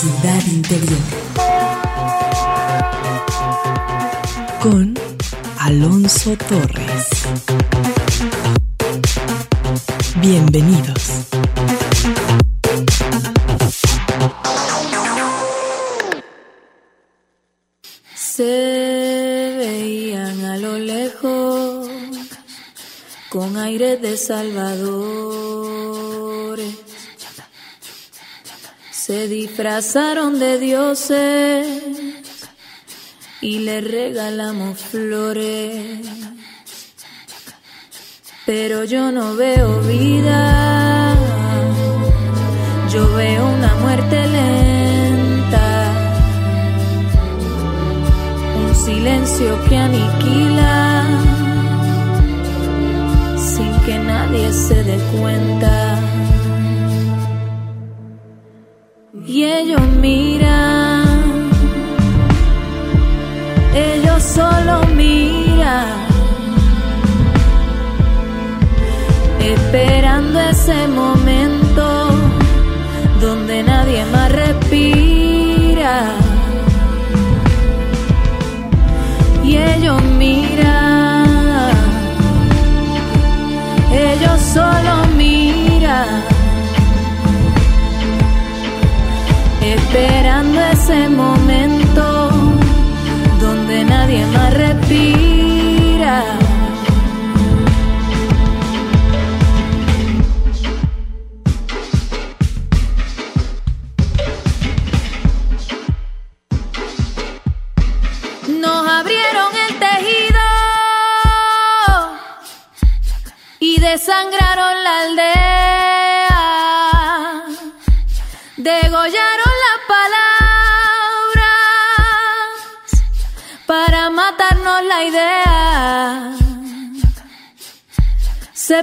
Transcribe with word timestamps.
ciudad 0.00 0.42
interior. 0.46 0.98
Con 4.62 4.98
Alonso 5.58 6.36
Torres. 6.48 7.08
Bienvenidos. 10.22 11.02
Se 18.14 19.54
veían 19.58 20.44
a 20.46 20.56
lo 20.56 20.78
lejos 20.78 21.90
con 23.28 23.58
aire 23.58 23.98
de 23.98 24.16
salvadores. 24.16 25.60
Se 29.10 29.26
disfrazaron 29.26 30.38
de 30.38 30.60
dioses 30.60 31.66
y 33.40 33.58
le 33.58 33.80
regalamos 33.80 34.78
flores. 34.78 36.06
Pero 38.46 38.84
yo 38.84 39.10
no 39.10 39.34
veo 39.34 39.80
vida, 39.80 41.16
yo 42.92 43.12
veo 43.16 43.48
una 43.48 43.74
muerte 43.82 44.28
lenta, 44.28 45.92
un 48.64 48.74
silencio 48.76 49.58
que 49.68 49.76
aniquila 49.76 51.04
sin 53.36 53.72
que 53.80 53.98
nadie 53.98 54.52
se 54.52 54.84
dé 54.84 54.98
cuenta. 55.18 55.89
Y 59.26 59.44
ellos 59.44 59.80
miran, 60.00 61.04
ellos 63.74 64.22
solo 64.22 64.86
miran, 64.94 65.86
esperando 69.40 70.40
ese 70.40 70.88
momento 70.88 72.10
donde 73.20 73.62
nadie 73.62 73.79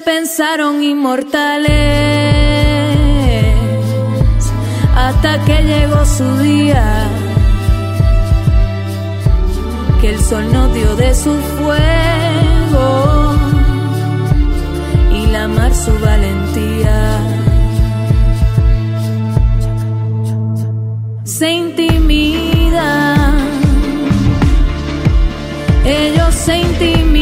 Pensaron 0.05 0.83
inmortales 0.83 1.67
hasta 4.95 5.43
que 5.43 5.63
llegó 5.63 6.05
su 6.05 6.37
día. 6.37 7.03
Que 9.99 10.11
el 10.13 10.19
sol 10.19 10.51
nos 10.53 10.73
dio 10.73 10.95
de 10.95 11.13
su 11.13 11.33
fuego 11.57 13.35
y 15.11 15.25
la 15.27 15.47
mar 15.47 15.73
su 15.73 15.91
valentía. 15.99 17.17
se 21.37 21.51
intimidan, 21.51 23.37
ellos 25.85 26.33
se 26.33 26.57
intimidan. 26.57 27.16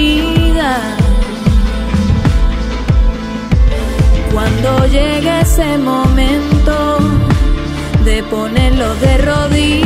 Cuando 4.35 4.85
llegue 4.87 5.39
ese 5.39 5.77
momento 5.77 6.97
de 8.03 8.21
ponerlos 8.23 8.99
de 8.99 9.17
rodillas, 9.19 9.84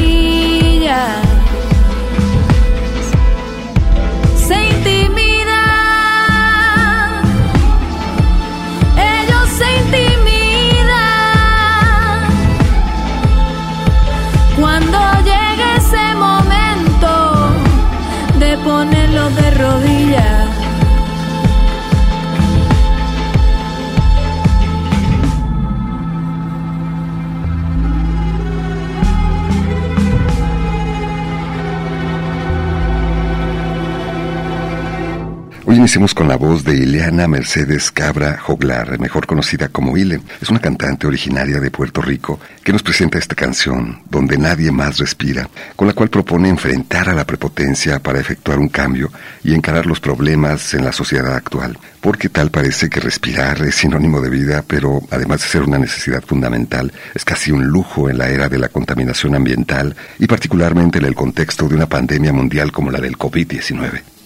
Hoy 35.90 35.94
iniciamos 35.94 36.14
con 36.14 36.28
la 36.28 36.38
voz 36.38 36.64
de 36.64 36.76
Ileana 36.76 37.28
Mercedes 37.28 37.92
Cabra 37.92 38.38
Joglar, 38.38 39.00
mejor 39.00 39.26
conocida 39.26 39.70
como 39.70 39.98
Ile. 39.98 40.22
Es 40.40 40.52
una 40.52 40.60
cantante 40.60 41.08
originaria 41.08 41.60
de 41.60 41.72
Puerto 41.72 42.00
Rico 42.00 42.40
que 42.64 42.72
nos 42.72 42.84
presenta 42.84 43.18
esta 43.18 43.34
canción, 43.34 44.04
Donde 44.08 44.38
nadie 44.38 44.72
más 44.72 45.00
respira, 45.00 45.50
con 45.76 45.88
la 45.88 45.96
cual 45.96 46.12
propone 46.12 46.48
enfrentar 46.48 47.10
a 47.10 47.16
la 47.16 47.26
prepotencia 47.26 47.98
para 47.98 48.20
efectuar 48.20 48.60
un 48.60 48.70
cambio 48.70 49.12
y 49.44 49.56
encarar 49.56 49.88
los 49.88 50.00
problemas 50.00 50.76
en 50.76 50.86
la 50.86 50.92
sociedad 50.92 51.36
actual. 51.36 51.76
Porque 52.02 52.30
tal 52.30 52.52
parece 52.52 52.88
que 52.88 53.00
respirar 53.00 53.60
es 53.64 53.74
sinónimo 53.74 54.22
de 54.22 54.30
vida, 54.30 54.64
pero 54.68 55.02
además 55.10 55.42
de 55.42 55.48
ser 55.48 55.64
una 55.64 55.80
necesidad 55.80 56.22
fundamental, 56.22 56.94
es 57.16 57.26
casi 57.26 57.52
un 57.52 57.66
lujo 57.66 58.12
en 58.12 58.20
la 58.20 58.30
era 58.30 58.48
de 58.48 58.60
la 58.60 58.70
contaminación 58.70 59.34
ambiental 59.34 59.96
y 60.20 60.28
particularmente 60.28 61.00
en 61.00 61.06
el 61.06 61.16
contexto 61.16 61.68
de 61.68 61.74
una 61.74 61.90
pandemia 61.90 62.32
mundial 62.32 62.72
como 62.72 62.92
la 62.92 63.02
del 63.02 63.18
COVID-19. 63.18 64.19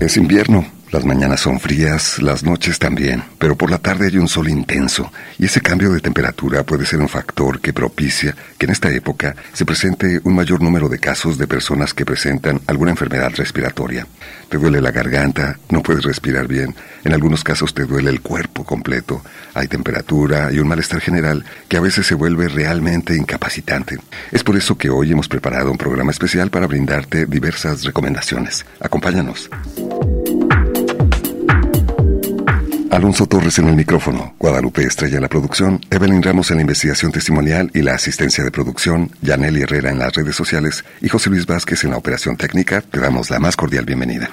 Es 0.00 0.16
invierno, 0.16 0.64
las 0.90 1.04
mañanas 1.04 1.40
son 1.40 1.60
frías, 1.60 2.20
las 2.20 2.42
noches 2.42 2.80
también, 2.80 3.22
pero 3.38 3.56
por 3.56 3.70
la 3.70 3.78
tarde 3.78 4.08
hay 4.08 4.18
un 4.18 4.26
sol 4.26 4.48
intenso 4.48 5.12
y 5.38 5.44
ese 5.44 5.60
cambio 5.60 5.92
de 5.92 6.00
temperatura 6.00 6.64
puede 6.64 6.84
ser 6.84 7.00
un 7.00 7.08
factor 7.08 7.60
que 7.60 7.72
propicia 7.72 8.34
que 8.58 8.66
en 8.66 8.72
esta 8.72 8.90
época 8.90 9.36
se 9.52 9.64
presente 9.64 10.20
un 10.24 10.34
mayor 10.34 10.60
número 10.60 10.88
de 10.88 10.98
casos 10.98 11.38
de 11.38 11.46
personas 11.46 11.94
que 11.94 12.04
presentan 12.04 12.60
alguna 12.66 12.90
enfermedad 12.90 13.30
respiratoria. 13.36 14.04
Te 14.48 14.58
duele 14.58 14.80
la 14.80 14.90
garganta, 14.90 15.60
no 15.68 15.80
puedes 15.80 16.02
respirar 16.02 16.48
bien, 16.48 16.74
en 17.04 17.12
algunos 17.12 17.44
casos 17.44 17.72
te 17.72 17.84
duele 17.84 18.10
el 18.10 18.20
cuerpo 18.20 18.64
completo, 18.64 19.22
hay 19.54 19.68
temperatura 19.68 20.52
y 20.52 20.58
un 20.58 20.66
malestar 20.66 21.00
general 21.00 21.44
que 21.68 21.76
a 21.76 21.80
veces 21.80 22.04
se 22.04 22.16
vuelve 22.16 22.48
realmente 22.48 23.16
incapacitante. 23.16 23.98
Es 24.32 24.42
por 24.42 24.56
eso 24.56 24.76
que 24.76 24.90
hoy 24.90 25.12
hemos 25.12 25.28
preparado 25.28 25.70
un 25.70 25.78
programa 25.78 26.10
especial 26.10 26.50
para 26.50 26.66
brindarte 26.66 27.26
diversas 27.26 27.84
recomendaciones. 27.84 28.66
Acompáñanos. 28.80 29.48
Alonso 32.90 33.26
Torres 33.26 33.56
en 33.60 33.68
el 33.68 33.76
micrófono, 33.76 34.34
Guadalupe 34.38 34.82
Estrella 34.82 35.16
en 35.16 35.22
la 35.22 35.28
producción, 35.28 35.80
Evelyn 35.90 36.22
Ramos 36.22 36.50
en 36.50 36.56
la 36.56 36.62
investigación 36.62 37.12
testimonial 37.12 37.70
y 37.72 37.82
la 37.82 37.94
asistencia 37.94 38.42
de 38.42 38.50
producción, 38.50 39.10
Yaneli 39.22 39.62
Herrera 39.62 39.90
en 39.90 40.00
las 40.00 40.12
redes 40.12 40.34
sociales 40.34 40.84
y 41.00 41.08
José 41.08 41.30
Luis 41.30 41.46
Vázquez 41.46 41.84
en 41.84 41.90
la 41.90 41.96
operación 41.96 42.36
técnica. 42.36 42.80
Te 42.80 42.98
damos 42.98 43.30
la 43.30 43.38
más 43.38 43.56
cordial 43.56 43.84
bienvenida. 43.84 44.30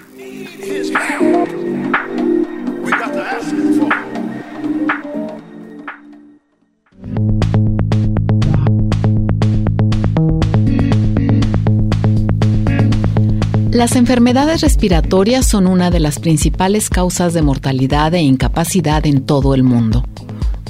Las 13.77 13.95
enfermedades 13.95 14.61
respiratorias 14.61 15.45
son 15.45 15.67
una 15.67 15.91
de 15.91 15.99
las 15.99 16.17
principales 16.17 16.89
causas 16.89 17.35
de 17.35 17.43
mortalidad 17.43 18.11
e 18.15 18.21
incapacidad 18.21 19.05
en 19.05 19.23
todo 19.23 19.53
el 19.53 19.61
mundo. 19.61 20.03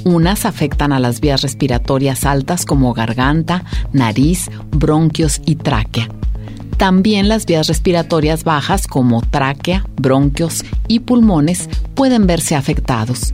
Unas 0.04 0.44
afectan 0.44 0.92
a 0.92 1.00
las 1.00 1.18
vías 1.22 1.40
respiratorias 1.40 2.26
altas 2.26 2.66
como 2.66 2.92
garganta, 2.92 3.64
nariz, 3.94 4.50
bronquios 4.72 5.40
y 5.46 5.56
tráquea. 5.56 6.10
También 6.76 7.30
las 7.30 7.46
vías 7.46 7.66
respiratorias 7.68 8.44
bajas 8.44 8.86
como 8.86 9.22
tráquea, 9.22 9.86
bronquios 9.96 10.62
y 10.86 11.00
pulmones 11.00 11.70
pueden 11.94 12.26
verse 12.26 12.56
afectados. 12.56 13.32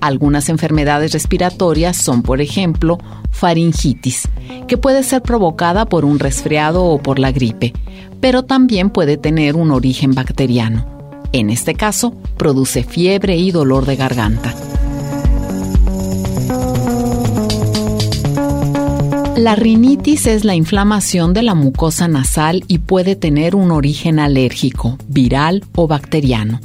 Algunas 0.00 0.48
enfermedades 0.48 1.12
respiratorias 1.12 1.96
son, 1.96 2.22
por 2.22 2.40
ejemplo, 2.40 2.98
faringitis, 3.30 4.28
que 4.66 4.78
puede 4.78 5.02
ser 5.02 5.22
provocada 5.22 5.84
por 5.84 6.04
un 6.04 6.18
resfriado 6.18 6.84
o 6.84 7.02
por 7.02 7.18
la 7.18 7.32
gripe, 7.32 7.74
pero 8.20 8.44
también 8.44 8.90
puede 8.90 9.18
tener 9.18 9.56
un 9.56 9.70
origen 9.70 10.14
bacteriano. 10.14 10.86
En 11.32 11.50
este 11.50 11.74
caso, 11.74 12.14
produce 12.36 12.82
fiebre 12.82 13.36
y 13.36 13.50
dolor 13.50 13.86
de 13.86 13.96
garganta. 13.96 14.54
La 19.36 19.54
rinitis 19.54 20.26
es 20.26 20.44
la 20.44 20.54
inflamación 20.54 21.32
de 21.32 21.42
la 21.42 21.54
mucosa 21.54 22.08
nasal 22.08 22.62
y 22.68 22.78
puede 22.78 23.16
tener 23.16 23.54
un 23.56 23.70
origen 23.70 24.18
alérgico, 24.18 24.98
viral 25.08 25.64
o 25.74 25.86
bacteriano. 25.86 26.60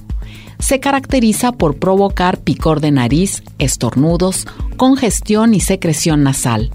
Se 0.59 0.79
caracteriza 0.79 1.51
por 1.51 1.77
provocar 1.77 2.39
picor 2.39 2.79
de 2.79 2.91
nariz, 2.91 3.43
estornudos, 3.59 4.47
congestión 4.77 5.53
y 5.53 5.59
secreción 5.59 6.23
nasal. 6.23 6.71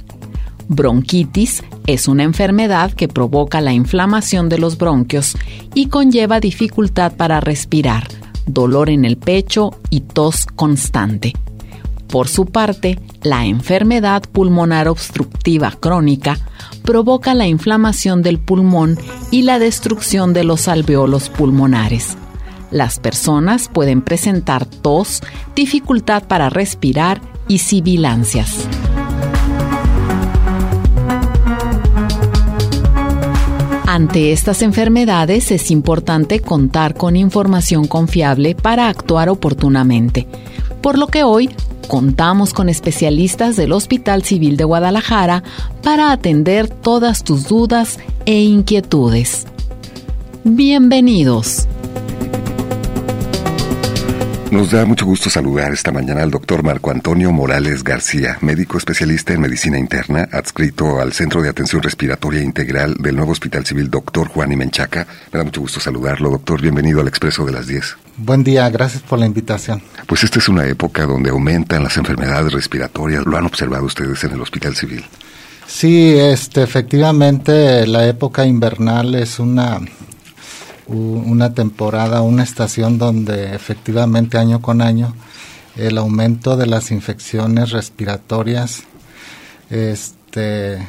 Bronquitis 0.68 1.64
es 1.86 2.06
una 2.06 2.22
enfermedad 2.22 2.92
que 2.92 3.08
provoca 3.08 3.60
la 3.60 3.72
inflamación 3.72 4.48
de 4.48 4.58
los 4.58 4.78
bronquios 4.78 5.36
y 5.74 5.86
conlleva 5.86 6.38
dificultad 6.38 7.12
para 7.16 7.40
respirar, 7.40 8.06
dolor 8.46 8.90
en 8.90 9.04
el 9.04 9.16
pecho 9.16 9.72
y 9.90 10.02
tos 10.02 10.46
constante. 10.46 11.32
Por 12.06 12.28
su 12.28 12.46
parte, 12.46 12.98
la 13.22 13.46
enfermedad 13.46 14.22
pulmonar 14.30 14.88
obstructiva 14.88 15.72
crónica 15.72 16.38
provoca 16.82 17.34
la 17.34 17.46
inflamación 17.46 18.22
del 18.22 18.38
pulmón 18.38 18.98
y 19.30 19.42
la 19.42 19.58
destrucción 19.58 20.32
de 20.32 20.44
los 20.44 20.68
alveolos 20.68 21.28
pulmonares. 21.28 22.16
Las 22.70 23.00
personas 23.00 23.68
pueden 23.68 24.00
presentar 24.00 24.64
tos, 24.64 25.22
dificultad 25.56 26.22
para 26.24 26.50
respirar 26.50 27.20
y 27.48 27.58
sibilancias. 27.58 28.66
Ante 33.86 34.30
estas 34.30 34.62
enfermedades 34.62 35.50
es 35.50 35.72
importante 35.72 36.38
contar 36.38 36.94
con 36.94 37.16
información 37.16 37.88
confiable 37.88 38.54
para 38.54 38.88
actuar 38.88 39.28
oportunamente, 39.28 40.28
por 40.80 40.96
lo 40.96 41.08
que 41.08 41.24
hoy 41.24 41.50
contamos 41.88 42.54
con 42.54 42.68
especialistas 42.68 43.56
del 43.56 43.72
Hospital 43.72 44.22
Civil 44.22 44.56
de 44.56 44.62
Guadalajara 44.62 45.42
para 45.82 46.12
atender 46.12 46.68
todas 46.68 47.24
tus 47.24 47.48
dudas 47.48 47.98
e 48.26 48.40
inquietudes. 48.40 49.48
Bienvenidos. 50.44 51.66
Nos 54.50 54.72
da 54.72 54.84
mucho 54.84 55.06
gusto 55.06 55.30
saludar 55.30 55.72
esta 55.72 55.92
mañana 55.92 56.24
al 56.24 56.30
doctor 56.32 56.64
Marco 56.64 56.90
Antonio 56.90 57.30
Morales 57.30 57.84
García, 57.84 58.36
médico 58.40 58.78
especialista 58.78 59.32
en 59.32 59.42
medicina 59.42 59.78
interna, 59.78 60.28
adscrito 60.32 61.00
al 61.00 61.12
Centro 61.12 61.40
de 61.40 61.48
Atención 61.48 61.80
Respiratoria 61.80 62.42
Integral 62.42 62.96
del 62.98 63.14
nuevo 63.14 63.30
Hospital 63.30 63.64
Civil 63.64 63.88
Doctor 63.88 64.26
Juan 64.26 64.50
Menchaca. 64.58 65.06
Me 65.32 65.38
da 65.38 65.44
mucho 65.44 65.60
gusto 65.60 65.78
saludarlo, 65.78 66.30
doctor. 66.30 66.60
Bienvenido 66.60 67.00
al 67.00 67.06
Expreso 67.06 67.44
de 67.44 67.52
las 67.52 67.68
10. 67.68 67.96
Buen 68.16 68.42
día, 68.42 68.68
gracias 68.70 69.04
por 69.04 69.20
la 69.20 69.26
invitación. 69.26 69.82
Pues 70.08 70.24
esta 70.24 70.40
es 70.40 70.48
una 70.48 70.66
época 70.66 71.06
donde 71.06 71.30
aumentan 71.30 71.84
las 71.84 71.96
enfermedades 71.96 72.52
respiratorias. 72.52 73.24
¿Lo 73.26 73.36
han 73.36 73.46
observado 73.46 73.84
ustedes 73.84 74.24
en 74.24 74.32
el 74.32 74.40
Hospital 74.40 74.74
Civil? 74.74 75.04
Sí, 75.68 76.16
este, 76.18 76.64
efectivamente 76.64 77.86
la 77.86 78.04
época 78.04 78.44
invernal 78.44 79.14
es 79.14 79.38
una 79.38 79.80
una 80.90 81.54
temporada, 81.54 82.20
una 82.20 82.42
estación 82.42 82.98
donde 82.98 83.54
efectivamente 83.54 84.38
año 84.38 84.60
con 84.60 84.82
año 84.82 85.14
el 85.76 85.98
aumento 85.98 86.56
de 86.56 86.66
las 86.66 86.90
infecciones 86.90 87.70
respiratorias 87.70 88.82
este, 89.70 90.86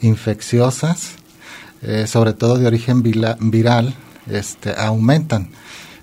infecciosas, 0.00 1.12
eh, 1.82 2.06
sobre 2.06 2.32
todo 2.32 2.58
de 2.58 2.66
origen 2.66 3.02
viral, 3.02 3.94
este, 4.28 4.74
aumentan. 4.76 5.50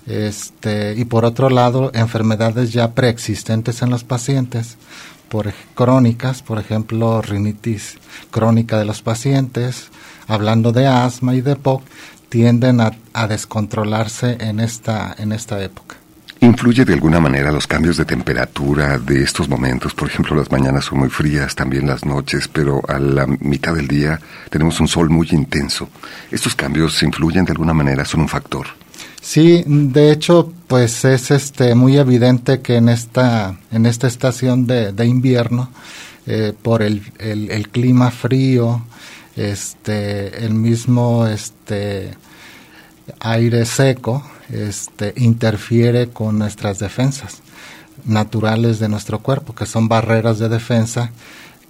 Este, 0.06 0.94
y 0.96 1.04
por 1.04 1.24
otro 1.24 1.50
lado, 1.50 1.90
enfermedades 1.94 2.72
ya 2.72 2.92
preexistentes 2.92 3.82
en 3.82 3.90
los 3.90 4.04
pacientes, 4.04 4.76
por 5.28 5.52
crónicas, 5.74 6.42
por 6.42 6.58
ejemplo, 6.58 7.20
rinitis 7.22 7.96
crónica 8.30 8.78
de 8.78 8.84
los 8.84 9.02
pacientes, 9.02 9.88
hablando 10.26 10.72
de 10.72 10.86
asma 10.86 11.34
y 11.34 11.40
de 11.40 11.56
POC, 11.56 11.82
tienden 12.28 12.80
a, 12.80 12.92
descontrolarse 13.28 14.36
en 14.40 14.60
esta, 14.60 15.14
en 15.18 15.32
esta 15.32 15.62
época. 15.62 15.96
¿Influye 16.40 16.84
de 16.84 16.92
alguna 16.92 17.20
manera 17.20 17.50
los 17.50 17.66
cambios 17.66 17.96
de 17.96 18.04
temperatura 18.04 18.98
de 18.98 19.22
estos 19.22 19.48
momentos? 19.48 19.94
Por 19.94 20.08
ejemplo, 20.08 20.36
las 20.36 20.50
mañanas 20.50 20.84
son 20.84 20.98
muy 20.98 21.08
frías, 21.08 21.54
también 21.54 21.86
las 21.86 22.04
noches, 22.04 22.48
pero 22.48 22.82
a 22.86 22.98
la 22.98 23.26
mitad 23.26 23.74
del 23.74 23.88
día 23.88 24.20
tenemos 24.50 24.78
un 24.78 24.88
sol 24.88 25.08
muy 25.08 25.28
intenso. 25.30 25.88
¿Estos 26.30 26.54
cambios 26.54 27.02
influyen 27.02 27.46
de 27.46 27.52
alguna 27.52 27.72
manera? 27.72 28.04
¿Son 28.04 28.20
un 28.20 28.28
factor? 28.28 28.66
Sí, 29.22 29.64
de 29.66 30.12
hecho, 30.12 30.52
pues 30.66 31.06
es 31.06 31.30
este 31.30 31.74
muy 31.74 31.96
evidente 31.96 32.60
que 32.60 32.76
en 32.76 32.90
esta, 32.90 33.56
en 33.72 33.86
esta 33.86 34.06
estación 34.06 34.66
de, 34.66 35.06
invierno, 35.06 35.70
eh, 36.26 36.52
por 36.60 36.82
el, 36.82 37.02
el, 37.18 37.68
clima 37.70 38.10
frío, 38.10 38.82
este, 39.36 40.44
el 40.44 40.54
mismo 40.54 41.26
este, 41.26 42.14
aire 43.20 43.64
seco 43.64 44.22
este, 44.50 45.12
interfiere 45.16 46.08
con 46.08 46.38
nuestras 46.38 46.78
defensas 46.78 47.42
naturales 48.04 48.78
de 48.78 48.88
nuestro 48.88 49.20
cuerpo, 49.20 49.54
que 49.54 49.66
son 49.66 49.88
barreras 49.88 50.38
de 50.38 50.48
defensa 50.48 51.10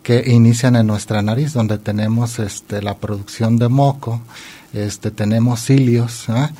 que 0.02 0.24
inician 0.26 0.76
en 0.76 0.86
nuestra 0.86 1.22
nariz, 1.22 1.52
donde 1.52 1.78
tenemos 1.78 2.38
este, 2.38 2.82
la 2.82 2.98
producción 2.98 3.56
de 3.56 3.68
moco, 3.68 4.20
este, 4.72 5.10
tenemos 5.10 5.60
cilios, 5.60 6.28
¿ah? 6.28 6.50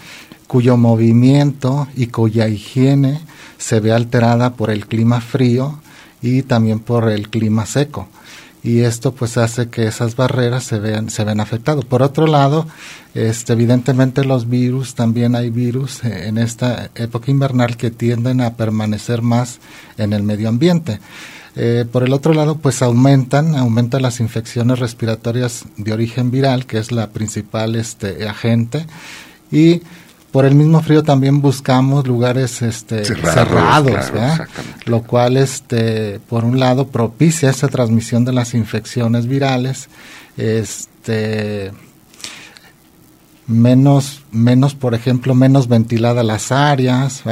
cuyo 0.47 0.77
movimiento 0.77 1.89
y 1.95 2.07
cuya 2.07 2.49
higiene 2.49 3.21
se 3.59 3.81
ve 3.81 3.93
alterada 3.93 4.55
por 4.55 4.71
el 4.71 4.87
clima 4.87 5.21
frío 5.21 5.79
y 6.23 6.43
también 6.43 6.81
por 6.81 7.11
el 7.11 7.29
clima 7.29 7.67
seco 7.67 8.09
y 8.65 8.81
esto 8.81 9.13
pues 9.13 9.37
hace 9.37 9.69
que 9.69 9.87
esas 9.87 10.17
barreras 10.17 10.65
se 10.65 10.79
vean 10.81 11.11
se 11.11 11.23
ven 11.23 11.39
afectadas. 11.39 11.85
Por 11.85 12.03
otro 12.03 12.27
lado, 12.27 12.67
este, 13.15 13.53
evidentemente 13.53 14.25
los 14.25 14.49
virus, 14.49 14.95
también 14.95 15.37
hay 15.37 15.51
virus 15.51 16.03
en 16.03 16.39
esta 16.39 16.91
época 16.95 17.31
invernal 17.31 17.77
que 17.77 17.91
tienden 17.91 18.41
a 18.41 18.55
permanecer 18.55 19.21
más 19.21 19.61
en 19.99 20.15
el 20.15 20.23
medio 20.23 20.49
ambiente. 20.49 20.99
Eh, 21.57 21.85
por 21.91 22.03
el 22.03 22.13
otro 22.13 22.33
lado, 22.35 22.57
pues 22.57 22.83
aumentan, 22.83 23.55
aumentan 23.55 24.03
las 24.03 24.19
infecciones 24.19 24.81
respiratorias 24.81 25.67
de 25.77 25.93
origen 25.93 26.31
viral, 26.31 26.67
que 26.67 26.79
es 26.79 26.91
la 26.91 27.11
principal 27.11 27.77
este, 27.77 28.27
agente, 28.27 28.87
y 29.53 29.83
por 30.35 30.47
el 30.47 30.57
mismo 30.57 30.83
frío 30.83 31.05
también 31.05 31.41
buscamos 31.41 32.09
lugares 32.09 32.61
este, 32.61 33.05
cerrados, 33.05 34.11
lo 34.85 35.05
cual 35.05 35.37
este, 35.37 36.19
por 36.29 36.45
un 36.45 36.59
lado 36.59 36.89
propicia 36.89 37.51
esa 37.51 37.69
transmisión 37.69 38.25
de 38.25 38.33
las 38.33 38.53
infecciones 38.53 39.29
virales, 39.29 39.89
este, 40.37 41.71
menos, 43.47 44.25
menos, 44.33 44.75
por 44.75 44.97
ejemplo, 44.97 45.37
menos 45.37 45.69
ventiladas 45.69 46.25
las 46.25 46.51
áreas, 46.51 47.23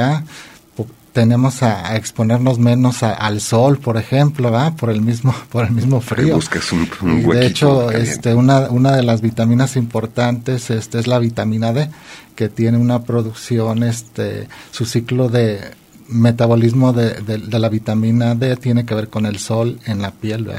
tenemos 1.13 1.61
a, 1.63 1.95
exponernos 1.95 2.59
menos 2.59 3.03
al 3.03 3.39
sol, 3.39 3.77
por 3.77 3.97
ejemplo, 3.97 4.51
por 4.77 4.89
el 4.89 5.01
mismo 5.01 5.33
por 5.51 5.65
el 5.65 5.71
mismo 5.71 6.01
frío. 6.01 6.37
de 6.37 7.45
hecho, 7.45 7.91
este 7.91 8.33
una 8.33 8.61
una 8.69 8.95
de 8.95 9.03
las 9.03 9.21
vitaminas 9.21 9.77
importantes 9.77 10.69
este 10.69 10.99
es 10.99 11.07
la 11.07 11.19
vitamina 11.19 11.71
D, 11.71 11.89
que 12.35 12.49
tiene 12.49 12.77
una 12.77 13.03
producción 13.03 13.83
este 13.83 14.47
su 14.71 14.85
ciclo 14.85 15.29
de 15.29 15.61
metabolismo 16.09 16.91
de, 16.91 17.39
la 17.59 17.69
vitamina 17.69 18.35
D 18.35 18.57
tiene 18.57 18.85
que 18.85 18.93
ver 18.93 19.07
con 19.07 19.25
el 19.25 19.39
sol 19.39 19.79
en 19.85 20.01
la 20.01 20.11
piel, 20.11 20.49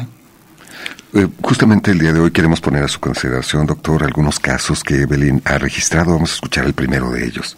eh, 1.17 1.29
justamente 1.43 1.93
el 1.93 2.01
día 2.01 2.13
de 2.13 2.19
hoy 2.19 2.33
queremos 2.33 2.61
poner 2.61 2.83
a 2.83 2.89
su 2.89 2.99
consideración, 2.99 3.67
doctor, 3.67 4.03
algunos 4.03 4.41
casos 4.41 4.83
que 4.83 5.03
Evelyn 5.03 5.41
ha 5.45 5.59
registrado. 5.59 6.13
Vamos 6.13 6.33
a 6.33 6.35
escuchar 6.35 6.65
el 6.65 6.75
primero 6.75 7.09
de 7.11 7.25
ellos. 7.25 7.57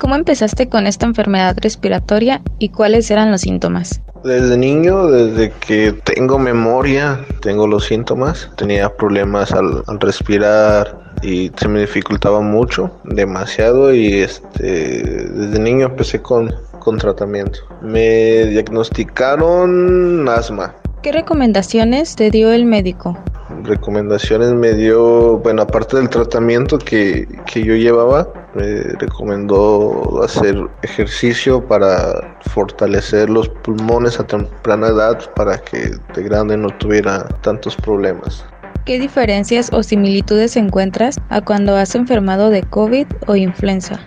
¿Cómo 0.00 0.14
empezaste 0.14 0.70
con 0.70 0.86
esta 0.86 1.04
enfermedad 1.04 1.58
respiratoria 1.60 2.40
y 2.58 2.70
cuáles 2.70 3.10
eran 3.10 3.30
los 3.30 3.42
síntomas? 3.42 4.00
Desde 4.24 4.56
niño, 4.56 5.08
desde 5.08 5.52
que 5.60 5.92
tengo 5.92 6.38
memoria, 6.38 7.20
tengo 7.42 7.66
los 7.66 7.84
síntomas. 7.84 8.50
Tenía 8.56 8.88
problemas 8.96 9.52
al, 9.52 9.82
respirar 10.00 10.98
y 11.20 11.52
se 11.54 11.68
me 11.68 11.80
dificultaba 11.80 12.40
mucho, 12.40 12.90
demasiado 13.04 13.92
y 13.92 14.20
este 14.20 14.62
desde 14.62 15.58
niño 15.58 15.88
empecé 15.88 16.22
con, 16.22 16.50
con 16.78 16.96
tratamiento. 16.96 17.58
Me 17.82 18.46
diagnosticaron 18.46 20.26
asma. 20.30 20.74
¿Qué 21.02 21.12
recomendaciones 21.12 22.16
te 22.16 22.30
dio 22.30 22.52
el 22.52 22.64
médico? 22.64 23.18
Recomendaciones 23.64 24.52
me 24.52 24.74
dio, 24.74 25.38
bueno, 25.38 25.62
aparte 25.62 25.96
del 25.96 26.08
tratamiento 26.08 26.78
que, 26.78 27.26
que 27.46 27.62
yo 27.62 27.74
llevaba, 27.74 28.28
me 28.54 28.82
recomendó 28.98 30.22
hacer 30.22 30.56
ejercicio 30.82 31.66
para 31.66 32.36
fortalecer 32.52 33.30
los 33.30 33.48
pulmones 33.48 34.18
a 34.18 34.26
temprana 34.26 34.88
edad 34.88 35.18
para 35.34 35.58
que 35.58 35.92
de 36.14 36.22
grande 36.22 36.56
no 36.56 36.68
tuviera 36.78 37.24
tantos 37.42 37.76
problemas. 37.76 38.44
¿Qué 38.84 38.98
diferencias 38.98 39.70
o 39.72 39.82
similitudes 39.82 40.56
encuentras 40.56 41.16
a 41.28 41.40
cuando 41.42 41.76
has 41.76 41.94
enfermado 41.94 42.50
de 42.50 42.62
COVID 42.62 43.06
o 43.26 43.36
influenza? 43.36 44.00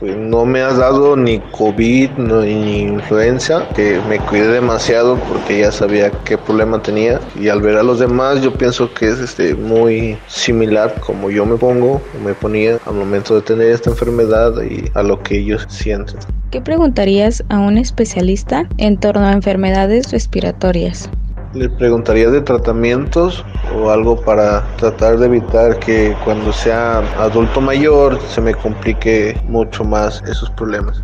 Pues 0.00 0.16
no 0.16 0.44
me 0.44 0.60
has 0.60 0.78
dado 0.78 1.16
ni 1.16 1.38
COVID 1.38 2.10
ni 2.18 2.82
influenza, 2.82 3.68
que 3.74 4.00
me 4.08 4.18
cuidé 4.18 4.48
demasiado 4.48 5.16
porque 5.28 5.60
ya 5.60 5.72
sabía 5.72 6.10
qué 6.24 6.38
problema 6.38 6.80
tenía 6.80 7.20
y 7.38 7.48
al 7.48 7.60
ver 7.60 7.76
a 7.76 7.82
los 7.82 7.98
demás 7.98 8.40
yo 8.42 8.52
pienso 8.52 8.92
que 8.94 9.08
es 9.08 9.18
este 9.18 9.54
muy 9.54 10.16
similar 10.28 10.94
como 11.00 11.30
yo 11.30 11.44
me 11.44 11.56
pongo 11.56 12.00
me 12.24 12.34
ponía 12.34 12.78
al 12.86 12.94
momento 12.94 13.34
de 13.34 13.42
tener 13.42 13.68
esta 13.68 13.90
enfermedad 13.90 14.62
y 14.62 14.84
a 14.94 15.02
lo 15.02 15.22
que 15.22 15.38
ellos 15.38 15.66
sienten. 15.68 16.18
¿Qué 16.50 16.60
preguntarías 16.60 17.44
a 17.48 17.58
un 17.58 17.76
especialista 17.76 18.68
en 18.78 18.98
torno 18.98 19.26
a 19.26 19.32
enfermedades 19.32 20.10
respiratorias? 20.12 21.10
Le 21.54 21.70
preguntaría 21.70 22.28
de 22.30 22.42
tratamientos 22.42 23.44
o 23.74 23.90
algo 23.90 24.20
para 24.20 24.66
tratar 24.76 25.18
de 25.18 25.26
evitar 25.26 25.78
que 25.78 26.14
cuando 26.24 26.52
sea 26.52 26.98
adulto 27.22 27.60
mayor 27.60 28.20
se 28.28 28.40
me 28.40 28.54
complique 28.54 29.40
mucho 29.44 29.82
más 29.82 30.22
esos 30.26 30.50
problemas. 30.50 31.00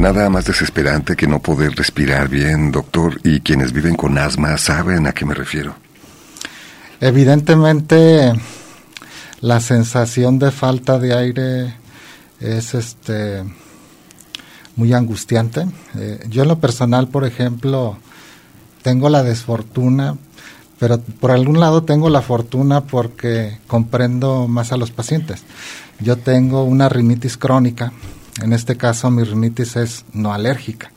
Nada 0.00 0.28
más 0.28 0.46
desesperante 0.46 1.14
que 1.14 1.26
no 1.26 1.40
poder 1.40 1.74
respirar 1.74 2.28
bien, 2.28 2.72
doctor, 2.72 3.20
y 3.22 3.40
quienes 3.40 3.72
viven 3.72 3.94
con 3.94 4.18
asma 4.18 4.56
saben 4.58 5.06
a 5.06 5.12
qué 5.12 5.24
me 5.24 5.34
refiero. 5.34 5.74
Evidentemente, 7.00 8.32
la 9.40 9.60
sensación 9.60 10.38
de 10.38 10.50
falta 10.50 10.98
de 10.98 11.14
aire 11.14 11.74
es 12.40 12.74
este 12.74 13.44
muy 14.80 14.94
angustiante. 14.94 15.66
Eh, 15.98 16.24
yo 16.30 16.42
en 16.42 16.48
lo 16.48 16.58
personal, 16.58 17.08
por 17.08 17.26
ejemplo, 17.26 17.98
tengo 18.82 19.10
la 19.10 19.22
desfortuna, 19.22 20.16
pero 20.78 20.98
por 20.98 21.32
algún 21.32 21.60
lado 21.60 21.82
tengo 21.82 22.08
la 22.08 22.22
fortuna 22.22 22.80
porque 22.80 23.58
comprendo 23.66 24.48
más 24.48 24.72
a 24.72 24.78
los 24.78 24.90
pacientes. 24.90 25.42
Yo 26.00 26.16
tengo 26.16 26.64
una 26.64 26.88
rinitis 26.88 27.36
crónica, 27.36 27.92
en 28.42 28.54
este 28.54 28.78
caso 28.78 29.10
mi 29.10 29.22
rinitis 29.22 29.76
es 29.76 30.06
no 30.14 30.32
alérgica. 30.32 30.90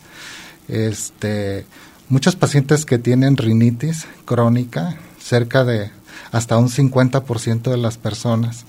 Este, 0.69 1.65
muchos 2.07 2.37
pacientes 2.37 2.85
que 2.85 2.99
tienen 2.99 3.35
rinitis 3.35 4.05
crónica, 4.23 4.95
cerca 5.19 5.65
de 5.65 5.91
hasta 6.31 6.57
un 6.57 6.69
50% 6.69 7.63
de 7.63 7.77
las 7.77 7.97
personas 7.97 8.63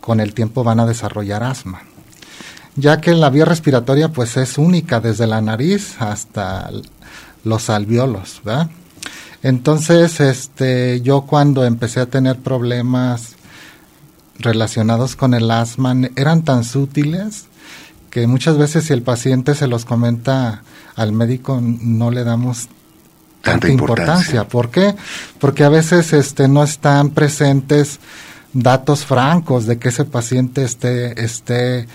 con 0.00 0.18
el 0.18 0.34
tiempo 0.34 0.64
van 0.64 0.80
a 0.80 0.86
desarrollar 0.86 1.44
asma 1.44 1.82
ya 2.76 3.00
que 3.00 3.14
la 3.14 3.30
vía 3.30 3.44
respiratoria 3.44 4.08
pues 4.08 4.36
es 4.36 4.58
única 4.58 5.00
desde 5.00 5.26
la 5.26 5.40
nariz 5.40 5.96
hasta 6.00 6.70
los 7.44 7.70
alveolos, 7.70 8.40
¿verdad? 8.44 8.70
Entonces, 9.42 10.20
este, 10.20 11.02
yo 11.02 11.22
cuando 11.22 11.64
empecé 11.64 12.00
a 12.00 12.06
tener 12.06 12.38
problemas 12.38 13.34
relacionados 14.38 15.16
con 15.16 15.34
el 15.34 15.50
asma 15.50 15.94
eran 16.16 16.42
tan 16.42 16.64
sutiles 16.64 17.46
que 18.10 18.26
muchas 18.26 18.56
veces 18.58 18.84
si 18.84 18.92
el 18.92 19.02
paciente 19.02 19.54
se 19.54 19.66
los 19.66 19.84
comenta 19.84 20.62
al 20.96 21.12
médico 21.12 21.60
no 21.60 22.10
le 22.10 22.24
damos 22.24 22.68
tanta 23.42 23.68
importancia. 23.68 24.48
¿Por 24.48 24.70
qué? 24.70 24.94
Porque 25.38 25.64
a 25.64 25.68
veces 25.68 26.12
este 26.12 26.48
no 26.48 26.64
están 26.64 27.10
presentes 27.10 28.00
datos 28.52 29.04
francos 29.04 29.66
de 29.66 29.78
que 29.78 29.88
ese 29.90 30.04
paciente 30.04 30.64
esté 30.64 31.22
esté 31.22 31.86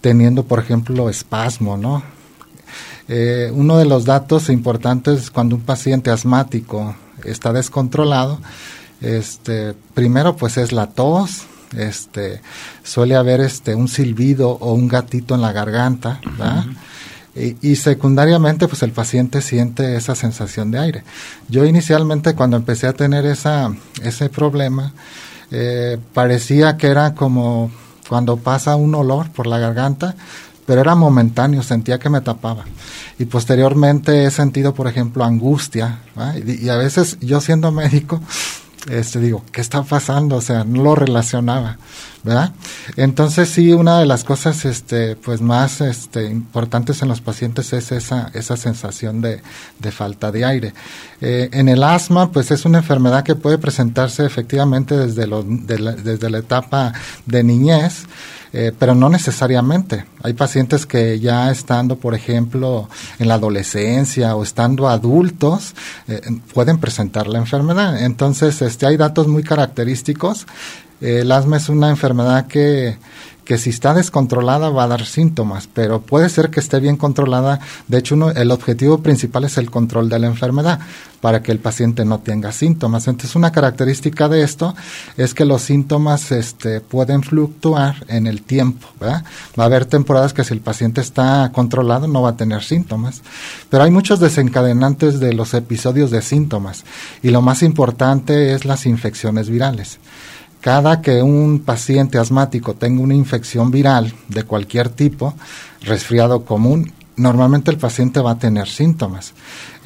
teniendo, 0.00 0.44
por 0.44 0.58
ejemplo, 0.58 1.08
espasmo, 1.08 1.76
¿no? 1.76 2.02
Eh, 3.08 3.50
uno 3.54 3.78
de 3.78 3.86
los 3.86 4.04
datos 4.04 4.50
importantes 4.50 5.30
cuando 5.30 5.56
un 5.56 5.62
paciente 5.62 6.10
asmático 6.10 6.94
está 7.24 7.52
descontrolado, 7.52 8.38
este, 9.00 9.74
primero 9.94 10.36
pues 10.36 10.58
es 10.58 10.72
la 10.72 10.88
tos, 10.88 11.46
este, 11.76 12.40
suele 12.82 13.16
haber 13.16 13.40
este, 13.40 13.74
un 13.74 13.88
silbido 13.88 14.50
o 14.50 14.74
un 14.74 14.88
gatito 14.88 15.34
en 15.34 15.40
la 15.40 15.52
garganta, 15.52 16.20
y, 17.34 17.76
secundariamente 17.76 18.66
pues 18.66 18.82
el 18.82 18.90
paciente 18.90 19.42
siente 19.42 19.94
esa 19.96 20.16
sensación 20.16 20.72
de 20.72 20.80
aire. 20.80 21.04
Yo 21.48 21.64
inicialmente 21.64 22.34
cuando 22.34 22.56
empecé 22.56 22.88
a 22.88 22.94
tener 22.94 23.24
esa, 23.26 23.72
ese 24.02 24.28
problema, 24.28 24.92
eh, 25.52 25.98
parecía 26.12 26.76
que 26.76 26.88
era 26.88 27.14
como 27.14 27.70
cuando 28.08 28.36
pasa 28.36 28.76
un 28.76 28.94
olor 28.94 29.30
por 29.30 29.46
la 29.46 29.58
garganta, 29.58 30.14
pero 30.66 30.80
era 30.80 30.94
momentáneo, 30.94 31.62
sentía 31.62 31.98
que 31.98 32.10
me 32.10 32.20
tapaba. 32.20 32.64
Y 33.18 33.24
posteriormente 33.24 34.24
he 34.24 34.30
sentido, 34.30 34.74
por 34.74 34.86
ejemplo, 34.86 35.24
angustia, 35.24 36.00
y, 36.46 36.68
a 36.68 36.76
veces 36.76 37.18
yo 37.20 37.40
siendo 37.40 37.72
médico, 37.72 38.20
este, 38.90 39.18
digo, 39.20 39.42
¿qué 39.50 39.60
está 39.60 39.82
pasando? 39.82 40.36
O 40.36 40.40
sea, 40.40 40.64
no 40.64 40.82
lo 40.82 40.94
relacionaba, 40.94 41.78
¿verdad? 42.22 42.52
Entonces 42.96 43.48
sí, 43.48 43.72
una 43.72 43.98
de 43.98 44.06
las 44.06 44.24
cosas, 44.24 44.64
este, 44.64 45.16
pues 45.16 45.40
más, 45.40 45.80
este, 45.80 46.24
importantes 46.24 47.02
en 47.02 47.08
los 47.08 47.20
pacientes 47.20 47.72
es 47.72 47.92
esa, 47.92 48.30
sensación 48.56 49.20
de, 49.20 49.40
falta 49.90 50.30
de 50.30 50.44
aire. 50.44 50.74
Eh, 51.20 51.48
en 51.52 51.68
el 51.68 51.82
asma, 51.82 52.30
pues 52.30 52.50
es 52.50 52.64
una 52.64 52.78
enfermedad 52.78 53.24
que 53.24 53.34
puede 53.34 53.58
presentarse 53.58 54.24
efectivamente 54.24 54.96
desde, 54.96 55.26
lo, 55.26 55.44
la 55.44 56.38
etapa 56.38 56.92
de 57.26 57.42
niñez, 57.42 58.06
eh, 58.52 58.72
pero 58.78 58.94
no 58.94 59.08
necesariamente. 59.08 60.04
Hay 60.22 60.32
pacientes 60.32 60.86
que 60.86 61.20
ya 61.20 61.50
estando, 61.50 61.96
por 61.96 62.14
ejemplo, 62.14 62.88
en 63.18 63.28
la 63.28 63.34
adolescencia 63.34 64.34
o 64.34 64.42
estando 64.42 64.88
adultos, 64.88 65.74
eh, 66.08 66.20
pueden 66.54 66.78
presentar 66.78 67.26
la 67.26 67.38
enfermedad. 67.38 68.02
Entonces, 68.02 68.62
este, 68.62 68.86
hay 68.86 68.96
datos 68.96 69.28
muy 69.28 69.42
característicos. 69.42 70.46
El 71.00 71.30
asma 71.32 71.56
es 71.56 71.68
una 71.68 71.90
enfermedad 71.90 72.46
que 72.46 72.96
que 73.48 73.56
si 73.56 73.70
está 73.70 73.94
descontrolada 73.94 74.68
va 74.68 74.84
a 74.84 74.88
dar 74.88 75.06
síntomas, 75.06 75.70
pero 75.72 76.02
puede 76.02 76.28
ser 76.28 76.50
que 76.50 76.60
esté 76.60 76.80
bien 76.80 76.98
controlada. 76.98 77.60
De 77.86 77.96
hecho, 77.96 78.14
uno, 78.14 78.30
el 78.30 78.50
objetivo 78.50 78.98
principal 78.98 79.44
es 79.44 79.56
el 79.56 79.70
control 79.70 80.10
de 80.10 80.18
la 80.18 80.26
enfermedad 80.26 80.80
para 81.22 81.42
que 81.42 81.50
el 81.50 81.58
paciente 81.58 82.04
no 82.04 82.18
tenga 82.18 82.52
síntomas. 82.52 83.08
Entonces, 83.08 83.34
una 83.36 83.50
característica 83.50 84.28
de 84.28 84.42
esto 84.42 84.76
es 85.16 85.32
que 85.32 85.46
los 85.46 85.62
síntomas 85.62 86.30
este, 86.30 86.82
pueden 86.82 87.22
fluctuar 87.22 88.04
en 88.08 88.26
el 88.26 88.42
tiempo. 88.42 88.86
Va 89.02 89.24
a 89.56 89.64
haber 89.64 89.86
temporadas 89.86 90.34
que 90.34 90.44
si 90.44 90.52
el 90.52 90.60
paciente 90.60 91.00
está 91.00 91.50
controlado 91.50 92.06
no 92.06 92.20
va 92.20 92.30
a 92.30 92.36
tener 92.36 92.62
síntomas, 92.62 93.22
pero 93.70 93.82
hay 93.82 93.90
muchos 93.90 94.20
desencadenantes 94.20 95.20
de 95.20 95.32
los 95.32 95.54
episodios 95.54 96.10
de 96.10 96.20
síntomas 96.20 96.84
y 97.22 97.30
lo 97.30 97.40
más 97.40 97.62
importante 97.62 98.52
es 98.52 98.66
las 98.66 98.84
infecciones 98.84 99.48
virales. 99.48 99.98
Cada 100.60 101.00
que 101.00 101.22
un 101.22 101.60
paciente 101.60 102.18
asmático 102.18 102.74
tenga 102.74 103.02
una 103.02 103.14
infección 103.14 103.70
viral 103.70 104.12
de 104.28 104.42
cualquier 104.42 104.88
tipo, 104.88 105.34
resfriado 105.82 106.44
común, 106.44 106.92
normalmente 107.16 107.70
el 107.70 107.78
paciente 107.78 108.20
va 108.20 108.32
a 108.32 108.38
tener 108.38 108.68
síntomas. 108.68 109.34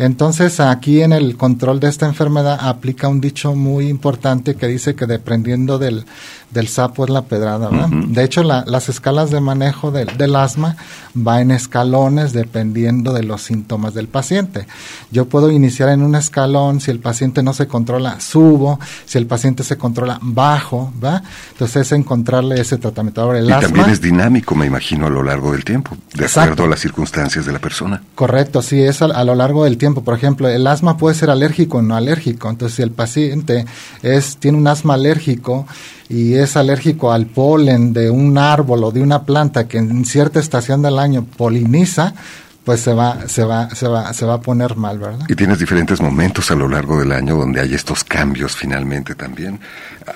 Entonces, 0.03 0.59
aquí 0.59 1.01
en 1.01 1.13
el 1.13 1.37
control 1.37 1.79
de 1.79 1.89
esta 1.89 2.07
enfermedad 2.07 2.59
aplica 2.61 3.07
un 3.07 3.21
dicho 3.21 3.55
muy 3.55 3.87
importante 3.87 4.57
que 4.57 4.67
dice 4.67 4.97
que 4.97 5.07
dependiendo 5.07 5.79
del, 5.79 6.05
del 6.53 6.69
sapo 6.69 7.05
es 7.05 7.11
la 7.11 7.23
pedrada. 7.23 7.71
De 7.89 8.25
hecho, 8.25 8.43
las 8.43 8.89
escalas 8.89 9.31
de 9.31 9.41
manejo 9.41 9.91
del, 9.91 10.37
asma 10.37 10.77
va 11.17 11.41
en 11.41 11.51
escalones 11.51 12.33
dependiendo 12.33 13.13
de 13.13 13.23
los 13.23 13.43
síntomas 13.43 13.95
del 13.95 14.09
paciente. 14.09 14.67
Yo 15.11 15.27
puedo 15.27 15.51
iniciar 15.51 15.89
en 15.89 16.03
un 16.03 16.15
escalón, 16.15 16.81
si 16.81 16.91
el 16.91 16.99
paciente 16.99 17.43
no 17.43 17.53
se 17.55 17.67
controla, 17.67 18.21
subo, 18.21 18.79
si 19.05 19.19
el 19.19 19.27
paciente 19.27 19.65
se 19.65 19.77
controla, 19.77 20.19
bajo, 20.21 20.93
¿va? 21.03 21.23
Entonces 21.53 21.87
es 21.87 21.93
encontrarle 21.93 22.61
ese 22.61 22.79
tratamiento. 22.79 23.23
Ahora, 23.23 23.39
el 23.39 23.47
y 23.47 23.49
también 23.49 23.91
es 23.91 24.01
dinámico, 24.01 24.55
me 24.55 24.67
imagino, 24.67 25.07
a 25.07 25.11
lo 25.11 25.23
largo 25.23 25.53
del 25.53 25.65
tiempo, 25.65 25.97
de 26.15 26.27
acuerdo 26.27 26.65
a 26.65 26.69
las 26.69 26.81
circunstancias 26.81 27.47
de 27.47 27.53
la 27.53 27.59
persona. 27.59 28.03
Correcto, 28.15 28.63
sí, 28.63 28.81
es 28.81 29.01
a, 29.03 29.25
lo 29.25 29.35
largo 29.35 29.65
del 29.65 29.79
tiempo. 29.79 29.92
Por 30.01 30.15
ejemplo, 30.15 30.49
el 30.49 30.67
asma 30.67 30.97
puede 30.97 31.15
ser 31.15 31.29
alérgico 31.29 31.79
o 31.79 31.83
no 31.83 31.95
alérgico. 31.95 32.49
Entonces, 32.49 32.77
si 32.77 32.83
el 32.83 32.91
paciente 32.91 33.67
es, 34.03 34.39
tiene 34.39 34.57
un 34.57 34.67
asma 34.67 34.95
alérgico, 34.95 35.67
y 36.09 36.35
es 36.35 36.57
alérgico 36.57 37.11
al 37.13 37.27
polen 37.27 37.93
de 37.93 38.11
un 38.11 38.37
árbol 38.37 38.85
o 38.85 38.91
de 38.91 39.01
una 39.01 39.25
planta 39.25 39.67
que 39.67 39.79
en 39.79 40.05
cierta 40.05 40.41
estación 40.41 40.83
del 40.83 40.99
año 40.99 41.25
poliniza, 41.25 42.15
pues 42.65 42.81
se 42.81 42.93
va, 42.93 43.27
se 43.27 43.45
va, 43.45 43.75
se 43.75 43.89
va, 43.89 44.13
se 44.13 44.25
va 44.25 44.35
a 44.35 44.41
poner 44.41 44.77
mal, 44.77 44.99
¿verdad? 44.99 45.27
Y 45.29 45.35
tienes 45.35 45.59
diferentes 45.59 46.01
momentos 46.01 46.51
a 46.51 46.55
lo 46.55 46.69
largo 46.69 46.99
del 46.99 47.11
año 47.11 47.37
donde 47.37 47.61
hay 47.61 47.75
estos 47.75 48.05
cambios 48.05 48.55
finalmente 48.55 49.15
también. 49.15 49.59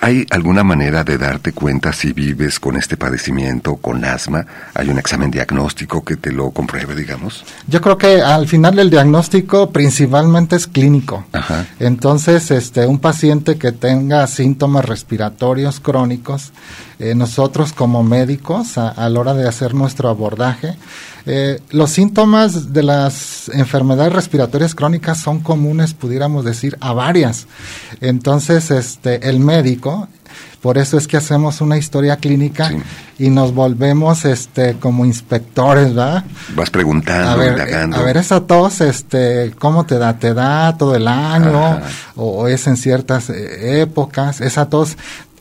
¿Hay 0.00 0.26
alguna 0.30 0.62
manera 0.62 1.04
de 1.04 1.18
darte 1.18 1.52
cuenta 1.52 1.92
si 1.92 2.12
vives 2.12 2.60
con 2.60 2.76
este 2.76 2.96
padecimiento, 2.96 3.76
con 3.76 4.04
asma? 4.04 4.46
¿Hay 4.74 4.88
un 4.88 4.98
examen 4.98 5.30
diagnóstico 5.30 6.04
que 6.04 6.16
te 6.16 6.32
lo 6.32 6.50
compruebe, 6.50 6.94
digamos? 6.94 7.44
Yo 7.66 7.80
creo 7.80 7.98
que 7.98 8.22
al 8.22 8.46
final 8.46 8.78
el 8.78 8.90
diagnóstico 8.90 9.70
principalmente 9.70 10.56
es 10.56 10.66
clínico. 10.66 11.24
Ajá. 11.32 11.66
Entonces, 11.80 12.50
este, 12.50 12.86
un 12.86 12.98
paciente 12.98 13.58
que 13.58 13.72
tenga 13.72 14.26
síntomas 14.26 14.84
respiratorios 14.84 15.80
crónicos, 15.80 16.52
eh, 16.98 17.14
nosotros 17.14 17.72
como 17.72 18.02
médicos, 18.02 18.78
a, 18.78 18.88
a 18.88 19.08
la 19.08 19.20
hora 19.20 19.34
de 19.34 19.48
hacer 19.48 19.74
nuestro 19.74 20.08
abordaje, 20.08 20.76
eh, 21.26 21.60
los 21.70 21.90
síntomas 21.90 22.72
de 22.72 22.84
las 22.84 23.48
enfermedades 23.48 24.12
respiratorias 24.12 24.76
crónicas 24.76 25.20
son 25.20 25.40
comunes, 25.40 25.92
pudiéramos 25.92 26.44
decir, 26.44 26.76
a 26.80 26.92
varias. 26.92 27.48
Entonces, 28.00 28.70
este, 28.70 29.28
el 29.28 29.40
médico, 29.40 30.08
por 30.60 30.78
eso 30.78 30.96
es 30.96 31.06
que 31.06 31.16
hacemos 31.16 31.60
una 31.60 31.78
historia 31.78 32.16
clínica 32.16 32.70
y 33.18 33.30
nos 33.30 33.54
volvemos 33.54 34.24
este 34.24 34.74
como 34.78 35.04
inspectores, 35.04 35.94
¿verdad? 35.94 36.24
Vas 36.54 36.70
preguntando, 36.70 37.30
a 37.30 37.36
ver, 37.36 37.52
indagando. 37.52 37.96
A 37.96 38.02
ver, 38.02 38.16
esa 38.16 38.40
tos, 38.46 38.80
este, 38.80 39.52
¿cómo 39.58 39.84
te 39.86 39.98
da? 39.98 40.18
¿Te 40.18 40.34
da 40.34 40.76
todo 40.76 40.94
el 40.94 41.08
año? 41.08 41.80
¿O 42.14 42.48
es 42.48 42.66
en 42.66 42.76
ciertas 42.76 43.30
eh, 43.30 43.80
épocas? 43.82 44.40
Esa 44.40 44.68
tos 44.68 44.96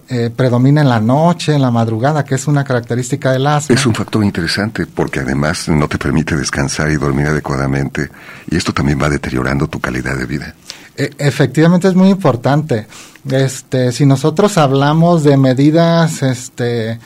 eh, 0.08 0.30
predomina 0.30 0.82
en 0.82 0.90
la 0.90 1.00
noche, 1.00 1.56
en 1.56 1.62
la 1.62 1.72
madrugada, 1.72 2.24
que 2.24 2.36
es 2.36 2.48
una 2.48 2.64
característica 2.64 3.32
del 3.32 3.48
asma. 3.48 3.74
Es 3.76 3.86
un 3.86 3.96
factor 3.96 4.24
interesante 4.24 4.86
porque 4.86 5.22
además 5.22 5.68
no 5.68 5.88
te 5.88 5.98
permite 5.98 6.36
descansar 6.36 6.92
y 6.92 6.98
dormir 6.98 7.28
adecuadamente 7.28 8.10
y 8.50 8.56
esto 8.56 8.72
también 8.72 9.02
va 9.02 9.10
deteriorando 9.10 9.68
tu 9.68 9.80
calidad 9.80 10.16
de 10.16 10.26
vida. 10.26 10.54
E 10.96 11.10
efectivamente 11.18 11.88
es 11.88 11.96
muy 11.96 12.10
importante. 12.10 12.88
Este, 13.30 13.92
si 13.92 14.06
nosotros 14.06 14.58
hablamos 14.58 15.24
de 15.24 15.38
medidas, 15.38 16.22
este, 16.22 17.00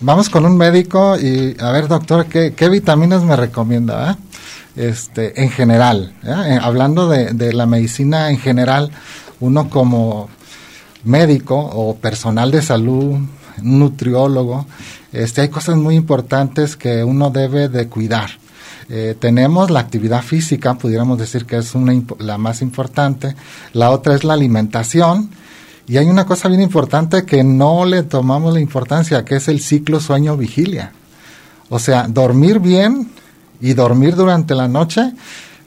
vamos 0.00 0.28
con 0.28 0.44
un 0.44 0.58
médico 0.58 1.18
y 1.18 1.56
a 1.58 1.70
ver 1.70 1.88
doctor, 1.88 2.26
¿qué, 2.26 2.52
qué 2.54 2.68
vitaminas 2.68 3.22
me 3.22 3.36
recomienda? 3.36 4.12
Eh? 4.12 4.16
Este, 4.88 5.42
en 5.42 5.50
general, 5.50 6.12
¿eh? 6.22 6.58
hablando 6.60 7.08
de, 7.08 7.32
de 7.32 7.54
la 7.54 7.64
medicina 7.64 8.28
en 8.28 8.38
general, 8.38 8.90
uno 9.40 9.70
como 9.70 10.28
médico 11.06 11.56
o 11.58 11.96
personal 11.96 12.50
de 12.50 12.62
salud, 12.62 13.18
nutriólogo, 13.62 14.66
este, 15.12 15.40
hay 15.40 15.48
cosas 15.48 15.76
muy 15.76 15.94
importantes 15.94 16.76
que 16.76 17.02
uno 17.02 17.30
debe 17.30 17.68
de 17.68 17.88
cuidar. 17.88 18.30
Eh, 18.88 19.16
tenemos 19.18 19.70
la 19.70 19.80
actividad 19.80 20.22
física, 20.22 20.74
pudiéramos 20.74 21.18
decir 21.18 21.44
que 21.44 21.56
es 21.56 21.74
una, 21.74 21.94
la 22.18 22.38
más 22.38 22.62
importante. 22.62 23.34
La 23.72 23.90
otra 23.90 24.14
es 24.14 24.24
la 24.24 24.34
alimentación. 24.34 25.30
Y 25.88 25.96
hay 25.98 26.06
una 26.06 26.26
cosa 26.26 26.48
bien 26.48 26.60
importante 26.60 27.24
que 27.24 27.44
no 27.44 27.84
le 27.84 28.02
tomamos 28.02 28.52
la 28.52 28.60
importancia, 28.60 29.24
que 29.24 29.36
es 29.36 29.48
el 29.48 29.60
ciclo 29.60 30.00
sueño-vigilia. 30.00 30.92
O 31.68 31.78
sea, 31.78 32.06
dormir 32.08 32.58
bien 32.60 33.10
y 33.60 33.72
dormir 33.74 34.16
durante 34.16 34.54
la 34.54 34.68
noche 34.68 35.12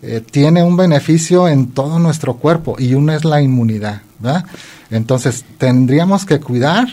eh, 0.02 0.22
tiene 0.30 0.64
un 0.64 0.78
beneficio 0.78 1.48
en 1.48 1.72
todo 1.72 2.00
nuestro 2.00 2.36
cuerpo 2.36 2.76
y 2.78 2.94
uno 2.94 3.14
es 3.14 3.26
la 3.26 3.42
inmunidad. 3.42 4.02
¿verdad? 4.20 4.46
Entonces, 4.92 5.46
tendríamos 5.58 6.26
que 6.26 6.40
cuidar, 6.40 6.88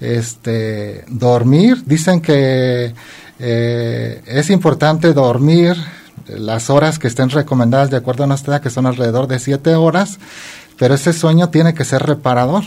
este, 0.00 1.04
dormir. 1.08 1.82
Dicen 1.86 2.20
que 2.20 2.94
eh, 3.38 4.22
es 4.26 4.50
importante 4.50 5.12
dormir 5.12 5.76
las 6.28 6.70
horas 6.70 6.98
que 6.98 7.08
estén 7.08 7.30
recomendadas 7.30 7.90
de 7.90 7.96
acuerdo 7.96 8.24
a 8.24 8.26
nuestra 8.26 8.54
edad, 8.54 8.62
que 8.62 8.70
son 8.70 8.86
alrededor 8.86 9.26
de 9.26 9.38
siete 9.38 9.74
horas, 9.74 10.18
pero 10.78 10.94
ese 10.94 11.12
sueño 11.12 11.50
tiene 11.50 11.74
que 11.74 11.84
ser 11.84 12.02
reparador. 12.02 12.64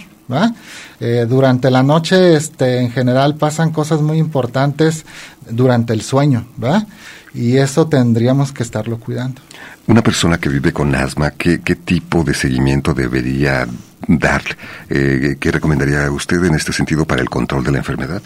Eh, 1.00 1.26
durante 1.28 1.72
la 1.72 1.84
noche, 1.84 2.36
este, 2.36 2.80
en 2.80 2.92
general, 2.92 3.36
pasan 3.36 3.72
cosas 3.72 4.02
muy 4.02 4.18
importantes 4.18 5.06
durante 5.50 5.94
el 5.94 6.02
sueño, 6.02 6.48
¿verdad? 6.58 6.88
Y 7.34 7.58
eso 7.58 7.88
tendríamos 7.88 8.52
que 8.52 8.64
estarlo 8.64 9.00
cuidando. 9.00 9.42
Una 9.88 10.02
persona 10.02 10.38
que 10.38 10.50
vive 10.50 10.74
con 10.74 10.94
asma, 10.96 11.32
¿qué, 11.32 11.62
qué 11.62 11.76
tipo 11.76 12.24
de 12.24 12.34
seguimiento 12.34 12.94
debería 12.94 13.68
dar? 14.08 14.42
Eh, 14.90 15.38
¿Qué 15.40 15.52
recomendaría 15.52 16.12
usted 16.12 16.44
en 16.44 16.56
este 16.56 16.74
sentido 16.74 17.06
para 17.06 17.22
el 17.22 17.30
control 17.30 17.64
de 17.64 17.72
la 17.72 17.78
enfermedad? 17.78 18.22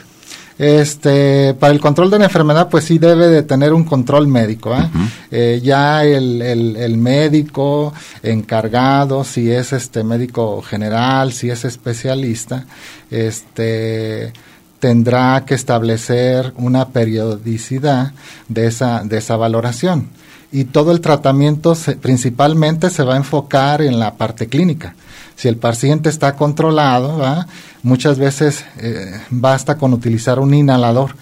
Este, 0.61 1.55
para 1.55 1.73
el 1.73 1.79
control 1.79 2.11
de 2.11 2.19
la 2.19 2.25
enfermedad, 2.25 2.69
pues 2.69 2.83
sí 2.83 2.99
debe 2.99 3.29
de 3.29 3.41
tener 3.41 3.73
un 3.73 3.83
control 3.83 4.27
médico. 4.27 4.77
¿eh? 4.77 4.87
eh 5.31 5.59
ya 5.63 6.05
el, 6.05 6.39
el, 6.39 6.75
el, 6.75 6.97
médico 6.97 7.91
encargado, 8.21 9.23
si 9.23 9.49
es 9.49 9.73
este 9.73 10.03
médico 10.03 10.61
general, 10.61 11.33
si 11.33 11.49
es 11.49 11.65
especialista, 11.65 12.67
este 13.09 14.33
tendrá 14.77 15.45
que 15.47 15.55
establecer 15.55 16.53
una 16.57 16.89
periodicidad 16.89 18.13
de 18.47 18.67
esa, 18.67 19.03
de 19.03 19.17
esa 19.17 19.37
valoración. 19.37 20.09
Y 20.51 20.65
todo 20.65 20.91
el 20.91 21.01
tratamiento 21.01 21.75
principalmente 22.01 22.91
se 22.91 23.01
va 23.01 23.15
a 23.15 23.17
enfocar 23.17 23.81
en 23.81 23.97
la 23.97 24.13
parte 24.13 24.45
clínica. 24.45 24.93
Si 25.41 25.47
el 25.47 25.57
paciente 25.57 26.07
está 26.07 26.35
controlado, 26.35 27.19
muchas 27.81 28.19
veces 28.19 28.63
eh, 28.77 29.19
basta 29.31 29.75
con 29.75 29.91
utilizar 29.91 30.37
un 30.37 30.53
inhalador 30.53 31.15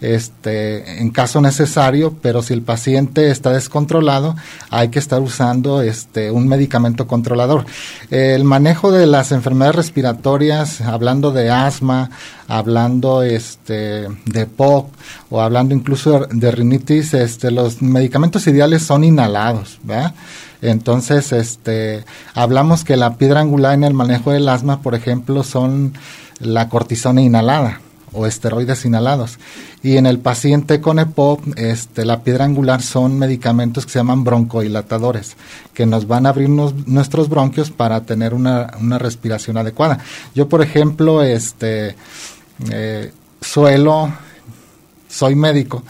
este, 0.00 1.02
en 1.02 1.10
caso 1.10 1.42
necesario, 1.42 2.14
pero 2.22 2.40
si 2.40 2.54
el 2.54 2.62
paciente 2.62 3.30
está 3.30 3.50
descontrolado, 3.50 4.34
hay 4.70 4.88
que 4.88 4.98
estar 4.98 5.20
usando 5.20 5.82
este, 5.82 6.30
un 6.30 6.48
medicamento 6.48 7.06
controlador. 7.06 7.66
El 8.10 8.44
manejo 8.44 8.92
de 8.92 9.04
las 9.04 9.30
enfermedades 9.30 9.76
respiratorias, 9.76 10.80
hablando 10.80 11.30
de 11.30 11.50
asma, 11.50 12.08
hablando 12.48 13.22
este, 13.22 14.08
de 14.24 14.46
POC 14.46 14.88
o 15.28 15.42
hablando 15.42 15.74
incluso 15.74 16.26
de 16.30 16.50
rinitis, 16.50 17.12
este, 17.12 17.50
los 17.50 17.82
medicamentos 17.82 18.46
ideales 18.46 18.84
son 18.84 19.04
inhalados, 19.04 19.80
¿verdad? 19.82 20.14
Entonces, 20.62 21.32
este, 21.32 22.04
hablamos 22.34 22.84
que 22.84 22.96
la 22.96 23.16
piedra 23.16 23.40
angular 23.40 23.74
en 23.74 23.84
el 23.84 23.94
manejo 23.94 24.32
del 24.32 24.48
asma, 24.48 24.82
por 24.82 24.94
ejemplo, 24.94 25.42
son 25.42 25.94
la 26.40 26.68
cortisona 26.68 27.22
inhalada 27.22 27.80
o 28.12 28.26
esteroides 28.26 28.84
inhalados. 28.84 29.38
Y 29.82 29.98
en 29.98 30.06
el 30.06 30.18
paciente 30.18 30.80
con 30.80 30.98
EPOC, 30.98 31.58
este, 31.58 32.04
la 32.04 32.22
piedra 32.22 32.44
angular 32.44 32.82
son 32.82 33.18
medicamentos 33.18 33.84
que 33.84 33.92
se 33.92 33.98
llaman 33.98 34.24
broncodilatadores, 34.24 35.36
que 35.74 35.86
nos 35.86 36.08
van 36.08 36.26
a 36.26 36.30
abrir 36.30 36.48
nuestros 36.48 37.28
bronquios 37.28 37.70
para 37.70 38.00
tener 38.02 38.34
una, 38.34 38.72
una, 38.80 38.98
respiración 38.98 39.58
adecuada. 39.58 39.98
Yo, 40.34 40.48
por 40.48 40.62
ejemplo, 40.62 41.22
este, 41.22 41.94
eh, 42.70 43.12
suelo, 43.40 44.12
soy 45.08 45.34
médico, 45.36 45.82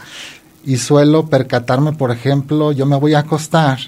y 0.65 0.77
suelo 0.77 1.27
percatarme, 1.27 1.93
por 1.93 2.11
ejemplo, 2.11 2.73
yo 2.73 2.85
me 2.85 2.97
voy 2.97 3.13
a 3.13 3.19
acostar 3.19 3.79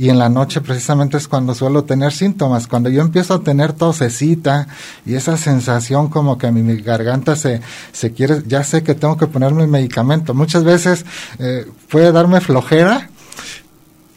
y 0.00 0.08
en 0.08 0.18
la 0.18 0.30
noche 0.30 0.62
precisamente 0.62 1.18
es 1.18 1.28
cuando 1.28 1.54
suelo 1.54 1.84
tener 1.84 2.10
síntomas. 2.12 2.66
Cuando 2.66 2.88
yo 2.88 3.02
empiezo 3.02 3.34
a 3.34 3.42
tener 3.42 3.74
tosecita 3.74 4.66
y 5.04 5.14
esa 5.14 5.36
sensación 5.36 6.08
como 6.08 6.38
que 6.38 6.50
mi, 6.50 6.62
mi 6.62 6.80
garganta 6.80 7.36
se, 7.36 7.60
se 7.92 8.10
quiere, 8.14 8.42
ya 8.46 8.64
sé 8.64 8.82
que 8.82 8.94
tengo 8.94 9.18
que 9.18 9.26
ponerme 9.26 9.64
el 9.64 9.68
medicamento. 9.68 10.32
Muchas 10.32 10.64
veces 10.64 11.04
eh, 11.38 11.66
puede 11.90 12.12
darme 12.12 12.40
flojera 12.40 13.10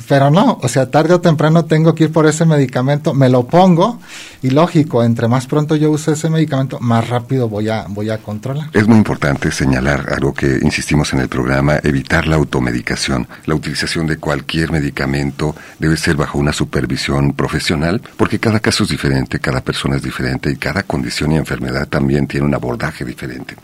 pero 0.07 0.29
no, 0.29 0.59
o 0.61 0.67
sea, 0.67 0.89
tarde 0.89 1.13
o 1.13 1.21
temprano 1.21 1.65
tengo 1.65 1.95
que 1.95 2.05
ir 2.05 2.11
por 2.11 2.25
ese 2.25 2.45
medicamento, 2.45 3.13
me 3.13 3.29
lo 3.29 3.45
pongo 3.47 3.99
y 4.41 4.49
lógico, 4.49 5.03
entre 5.03 5.27
más 5.27 5.47
pronto 5.47 5.75
yo 5.75 5.91
use 5.91 6.13
ese 6.13 6.29
medicamento, 6.29 6.79
más 6.79 7.07
rápido 7.07 7.47
voy 7.49 7.69
a, 7.69 7.85
voy 7.87 8.09
a 8.09 8.17
controlar. 8.17 8.69
Es 8.73 8.87
muy 8.87 8.97
importante 8.97 9.51
señalar 9.51 10.13
algo 10.13 10.33
que 10.33 10.59
insistimos 10.61 11.13
en 11.13 11.19
el 11.19 11.29
programa, 11.29 11.79
evitar 11.83 12.27
la 12.27 12.35
automedicación. 12.35 13.27
La 13.45 13.55
utilización 13.55 14.07
de 14.07 14.17
cualquier 14.17 14.71
medicamento 14.71 15.55
debe 15.79 15.97
ser 15.97 16.15
bajo 16.15 16.37
una 16.37 16.53
supervisión 16.53 17.33
profesional, 17.33 18.01
porque 18.17 18.39
cada 18.39 18.59
caso 18.59 18.83
es 18.83 18.89
diferente, 18.89 19.39
cada 19.39 19.61
persona 19.61 19.95
es 19.95 20.03
diferente 20.03 20.51
y 20.51 20.55
cada 20.55 20.83
condición 20.83 21.31
y 21.31 21.37
enfermedad 21.37 21.87
también 21.87 22.27
tiene 22.27 22.45
un 22.45 22.55
abordaje 22.55 23.05
diferente. 23.05 23.55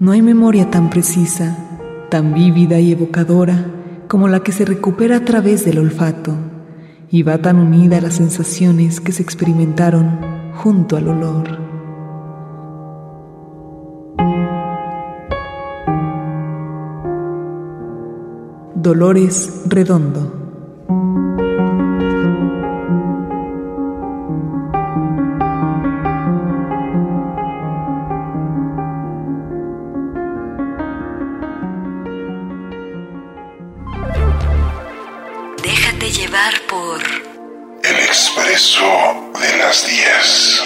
No 0.00 0.12
hay 0.12 0.22
memoria 0.22 0.70
tan 0.70 0.88
precisa, 0.88 1.58
tan 2.08 2.32
vívida 2.32 2.80
y 2.80 2.92
evocadora 2.92 3.66
como 4.08 4.28
la 4.28 4.40
que 4.40 4.50
se 4.50 4.64
recupera 4.64 5.18
a 5.18 5.24
través 5.26 5.66
del 5.66 5.78
olfato 5.78 6.32
y 7.10 7.22
va 7.22 7.36
tan 7.36 7.58
unida 7.58 7.98
a 7.98 8.00
las 8.00 8.14
sensaciones 8.14 8.98
que 8.98 9.12
se 9.12 9.22
experimentaron 9.22 10.18
junto 10.54 10.96
al 10.96 11.08
olor. 11.08 11.48
Dolores 18.76 19.64
Redondo 19.66 20.39
De 38.60 39.56
las 39.56 39.86
10. 39.86 40.62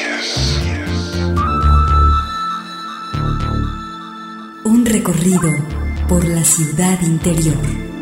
Un 4.64 4.84
recorrido 4.84 5.48
por 6.08 6.24
la 6.24 6.42
ciudad 6.42 7.00
interior. 7.02 7.93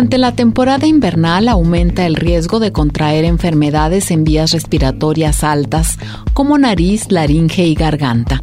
Durante 0.00 0.16
la 0.16 0.32
temporada 0.32 0.86
invernal 0.86 1.46
aumenta 1.46 2.06
el 2.06 2.16
riesgo 2.16 2.58
de 2.58 2.72
contraer 2.72 3.26
enfermedades 3.26 4.10
en 4.10 4.24
vías 4.24 4.50
respiratorias 4.50 5.44
altas 5.44 5.98
como 6.32 6.56
nariz, 6.56 7.12
laringe 7.12 7.66
y 7.66 7.74
garganta. 7.74 8.42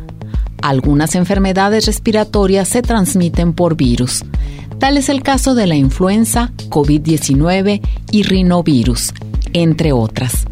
Algunas 0.62 1.15
enfermedades 1.15 1.88
respiratorias 1.88 2.67
se 2.67 2.84
transmiten 2.84 3.54
por 3.54 3.76
virus. 3.76 4.24
Tal 4.78 4.98
es 4.98 5.10
el 5.10 5.24
caso 5.24 5.56
de 5.56 5.65
la 5.65 5.74
influenza, 5.74 6.52
COVID-19 6.70 7.82
y 8.12 8.22
rinovirus, 8.22 9.15
entre 9.52 9.93
otras 9.93 10.47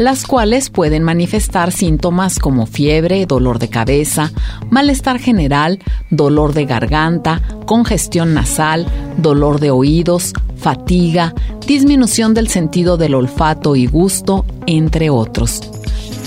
las 0.00 0.26
cuales 0.26 0.70
pueden 0.70 1.02
manifestar 1.02 1.72
síntomas 1.72 2.38
como 2.38 2.64
fiebre, 2.64 3.26
dolor 3.26 3.58
de 3.58 3.68
cabeza, 3.68 4.32
malestar 4.70 5.18
general, 5.18 5.78
dolor 6.08 6.54
de 6.54 6.64
garganta, 6.64 7.42
congestión 7.66 8.32
nasal, 8.32 8.86
dolor 9.18 9.60
de 9.60 9.70
oídos, 9.70 10.32
fatiga, 10.56 11.34
disminución 11.66 12.32
del 12.32 12.48
sentido 12.48 12.96
del 12.96 13.14
olfato 13.14 13.76
y 13.76 13.84
gusto, 13.84 14.46
entre 14.66 15.10
otros. 15.10 15.60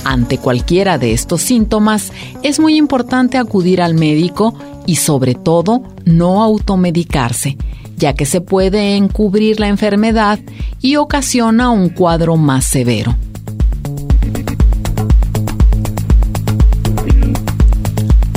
Ante 0.06 0.38
cualquiera 0.38 1.00
de 1.00 1.14
estos 1.14 1.42
síntomas, 1.42 2.12
es 2.44 2.60
muy 2.60 2.78
importante 2.78 3.40
acudir 3.40 3.82
al 3.82 3.96
médico 3.96 4.54
y 4.86 4.98
sobre 4.98 5.34
todo 5.34 5.82
no 6.06 6.44
automedicarse, 6.44 7.58
ya 7.98 8.14
que 8.14 8.28
se 8.28 8.40
puede 8.40 8.98
encubrir 8.98 9.60
la 9.60 9.68
enfermedad 9.68 10.38
y 10.80 10.98
ocasiona 10.98 11.72
un 11.72 11.90
cuadro 11.90 12.38
más 12.38 12.66
severo. 12.66 13.16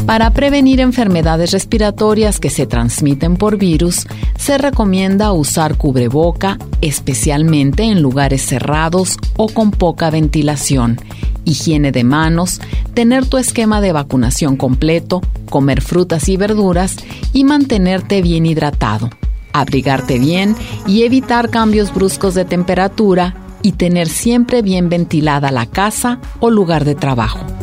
Para 0.06 0.30
prevenir 0.30 0.78
enfermedades 0.78 1.50
respiratorias 1.50 2.38
que 2.38 2.48
se 2.48 2.64
transmiten 2.64 3.36
por 3.36 3.58
virus, 3.58 4.06
se 4.38 4.56
recomienda 4.56 5.32
usar 5.32 5.76
cubreboca, 5.76 6.58
especialmente 6.80 7.82
en 7.82 8.02
lugares 8.02 8.42
cerrados 8.42 9.16
o 9.36 9.48
con 9.48 9.72
poca 9.72 10.10
ventilación, 10.10 11.00
higiene 11.44 11.90
de 11.90 12.04
manos, 12.04 12.60
tener 12.94 13.26
tu 13.26 13.36
esquema 13.36 13.80
de 13.80 13.90
vacunación 13.90 14.56
completo, 14.56 15.22
comer 15.50 15.82
frutas 15.82 16.28
y 16.28 16.36
verduras 16.36 16.94
y 17.32 17.42
mantenerte 17.42 18.22
bien 18.22 18.46
hidratado, 18.46 19.10
abrigarte 19.52 20.20
bien 20.20 20.54
y 20.86 21.02
evitar 21.02 21.50
cambios 21.50 21.92
bruscos 21.92 22.34
de 22.34 22.44
temperatura 22.44 23.34
y 23.60 23.72
tener 23.72 24.06
siempre 24.08 24.62
bien 24.62 24.88
ventilada 24.88 25.50
la 25.50 25.66
casa 25.66 26.20
o 26.38 26.48
lugar 26.50 26.84
de 26.84 26.94
trabajo. 26.94 27.55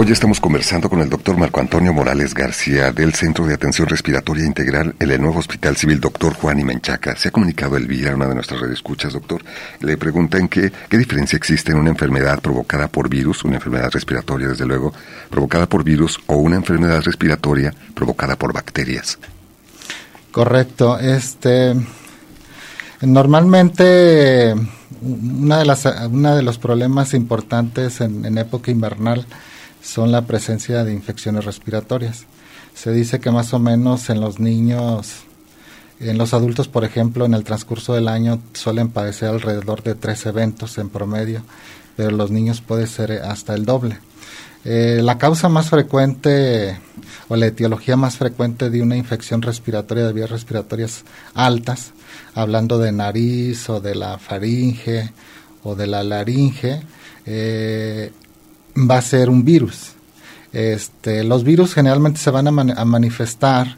Hoy 0.00 0.10
estamos 0.10 0.40
conversando 0.40 0.88
con 0.88 1.02
el 1.02 1.10
doctor 1.10 1.36
Marco 1.36 1.60
Antonio 1.60 1.92
Morales 1.92 2.32
García 2.32 2.90
del 2.90 3.12
Centro 3.12 3.46
de 3.46 3.52
Atención 3.52 3.86
Respiratoria 3.86 4.46
Integral 4.46 4.94
en 4.98 5.10
el 5.10 5.20
nuevo 5.20 5.40
Hospital 5.40 5.76
Civil 5.76 6.00
Doctor 6.00 6.32
Juan 6.32 6.58
y 6.58 6.64
Menchaca. 6.64 7.14
Se 7.16 7.28
ha 7.28 7.30
comunicado 7.30 7.76
el 7.76 7.82
Elvira, 7.82 8.14
una 8.14 8.26
de 8.26 8.34
nuestras 8.34 8.62
escuchas, 8.62 9.12
doctor. 9.12 9.42
Le 9.80 9.98
preguntan 9.98 10.48
qué 10.48 10.72
diferencia 10.90 11.36
existe 11.36 11.72
en 11.72 11.78
una 11.78 11.90
enfermedad 11.90 12.40
provocada 12.40 12.88
por 12.88 13.10
virus, 13.10 13.44
una 13.44 13.56
enfermedad 13.56 13.90
respiratoria 13.92 14.48
desde 14.48 14.64
luego, 14.64 14.94
provocada 15.28 15.66
por 15.66 15.84
virus 15.84 16.18
o 16.28 16.36
una 16.36 16.56
enfermedad 16.56 17.02
respiratoria 17.02 17.74
provocada 17.94 18.36
por 18.36 18.54
bacterias. 18.54 19.18
Correcto. 20.32 20.98
Este, 20.98 21.74
normalmente 23.02 24.54
una 25.02 25.58
de 25.58 25.64
las, 25.66 25.84
una 26.10 26.34
de 26.34 26.42
los 26.42 26.56
problemas 26.56 27.12
importantes 27.12 28.00
en 28.00 28.38
época 28.38 28.70
invernal 28.70 29.26
son 29.82 30.12
la 30.12 30.22
presencia 30.22 30.84
de 30.84 30.92
infecciones 30.92 31.44
respiratorias. 31.44 32.26
Se 32.74 32.92
dice 32.92 33.20
que 33.20 33.30
más 33.30 33.52
o 33.52 33.58
menos 33.58 34.10
en 34.10 34.20
los 34.20 34.38
niños, 34.38 35.22
en 35.98 36.18
los 36.18 36.34
adultos, 36.34 36.68
por 36.68 36.84
ejemplo, 36.84 37.24
en 37.24 37.34
el 37.34 37.44
transcurso 37.44 37.94
del 37.94 38.08
año 38.08 38.40
suelen 38.54 38.88
padecer 38.88 39.28
alrededor 39.28 39.82
de 39.82 39.94
tres 39.94 40.24
eventos 40.26 40.78
en 40.78 40.88
promedio, 40.88 41.42
pero 41.96 42.10
los 42.10 42.30
niños 42.30 42.60
puede 42.60 42.86
ser 42.86 43.12
hasta 43.12 43.54
el 43.54 43.64
doble. 43.64 43.98
Eh, 44.64 45.00
la 45.02 45.16
causa 45.16 45.48
más 45.48 45.70
frecuente 45.70 46.78
o 47.28 47.36
la 47.36 47.46
etiología 47.46 47.96
más 47.96 48.16
frecuente 48.16 48.68
de 48.68 48.82
una 48.82 48.96
infección 48.96 49.40
respiratoria 49.40 50.06
de 50.06 50.12
vías 50.12 50.30
respiratorias 50.30 51.04
altas, 51.34 51.92
hablando 52.34 52.78
de 52.78 52.92
nariz 52.92 53.70
o 53.70 53.80
de 53.80 53.94
la 53.94 54.18
faringe 54.18 55.12
o 55.62 55.74
de 55.74 55.86
la 55.86 56.02
laringe, 56.02 56.82
eh, 57.24 58.12
va 58.76 58.98
a 58.98 59.02
ser 59.02 59.30
un 59.30 59.44
virus. 59.44 59.92
Este, 60.52 61.22
los 61.22 61.44
virus 61.44 61.74
generalmente 61.74 62.18
se 62.18 62.30
van 62.30 62.48
a, 62.48 62.84
manifestar, 62.84 63.76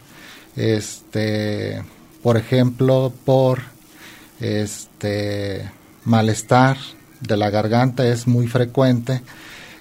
este, 0.57 1.83
por 2.22 2.37
ejemplo, 2.37 3.12
por 3.24 3.61
este, 4.40 5.70
malestar 6.05 6.78
de 7.20 7.37
la 7.37 7.50
garganta 7.50 8.07
es 8.07 8.26
muy 8.26 8.48
frecuente 8.48 9.22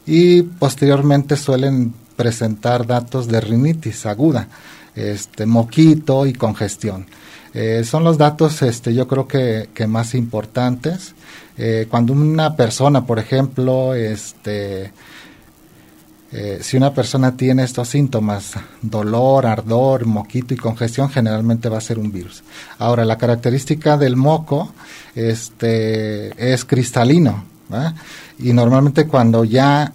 y 0.06 0.44
posteriormente 0.44 1.38
suelen 1.38 1.94
presentar 2.16 2.86
datos 2.86 3.28
de 3.28 3.42
rinitis 3.42 4.06
aguda, 4.06 4.48
este, 4.96 5.46
moquito 5.46 6.26
y 6.26 6.34
congestión. 6.34 7.08
Eh, 7.54 7.84
son 7.86 8.04
los 8.04 8.18
datos, 8.18 8.62
este, 8.62 8.94
yo 8.94 9.08
creo 9.08 9.28
que, 9.28 9.70
que 9.74 9.88
más 9.88 10.14
importantes. 10.14 11.16
Eh, 11.64 11.86
cuando 11.88 12.14
una 12.14 12.56
persona, 12.56 13.06
por 13.06 13.20
ejemplo, 13.20 13.94
este, 13.94 14.92
eh, 16.32 16.58
si 16.60 16.76
una 16.76 16.92
persona 16.92 17.38
tiene 17.38 17.62
estos 17.62 17.88
síntomas, 17.88 18.54
dolor, 18.82 19.46
ardor, 19.46 20.08
moquito 20.08 20.56
y 20.56 20.58
congestión, 20.58 21.12
generalmente 21.12 21.70
va 21.70 21.78
a 21.78 21.82
ser 21.82 22.00
un 22.00 22.12
virus. 22.12 22.42
Ahora, 22.80 23.06
la 23.06 23.20
característica 23.20 23.96
del 23.96 24.16
moco 24.16 24.74
este, 25.14 26.34
es 26.52 26.66
cristalino. 26.66 27.46
Y 28.40 28.54
normalmente 28.54 29.06
cuando 29.06 29.44
ya 29.44 29.94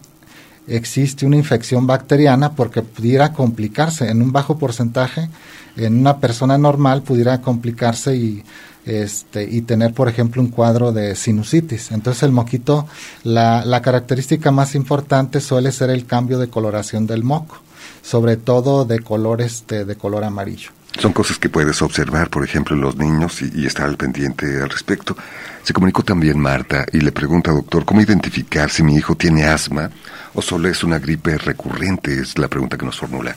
existe 0.69 1.27
una 1.27 1.37
infección 1.37 1.85
bacteriana, 1.85 2.53
porque 2.53 2.83
pudiera 2.83 3.33
complicarse 3.33 4.09
en 4.09 4.23
un 4.23 4.31
bajo 4.31 4.57
porcentaje, 4.57 5.29
en 5.77 5.99
una 5.99 6.19
persona 6.19 6.57
normal 6.59 7.03
pudiera 7.03 7.41
complicarse 7.41 8.15
y 8.15 8.45
este, 8.87 9.45
y 9.45 9.63
tener, 9.63 9.93
por 9.93 10.09
ejemplo, 10.09 10.41
un 10.41 10.49
cuadro 10.49 10.93
de 10.93 11.15
sinusitis. 11.15 11.91
Entonces 11.91 12.23
el 12.23 12.33
moquito, 12.33 12.87
la, 13.25 13.65
la 13.65 13.83
característica 13.83 14.51
más 14.51 14.75
importante 14.75 15.41
suele 15.41 15.73
ser 15.73 15.91
el 15.91 16.07
cambio 16.07 16.39
de 16.39 16.49
coloración 16.49 17.07
del 17.07 17.25
moco, 17.25 17.59
sobre 18.03 18.37
todo 18.37 18.85
de 18.85 19.01
color, 19.01 19.43
este, 19.43 19.85
de 19.85 19.97
color 19.97 20.25
amarillo. 20.25 20.71
Son 20.99 21.13
cosas 21.13 21.39
que 21.39 21.51
puedes 21.51 21.83
observar, 21.83 22.31
por 22.31 22.43
ejemplo, 22.43 22.75
en 22.75 22.81
los 22.81 22.97
niños 22.97 23.43
y, 23.43 23.67
estar 23.67 23.87
al 23.87 23.99
pendiente 23.99 24.63
al 24.63 24.71
respecto. 24.71 25.15
Se 25.63 25.75
comunicó 25.75 26.03
también 26.03 26.39
Marta 26.39 26.87
y 26.91 27.01
le 27.01 27.13
pregunta, 27.13 27.51
doctor, 27.53 27.85
¿cómo 27.85 28.01
identificar 28.01 28.71
si 28.71 28.83
mi 28.83 28.95
hijo 28.95 29.15
tiene 29.15 29.45
asma 29.45 29.91
o 30.33 30.41
solo 30.41 30.69
es 30.69 30.83
una 30.85 30.99
gripe 30.99 31.37
recurrente? 31.37 32.19
Es 32.19 32.39
la 32.39 32.49
pregunta 32.49 32.79
que 32.79 32.87
nos 32.87 32.99
formula. 32.99 33.37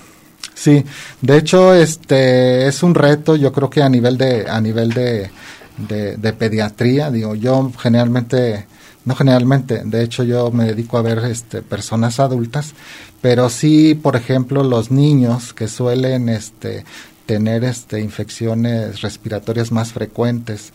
Sí, 0.59 0.83
de 1.21 1.37
hecho, 1.37 1.73
este 1.73 2.67
es 2.67 2.83
un 2.83 2.93
reto, 2.93 3.37
yo 3.37 3.53
creo 3.53 3.69
que 3.69 3.81
a 3.81 3.87
nivel 3.87 4.17
de, 4.17 4.45
a 4.49 4.59
nivel 4.59 4.89
de, 4.89 5.31
de, 5.77 6.33
pediatría, 6.33 7.09
digo, 7.09 7.33
yo 7.33 7.71
generalmente, 7.79 8.65
no 9.05 9.15
generalmente, 9.15 9.83
de 9.85 10.03
hecho 10.03 10.25
yo 10.25 10.51
me 10.51 10.65
dedico 10.65 10.97
a 10.97 11.01
ver 11.01 11.19
este, 11.19 11.61
personas 11.61 12.19
adultas, 12.19 12.73
pero 13.21 13.49
sí, 13.49 13.95
por 13.95 14.17
ejemplo, 14.17 14.61
los 14.61 14.91
niños 14.91 15.53
que 15.53 15.69
suelen 15.69 16.27
este, 16.27 16.83
tener 17.25 17.63
este, 17.63 18.01
infecciones 18.01 18.99
respiratorias 18.99 19.71
más 19.71 19.93
frecuentes 19.93 20.73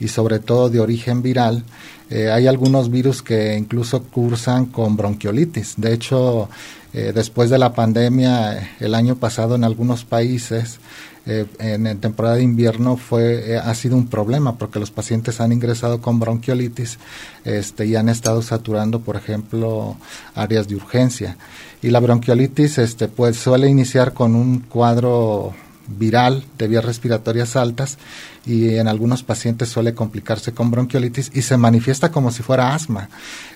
y 0.00 0.08
sobre 0.08 0.38
todo 0.38 0.70
de 0.70 0.80
origen 0.80 1.20
viral, 1.20 1.62
eh, 2.08 2.30
hay 2.30 2.46
algunos 2.46 2.90
virus 2.90 3.20
que 3.20 3.54
incluso 3.54 4.02
cursan 4.04 4.64
con 4.64 4.96
bronquiolitis. 4.96 5.74
De 5.76 5.92
hecho, 5.92 6.48
eh, 6.96 7.12
después 7.14 7.50
de 7.50 7.58
la 7.58 7.74
pandemia, 7.74 8.70
el 8.80 8.94
año 8.94 9.16
pasado 9.16 9.54
en 9.54 9.64
algunos 9.64 10.06
países, 10.06 10.78
eh, 11.26 11.44
en, 11.58 11.98
temporada 12.00 12.36
de 12.36 12.42
invierno 12.42 12.96
fue 12.96 13.52
eh, 13.52 13.58
ha 13.58 13.74
sido 13.74 13.96
un 13.96 14.06
problema 14.06 14.56
porque 14.56 14.78
los 14.78 14.90
pacientes 14.90 15.42
han 15.42 15.52
ingresado 15.52 16.00
con 16.00 16.18
bronquiolitis 16.18 16.98
este, 17.44 17.84
y 17.84 17.96
han 17.96 18.08
estado 18.08 18.40
saturando, 18.40 19.00
por 19.00 19.16
ejemplo, 19.16 19.98
áreas 20.34 20.68
de 20.68 20.76
urgencia. 20.76 21.36
Y 21.82 21.90
la 21.90 22.00
bronquiolitis 22.00 22.78
este, 22.78 23.08
pues, 23.08 23.36
suele 23.36 23.68
iniciar 23.68 24.14
con 24.14 24.34
un 24.34 24.60
cuadro 24.60 25.52
viral 25.88 26.44
de 26.56 26.66
vías 26.66 26.84
respiratorias 26.86 27.56
altas 27.56 27.98
y 28.46 28.76
en 28.76 28.86
algunos 28.86 29.22
pacientes 29.22 29.68
suele 29.68 29.92
complicarse 29.92 30.52
con 30.52 30.70
bronquiolitis 30.70 31.32
y 31.34 31.42
se 31.42 31.56
manifiesta 31.56 32.10
como 32.10 32.30
si 32.30 32.42
fuera 32.42 32.74
asma. 32.74 33.08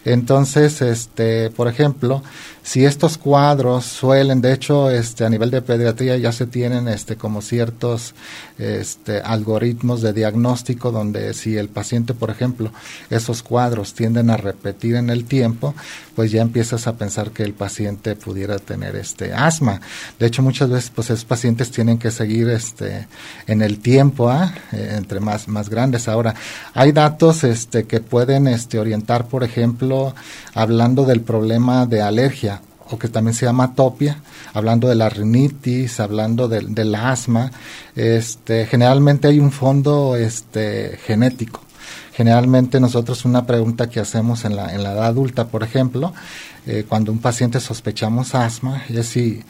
Entonces, 0.04 0.82
este, 0.82 1.50
por 1.50 1.68
ejemplo, 1.68 2.22
si 2.62 2.84
estos 2.84 3.16
cuadros 3.16 3.84
suelen, 3.84 4.40
de 4.40 4.52
hecho, 4.52 4.90
este, 4.90 5.24
a 5.24 5.30
nivel 5.30 5.50
de 5.50 5.62
pediatría 5.62 6.16
ya 6.16 6.32
se 6.32 6.46
tienen 6.46 6.88
este, 6.88 7.16
como 7.16 7.40
ciertos 7.42 8.14
este, 8.58 9.20
algoritmos 9.20 10.02
de 10.02 10.12
diagnóstico 10.12 10.90
donde 10.90 11.34
si 11.34 11.56
el 11.56 11.68
paciente, 11.68 12.14
por 12.14 12.30
ejemplo, 12.30 12.72
esos 13.10 13.42
cuadros 13.42 13.94
tienden 13.94 14.30
a 14.30 14.36
repetir 14.36 14.96
en 14.96 15.10
el 15.10 15.24
tiempo, 15.24 15.74
pues 16.14 16.32
ya 16.32 16.42
empiezas 16.42 16.86
a 16.86 16.96
pensar 16.96 17.30
que 17.30 17.42
el 17.42 17.54
paciente 17.54 18.16
pudiera 18.16 18.58
tener 18.58 18.96
este 18.96 19.32
asma. 19.32 19.80
De 20.18 20.26
hecho, 20.26 20.42
muchas 20.42 20.68
veces, 20.68 20.90
pues 20.94 21.10
esos 21.10 21.24
pacientes 21.24 21.70
tienen 21.70 21.98
que 21.98 22.10
seguir 22.10 22.48
este, 22.50 23.06
en 23.46 23.62
el 23.62 23.78
tiempo, 23.78 24.28
¿ah? 24.28 24.52
Entre 24.96 25.20
más, 25.20 25.48
más 25.48 25.68
grandes. 25.68 26.08
Ahora, 26.08 26.34
hay 26.74 26.92
datos 26.92 27.44
este, 27.44 27.84
que 27.84 28.00
pueden 28.00 28.48
este, 28.48 28.78
orientar, 28.78 29.26
por 29.26 29.44
ejemplo, 29.44 30.14
hablando 30.54 31.04
del 31.04 31.20
problema 31.20 31.86
de 31.86 32.02
alergia 32.02 32.62
o 32.90 32.98
que 32.98 33.08
también 33.08 33.34
se 33.34 33.46
llama 33.46 33.64
atopia, 33.64 34.18
hablando 34.52 34.88
de 34.88 34.96
la 34.96 35.08
rinitis, 35.08 36.00
hablando 36.00 36.48
del, 36.48 36.74
del 36.74 36.94
asma, 36.94 37.50
este, 37.94 38.66
generalmente 38.66 39.28
hay 39.28 39.38
un 39.38 39.52
fondo 39.52 40.16
este, 40.16 40.98
genético. 41.06 41.60
Generalmente 42.12 42.80
nosotros 42.80 43.24
una 43.24 43.46
pregunta 43.46 43.88
que 43.88 44.00
hacemos 44.00 44.44
en 44.44 44.56
la, 44.56 44.74
en 44.74 44.82
la 44.82 44.92
edad 44.92 45.06
adulta, 45.06 45.46
por 45.46 45.62
ejemplo, 45.62 46.12
eh, 46.66 46.84
cuando 46.86 47.12
un 47.12 47.18
paciente 47.18 47.60
sospechamos 47.60 48.34
asma, 48.34 48.82
es 48.88 49.06
si 49.06 49.42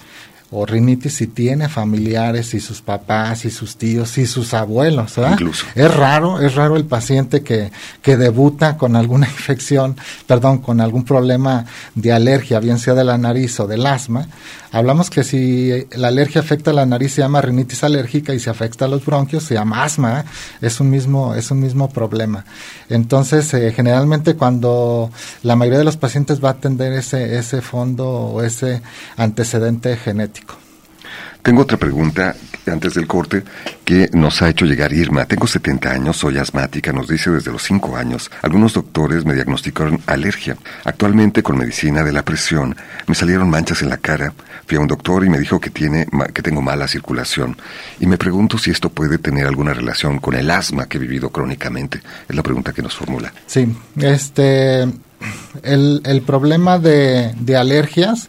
o 0.53 0.67
rinitis 0.67 1.15
si 1.15 1.29
tiene 1.29 1.69
familiares 1.69 2.55
y 2.55 2.61
sus 2.61 2.83
papás 2.83 3.45
y 3.45 3.51
sus 3.51 3.77
tíos 3.77 4.19
y 4.19 4.27
sus 4.27 4.53
abuelos, 4.53 5.15
¿verdad? 5.17 5.33
Incluso. 5.33 5.67
Es 5.75 5.95
raro, 5.95 6.41
es 6.41 6.55
raro 6.55 6.77
el 6.77 6.85
paciente 6.85 7.43
que, 7.43 7.71
que 8.03 8.17
debuta 8.17 8.77
con 8.77 8.97
alguna 8.97 9.27
infección, 9.31 9.97
perdón, 10.27 10.59
con 10.59 10.81
algún 10.81 11.05
problema 11.05 11.67
de 11.95 12.13
alergia, 12.13 12.59
bien 12.61 12.79
sea 12.79 12.95
de 12.95 13.05
la 13.05 13.19
nariz 13.19 13.61
o 13.61 13.67
del 13.67 13.87
asma. 13.87 14.27
Hablamos 14.73 15.11
que 15.11 15.25
si 15.25 15.87
la 15.97 16.09
alergia 16.09 16.41
afecta 16.41 16.71
a 16.71 16.75
la 16.75 16.87
nariz 16.87 17.15
se 17.15 17.23
llama 17.23 17.41
rinitis 17.41 17.83
alérgica 17.83 18.35
y 18.35 18.39
si 18.39 18.49
afecta 18.49 18.85
a 18.85 18.89
los 18.89 19.05
bronquios 19.05 19.43
se 19.43 19.55
llama 19.55 19.83
asma, 19.83 20.21
¿eh? 20.21 20.25
es 20.61 20.79
un 20.79 20.91
mismo, 20.91 21.35
es 21.35 21.51
un 21.51 21.61
mismo 21.61 21.89
problema. 21.89 22.45
Entonces, 22.89 23.53
eh, 23.55 23.73
generalmente 23.75 24.35
cuando 24.35 25.11
la 25.43 25.57
mayoría 25.57 25.81
de 25.81 25.85
los 25.85 25.97
pacientes 25.97 26.43
va 26.43 26.51
a 26.51 26.53
atender 26.53 26.93
ese, 26.93 27.37
ese 27.37 27.63
fondo 27.63 28.09
o 28.09 28.43
ese 28.43 28.81
antecedente 29.17 29.97
genético. 29.97 30.40
Tengo 31.43 31.63
otra 31.63 31.79
pregunta 31.79 32.35
antes 32.67 32.95
del 32.95 33.07
corte 33.07 33.43
que 33.85 34.09
nos 34.13 34.43
ha 34.43 34.49
hecho 34.49 34.65
llegar 34.65 34.93
Irma. 34.93 35.25
Tengo 35.25 35.47
70 35.47 35.91
años, 35.91 36.17
soy 36.17 36.39
asmática, 36.39 36.93
nos 36.93 37.09
dice 37.09 37.31
desde 37.31 37.51
los 37.51 37.63
5 37.63 37.97
años. 37.97 38.31
Algunos 38.43 38.75
doctores 38.75 39.25
me 39.25 39.35
diagnosticaron 39.35 40.01
alergia. 40.07 40.57
Actualmente 40.85 41.43
con 41.43 41.59
medicina 41.59 42.05
de 42.05 42.13
la 42.13 42.23
presión 42.23 42.77
me 43.07 43.15
salieron 43.15 43.49
manchas 43.49 43.83
en 43.83 43.89
la 43.89 43.97
cara. 43.97 44.33
Fui 44.67 44.77
a 44.77 44.81
un 44.81 44.87
doctor 44.87 45.25
y 45.25 45.29
me 45.29 45.39
dijo 45.39 45.61
que 45.61 45.71
tiene 45.71 46.07
que 46.33 46.43
tengo 46.43 46.63
mala 46.63 46.87
circulación 46.87 47.57
y 47.99 48.07
me 48.07 48.19
pregunto 48.19 48.59
si 48.59 48.71
esto 48.71 48.91
puede 48.91 49.19
tener 49.19 49.47
alguna 49.47 49.75
relación 49.75 50.19
con 50.19 50.35
el 50.35 50.51
asma 50.51 50.87
que 50.87 50.99
he 50.99 51.01
vivido 51.01 51.31
crónicamente. 51.31 52.01
Es 52.29 52.37
la 52.37 52.43
pregunta 52.43 52.73
que 52.73 52.83
nos 52.83 52.95
formula. 52.95 53.33
Sí, 53.47 53.75
este 53.97 54.83
el, 55.63 56.03
el 56.05 56.23
problema 56.23 56.79
de, 56.79 57.35
de 57.39 57.57
alergias 57.57 58.29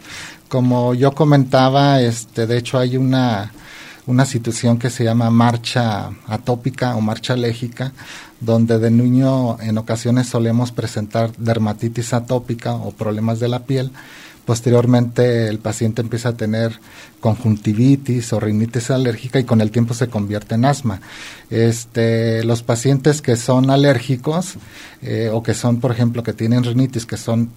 como 0.52 0.92
yo 0.92 1.12
comentaba, 1.12 2.02
este, 2.02 2.46
de 2.46 2.58
hecho 2.58 2.78
hay 2.78 2.98
una, 2.98 3.50
una 4.04 4.26
situación 4.26 4.76
que 4.78 4.90
se 4.90 5.02
llama 5.02 5.30
marcha 5.30 6.10
atópica 6.26 6.94
o 6.94 7.00
marcha 7.00 7.32
alérgica, 7.32 7.92
donde 8.38 8.78
de 8.78 8.90
niño 8.90 9.58
en 9.62 9.78
ocasiones 9.78 10.26
solemos 10.26 10.70
presentar 10.70 11.34
dermatitis 11.38 12.12
atópica 12.12 12.74
o 12.74 12.90
problemas 12.90 13.40
de 13.40 13.48
la 13.48 13.60
piel 13.60 13.92
Posteriormente 14.44 15.48
el 15.48 15.58
paciente 15.58 16.02
empieza 16.02 16.30
a 16.30 16.36
tener 16.36 16.80
conjuntivitis 17.20 18.32
o 18.32 18.40
rinitis 18.40 18.90
alérgica 18.90 19.38
y 19.38 19.44
con 19.44 19.60
el 19.60 19.70
tiempo 19.70 19.94
se 19.94 20.08
convierte 20.08 20.56
en 20.56 20.64
asma. 20.64 21.00
Este, 21.50 22.42
los 22.42 22.62
pacientes 22.64 23.22
que 23.22 23.36
son 23.36 23.70
alérgicos 23.70 24.54
eh, 25.00 25.30
o 25.32 25.42
que 25.42 25.54
son, 25.54 25.78
por 25.78 25.92
ejemplo, 25.92 26.24
que 26.24 26.32
tienen 26.32 26.64
rinitis, 26.64 27.06
que 27.06 27.16
son 27.16 27.50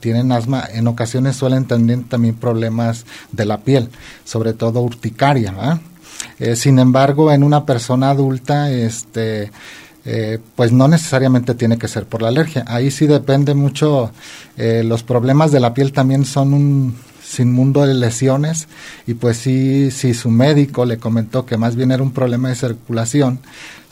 tienen 0.00 0.32
asma, 0.32 0.64
en 0.72 0.88
ocasiones 0.88 1.36
suelen 1.36 1.66
tener 1.66 2.02
también 2.04 2.34
problemas 2.34 3.06
de 3.30 3.44
la 3.44 3.58
piel, 3.58 3.88
sobre 4.24 4.52
todo 4.52 4.80
urticaria. 4.80 5.80
Eh, 6.38 6.56
sin 6.56 6.78
embargo, 6.78 7.30
en 7.30 7.44
una 7.44 7.64
persona 7.64 8.10
adulta, 8.10 8.70
este, 8.70 9.50
eh, 10.04 10.38
pues 10.56 10.72
no 10.72 10.88
necesariamente 10.88 11.54
tiene 11.54 11.78
que 11.78 11.88
ser 11.88 12.06
por 12.06 12.22
la 12.22 12.28
alergia. 12.28 12.64
Ahí 12.66 12.90
sí 12.90 13.06
depende 13.06 13.54
mucho, 13.54 14.10
eh, 14.56 14.82
los 14.84 15.02
problemas 15.02 15.52
de 15.52 15.60
la 15.60 15.74
piel 15.74 15.92
también 15.92 16.24
son 16.24 16.54
un 16.54 16.96
mundo 17.40 17.86
de 17.86 17.94
lesiones 17.94 18.68
y 19.06 19.14
pues 19.14 19.38
sí, 19.38 19.90
si 19.90 20.12
su 20.12 20.30
médico 20.30 20.84
le 20.84 20.98
comentó 20.98 21.46
que 21.46 21.56
más 21.56 21.76
bien 21.76 21.90
era 21.90 22.02
un 22.02 22.12
problema 22.12 22.50
de 22.50 22.56
circulación, 22.56 23.38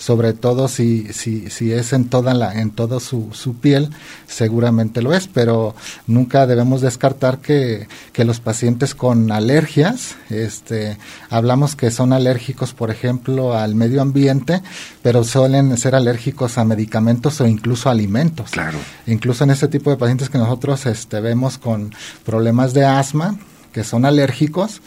sobre 0.01 0.33
todo 0.33 0.67
si, 0.67 1.13
si, 1.13 1.51
si 1.51 1.73
es 1.73 1.93
en 1.93 2.07
toda 2.07 2.33
la, 2.33 2.59
en 2.59 2.71
todo 2.71 3.01
su, 3.01 3.29
su 3.33 3.57
piel, 3.57 3.91
seguramente 4.27 5.03
lo 5.03 5.13
es, 5.13 5.29
pero 5.29 5.75
nunca 6.07 6.47
debemos 6.47 6.81
descartar 6.81 7.39
que, 7.39 7.87
que 8.15 8.25
los 8.25 8.41
pacientes 8.41 8.95
con 8.95 9.31
alergias, 9.31 10.17
este, 10.31 10.97
hablamos 11.29 11.77
que 11.77 11.91
son 11.91 12.15
alérgicos, 12.15 12.73
por 12.73 12.91
ejemplo, 12.91 13.55
al 13.55 13.75
medio 13.75 14.01
ambiente, 14.01 14.63
pero 15.03 15.23
suelen 15.23 15.77
ser 15.77 15.95
alérgicos 15.95 16.57
a 16.57 16.65
medicamentos 16.65 17.39
o 17.43 17.47
incluso 17.47 17.91
alimentos. 17.91 18.53
Claro. 18.53 18.79
Incluso 19.07 19.45
en 19.45 19.51
ese 19.51 19.69
tipo 19.69 19.91
de 19.91 19.99
pacientes 19.99 20.31
que 20.31 20.39
nosotros 20.39 20.87
este, 20.87 21.21
vemos 21.21 21.59
con 21.59 21.95
problemas 22.25 22.73
de 22.73 22.87
asma, 22.87 23.37
que 23.71 23.85
son 23.85 24.07
alérgicos, 24.07 24.81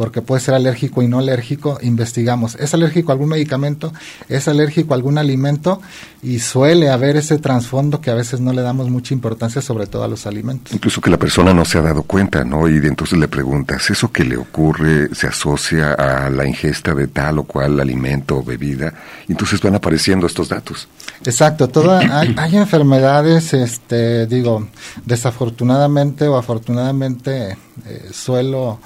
porque 0.00 0.22
puede 0.22 0.40
ser 0.40 0.54
alérgico 0.54 1.02
y 1.02 1.08
no 1.08 1.18
alérgico, 1.18 1.78
investigamos, 1.82 2.54
¿es 2.54 2.72
alérgico 2.72 3.12
a 3.12 3.12
algún 3.12 3.28
medicamento? 3.28 3.92
¿Es 4.30 4.48
alérgico 4.48 4.94
a 4.94 4.96
algún 4.96 5.18
alimento? 5.18 5.82
Y 6.22 6.38
suele 6.38 6.88
haber 6.88 7.18
ese 7.18 7.36
trasfondo 7.36 8.00
que 8.00 8.10
a 8.10 8.14
veces 8.14 8.40
no 8.40 8.54
le 8.54 8.62
damos 8.62 8.88
mucha 8.88 9.12
importancia, 9.12 9.60
sobre 9.60 9.86
todo 9.86 10.02
a 10.02 10.08
los 10.08 10.26
alimentos. 10.26 10.72
Incluso 10.72 11.02
que 11.02 11.10
la 11.10 11.18
persona 11.18 11.52
no 11.52 11.66
se 11.66 11.76
ha 11.76 11.82
dado 11.82 12.02
cuenta, 12.04 12.44
¿no? 12.44 12.66
Y 12.66 12.76
entonces 12.78 13.18
le 13.18 13.28
preguntas, 13.28 13.90
¿eso 13.90 14.10
que 14.10 14.24
le 14.24 14.38
ocurre 14.38 15.14
se 15.14 15.26
asocia 15.26 15.92
a 15.92 16.30
la 16.30 16.46
ingesta 16.46 16.94
de 16.94 17.06
tal 17.06 17.40
o 17.40 17.42
cual 17.42 17.78
alimento 17.78 18.38
o 18.38 18.42
bebida? 18.42 18.94
Y 19.28 19.32
entonces 19.32 19.60
van 19.60 19.74
apareciendo 19.74 20.26
estos 20.26 20.48
datos. 20.48 20.88
Exacto, 21.26 21.68
toda, 21.68 21.98
hay, 22.20 22.34
hay 22.38 22.56
enfermedades, 22.56 23.52
este, 23.52 24.26
digo, 24.26 24.66
desafortunadamente 25.04 26.26
o 26.26 26.38
afortunadamente 26.38 27.58
eh, 27.84 28.08
suelo 28.14 28.80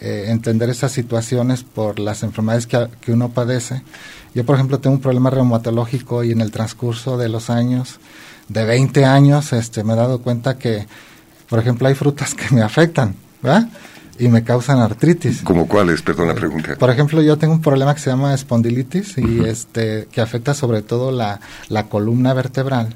eh, 0.00 0.26
entender 0.28 0.70
esas 0.70 0.92
situaciones 0.92 1.64
por 1.64 1.98
las 1.98 2.22
enfermedades 2.22 2.66
que, 2.66 2.88
que, 3.00 3.12
uno 3.12 3.30
padece. 3.30 3.82
Yo, 4.34 4.44
por 4.44 4.54
ejemplo, 4.54 4.78
tengo 4.78 4.96
un 4.96 5.02
problema 5.02 5.30
reumatológico 5.30 6.24
y 6.24 6.32
en 6.32 6.40
el 6.40 6.50
transcurso 6.50 7.16
de 7.16 7.28
los 7.28 7.50
años, 7.50 7.98
de 8.48 8.64
20 8.64 9.04
años, 9.04 9.52
este, 9.52 9.84
me 9.84 9.94
he 9.94 9.96
dado 9.96 10.20
cuenta 10.20 10.58
que, 10.58 10.86
por 11.48 11.58
ejemplo, 11.58 11.88
hay 11.88 11.94
frutas 11.94 12.34
que 12.34 12.54
me 12.54 12.62
afectan, 12.62 13.14
¿verdad? 13.42 13.68
Y 14.18 14.28
me 14.28 14.42
causan 14.42 14.80
artritis. 14.80 15.42
¿Como 15.42 15.68
cuáles? 15.68 16.02
Perdón 16.02 16.28
la 16.28 16.34
pregunta. 16.34 16.76
Por 16.76 16.90
ejemplo, 16.90 17.22
yo 17.22 17.38
tengo 17.38 17.54
un 17.54 17.60
problema 17.60 17.94
que 17.94 18.00
se 18.00 18.10
llama 18.10 18.34
espondilitis 18.34 19.16
y 19.16 19.22
uh 19.22 19.26
-huh. 19.26 19.46
este 19.46 20.08
que 20.10 20.20
afecta 20.20 20.54
sobre 20.54 20.82
todo 20.82 21.12
la, 21.12 21.40
la 21.68 21.84
columna 21.84 22.34
vertebral 22.34 22.94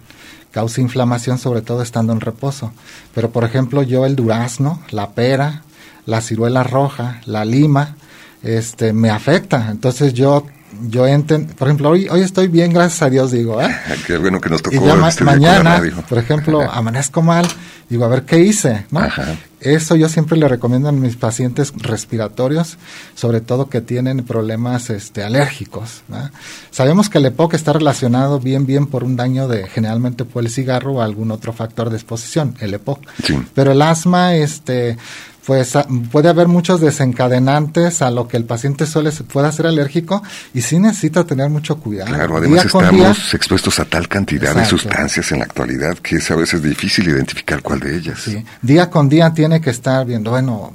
causa 0.53 0.81
inflamación 0.81 1.39
sobre 1.39 1.63
todo 1.63 1.83
estando 1.83 2.13
en 2.13 2.21
reposo. 2.21 2.73
Pero 3.15 3.31
por 3.31 3.45
ejemplo 3.45 3.83
yo 3.83 4.07
el 4.07 4.15
durazno, 4.15 4.81
la 4.91 5.11
pera, 5.11 5.63
la 6.07 6.21
ciruela 6.21 6.63
roja, 6.63 7.21
la 7.27 7.45
lima, 7.45 7.97
este, 8.43 8.93
me 8.93 9.11
afecta. 9.11 9.69
Entonces 9.71 10.15
yo, 10.15 10.47
yo 10.89 11.07
enten, 11.07 11.47
por 11.47 11.69
ejemplo, 11.69 11.91
hoy, 11.91 12.09
hoy 12.09 12.21
estoy 12.21 12.49
bien, 12.49 12.73
gracias 12.73 13.03
a 13.03 13.11
Dios, 13.11 13.31
digo, 13.31 13.61
¿eh? 13.61 13.75
Qué 14.07 14.19
bueno 14.19 14.41
que 14.41 14.51
nos 14.51 14.63
tocó. 14.63 14.77
Y 14.77 14.81
ya 14.81 14.97
ma 14.97 15.09
este 15.09 15.25
mañana, 15.25 15.81
por 16.09 16.19
ejemplo, 16.19 16.61
amanezco 16.73 17.23
mal, 17.23 17.47
digo, 17.89 18.05
a 18.05 18.09
ver 18.09 18.23
qué 18.25 18.41
hice, 18.41 18.87
¿no? 18.91 19.01
Ajá. 19.01 19.37
Eso 19.63 19.95
yo 19.95 20.09
siempre 20.09 20.37
le 20.37 20.49
recomiendo 20.49 20.89
a 20.89 20.93
mis 20.93 21.15
pacientes 21.15 21.73
respiratorios, 21.77 22.79
sobre 23.15 23.41
todo 23.41 23.69
que 23.69 23.81
tienen 23.81 24.25
problemas 24.25 24.91
este, 24.91 25.23
alérgicos. 25.23 26.03
¿no? 26.09 26.31
Sabemos 26.73 27.09
que 27.09 27.19
el 27.19 27.27
EPOC 27.27 27.55
está 27.55 27.73
relacionado 27.73 28.41
bien, 28.41 28.67
bien 28.67 28.87
por 28.87 29.05
un 29.05 29.15
daño 29.15 29.47
de 29.47 29.69
generalmente 29.69 30.25
por 30.25 30.43
el 30.43 30.51
cigarro 30.51 30.95
o 30.95 31.01
algún 31.01 31.31
otro 31.31 31.53
factor 31.53 31.91
de 31.91 31.97
exposición, 31.97 32.57
el 32.59 32.75
EPOC. 32.75 33.07
Sí. 33.25 33.41
Pero 33.55 33.71
el 33.71 33.83
asma, 33.83 34.35
este, 34.35 34.99
pues 35.47 35.73
puede 36.11 36.29
haber 36.29 36.49
muchos 36.49 36.81
desencadenantes 36.81 38.01
a 38.03 38.11
lo 38.11 38.29
que 38.29 38.37
el 38.37 38.45
paciente 38.45 38.87
suele 38.87 39.11
pueda 39.11 39.51
ser 39.51 39.67
alérgico 39.67 40.23
y 40.55 40.63
sí 40.63 40.79
necesita 40.79 41.25
tener 41.25 41.51
mucho 41.51 41.79
cuidado. 41.79 42.15
Claro, 42.15 42.37
además 42.37 42.63
día 42.63 42.67
estamos 42.67 42.91
día, 42.93 43.11
expuestos 43.33 43.79
a 43.81 43.85
tal 43.85 44.09
cantidad 44.09 44.53
exacto. 44.53 44.77
de 44.77 44.83
sustancias 44.83 45.33
en 45.33 45.39
la 45.41 45.45
actualidad 45.45 45.99
que 45.99 46.17
es 46.17 46.31
a 46.31 46.37
veces 46.37 46.63
difícil 46.63 47.09
identificar 47.09 47.61
cuál 47.63 47.81
de 47.81 47.97
ellas. 47.97 48.21
Sí. 48.21 48.45
Día 48.61 48.89
con 48.89 49.09
día 49.09 49.35
tiene 49.35 49.61
que 49.61 49.71
estar 49.71 50.07
viendo, 50.07 50.31
bueno, 50.31 50.73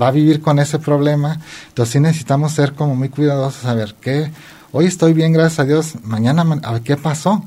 va 0.00 0.08
a 0.08 0.10
vivir 0.10 0.40
con 0.40 0.58
ese 0.58 0.78
problema. 0.78 1.40
Entonces 1.68 1.92
sí 1.92 2.00
necesitamos 2.00 2.52
ser 2.52 2.74
como 2.74 2.94
muy 2.94 3.08
cuidadosos, 3.08 3.64
a 3.64 3.74
ver 3.74 3.94
qué, 4.00 4.30
hoy 4.72 4.86
estoy 4.86 5.12
bien, 5.12 5.32
gracias 5.32 5.60
a 5.60 5.64
Dios, 5.64 5.94
mañana, 6.04 6.44
a 6.62 6.72
ver 6.72 6.82
qué 6.82 6.96
pasó. 6.96 7.42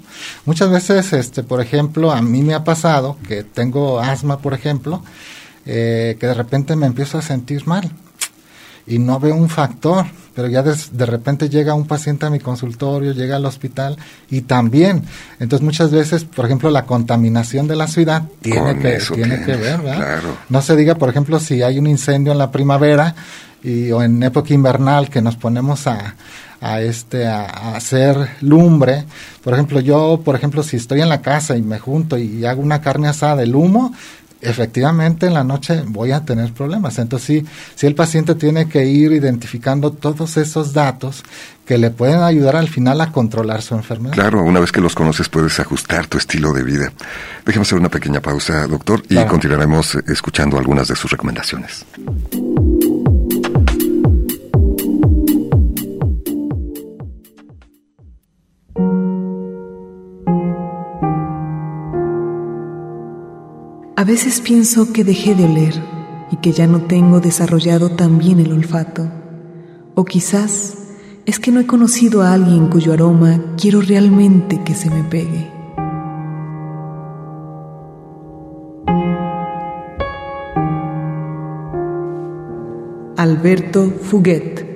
Muchas 0.46 0.70
veces, 0.70 1.14
este, 1.14 1.44
por 1.44 1.62
ejemplo, 1.62 2.12
a 2.12 2.22
mí 2.22 2.42
me 2.42 2.54
ha 2.54 2.64
pasado 2.64 3.18
que 3.28 3.44
tengo 3.44 4.00
asma, 4.00 4.40
por 4.40 4.54
ejemplo, 4.54 5.04
eh, 5.66 6.18
que 6.20 6.28
de 6.28 6.34
repente 6.34 6.76
me 6.76 6.86
empiezo 6.86 7.18
a 7.18 7.22
sentir 7.22 7.66
mal 7.68 7.92
y 8.86 9.00
no 9.00 9.20
veo 9.20 9.36
un 9.36 9.50
factor, 9.50 10.06
pero 10.36 10.48
ya 10.48 10.62
de, 10.62 11.06
repente 11.06 11.48
llega 11.48 11.74
un 11.74 11.88
paciente 11.88 12.26
a 12.26 12.30
mi 12.30 12.40
consultorio, 12.40 13.14
llega 13.14 13.38
al 13.38 13.46
hospital 13.46 13.98
y 14.30 14.42
también. 14.42 15.04
Entonces 15.40 15.64
muchas 15.64 15.92
veces, 15.92 16.26
por 16.26 16.46
ejemplo, 16.46 16.70
la 16.70 16.86
contaminación 16.86 17.68
de 17.68 17.76
la 17.76 17.88
ciudad 17.88 18.24
tiene, 18.42 18.78
que, 18.80 19.00
tiene 19.14 19.44
que 19.46 19.56
ver, 19.56 19.82
¿verdad? 19.82 20.22
No 20.50 20.62
se 20.62 20.76
diga, 20.76 20.96
por 20.96 21.10
ejemplo, 21.10 21.40
si 21.40 21.62
hay 21.62 21.80
un 21.80 21.88
incendio 21.88 22.32
en 22.32 22.40
la 22.40 22.52
primavera 22.52 23.16
y, 23.64 23.92
o 23.92 24.02
en 24.04 24.22
época 24.22 24.54
invernal 24.54 25.10
que 25.10 25.22
nos 25.22 25.38
ponemos 25.38 25.88
a, 25.88 26.16
a 26.64 26.82
este 26.82 27.28
a, 27.28 27.76
hacer 27.76 28.16
lumbre. 28.42 29.04
Por 29.44 29.54
ejemplo, 29.54 29.82
yo, 29.82 30.22
por 30.24 30.36
ejemplo, 30.36 30.64
si 30.64 30.78
estoy 30.78 31.02
en 31.02 31.10
la 31.10 31.22
casa 31.22 31.58
y 31.58 31.62
me 31.62 31.78
junto 31.78 32.18
y 32.18 32.46
hago 32.46 32.62
una 32.62 32.82
carne 32.82 33.10
asada, 33.10 33.44
el 33.44 33.54
humo 33.54 33.94
efectivamente 34.44 35.28
en 35.28 35.34
la 35.34 35.44
noche 35.44 35.84
voy 35.86 36.12
a 36.12 36.26
tener 36.26 36.54
problemas. 36.54 37.00
Entonces, 37.00 37.26
sí, 37.26 37.46
sí 37.76 37.88
el 37.88 37.96
paciente 37.96 38.36
tiene 38.36 38.68
que 38.68 38.86
ir 38.86 39.12
identificando 39.12 39.92
todos 39.92 40.38
esos 40.38 40.74
datos 40.74 41.24
que 41.66 41.78
le 41.78 41.92
pueden 41.92 42.22
ayudar 42.22 42.56
al 42.56 42.68
final 42.68 43.00
a 43.02 43.12
controlar 43.12 43.62
su 43.62 43.76
enfermedad. 43.76 44.14
Claro, 44.14 44.44
una 44.44 44.60
vez 44.60 44.72
que 44.72 44.82
los 44.82 44.96
conoces 44.96 45.30
puedes 45.30 45.60
ajustar 45.60 46.08
tu 46.08 46.18
estilo 46.18 46.54
de 46.54 46.64
vida. 46.64 46.92
Déjame 47.46 47.64
hacer 47.64 47.78
una 47.78 47.90
pequeña 47.90 48.22
pausa, 48.22 48.68
doctor, 48.68 49.02
y 49.10 49.16
continuaremos 49.26 49.96
escuchando 50.08 50.58
algunas 50.58 50.88
de 50.88 50.96
sus 50.96 51.12
recomendaciones. 51.12 51.86
A 64.04 64.06
veces 64.06 64.42
pienso 64.42 64.92
que 64.92 65.06
dejé 65.06 65.34
de 65.34 65.46
oler 65.46 65.82
y 66.30 66.36
que 66.36 66.52
ya 66.52 66.68
no 66.68 66.82
tengo 66.82 67.22
desarrollado 67.22 67.92
tan 67.92 68.18
bien 68.18 68.42
el 68.42 68.52
olfato. 68.52 69.10
O 69.96 70.04
quizás 70.04 70.74
es 71.26 71.40
que 71.40 71.52
no 71.52 71.62
he 71.62 71.66
conocido 71.66 72.22
a 72.22 72.34
alguien 72.34 72.68
cuyo 72.68 72.92
aroma 72.92 73.40
quiero 73.56 73.80
realmente 73.80 74.62
que 74.66 74.76
se 74.76 74.90
me 74.90 75.06
pegue. 75.06 75.50
Alberto 83.16 83.90
Fuguet 84.02 84.73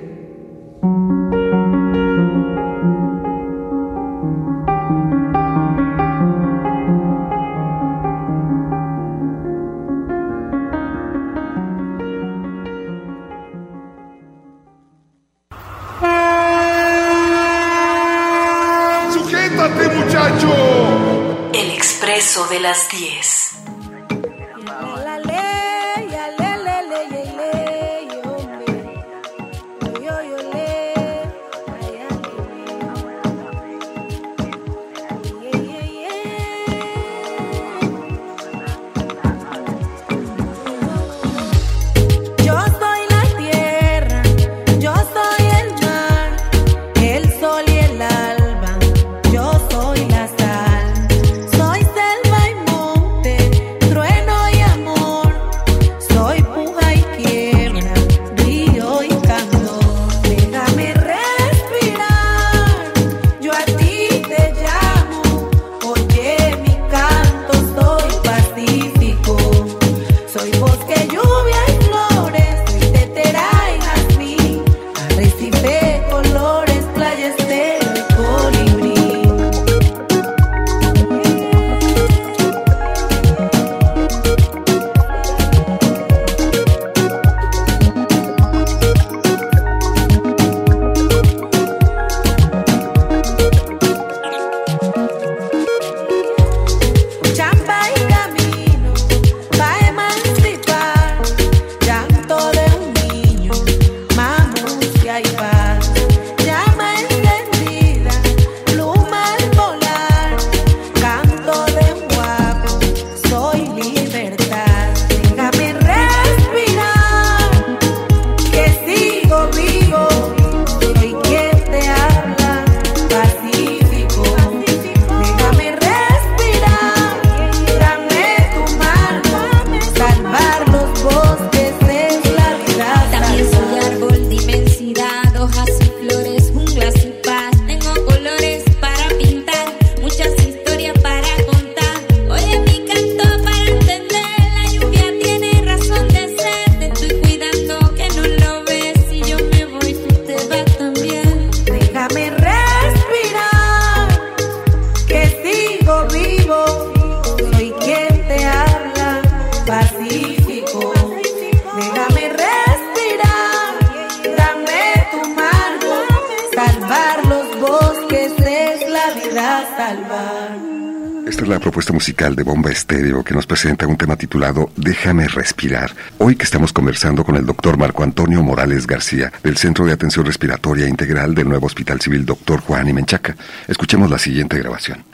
de 172.38 172.44
Bomba 172.44 172.70
Estéreo 172.70 173.24
que 173.24 173.34
nos 173.34 173.46
presenta 173.46 173.88
un 173.88 173.96
tema 173.96 174.14
titulado 174.14 174.70
Déjame 174.76 175.26
respirar. 175.26 175.90
Hoy 176.18 176.36
que 176.36 176.44
estamos 176.44 176.72
conversando 176.72 177.24
con 177.24 177.34
el 177.34 177.44
doctor 177.44 177.76
Marco 177.76 178.04
Antonio 178.04 178.44
Morales 178.44 178.86
García 178.86 179.32
del 179.42 179.56
Centro 179.56 179.84
de 179.84 179.92
Atención 179.92 180.24
Respiratoria 180.24 180.86
Integral 180.86 181.34
del 181.34 181.48
nuevo 181.48 181.66
Hospital 181.66 182.00
Civil 182.00 182.24
Doctor 182.24 182.60
Juan 182.60 182.88
y 182.88 182.92
Menchaca. 182.92 183.36
Escuchemos 183.66 184.08
la 184.08 184.18
siguiente 184.18 184.56
grabación. 184.56 185.04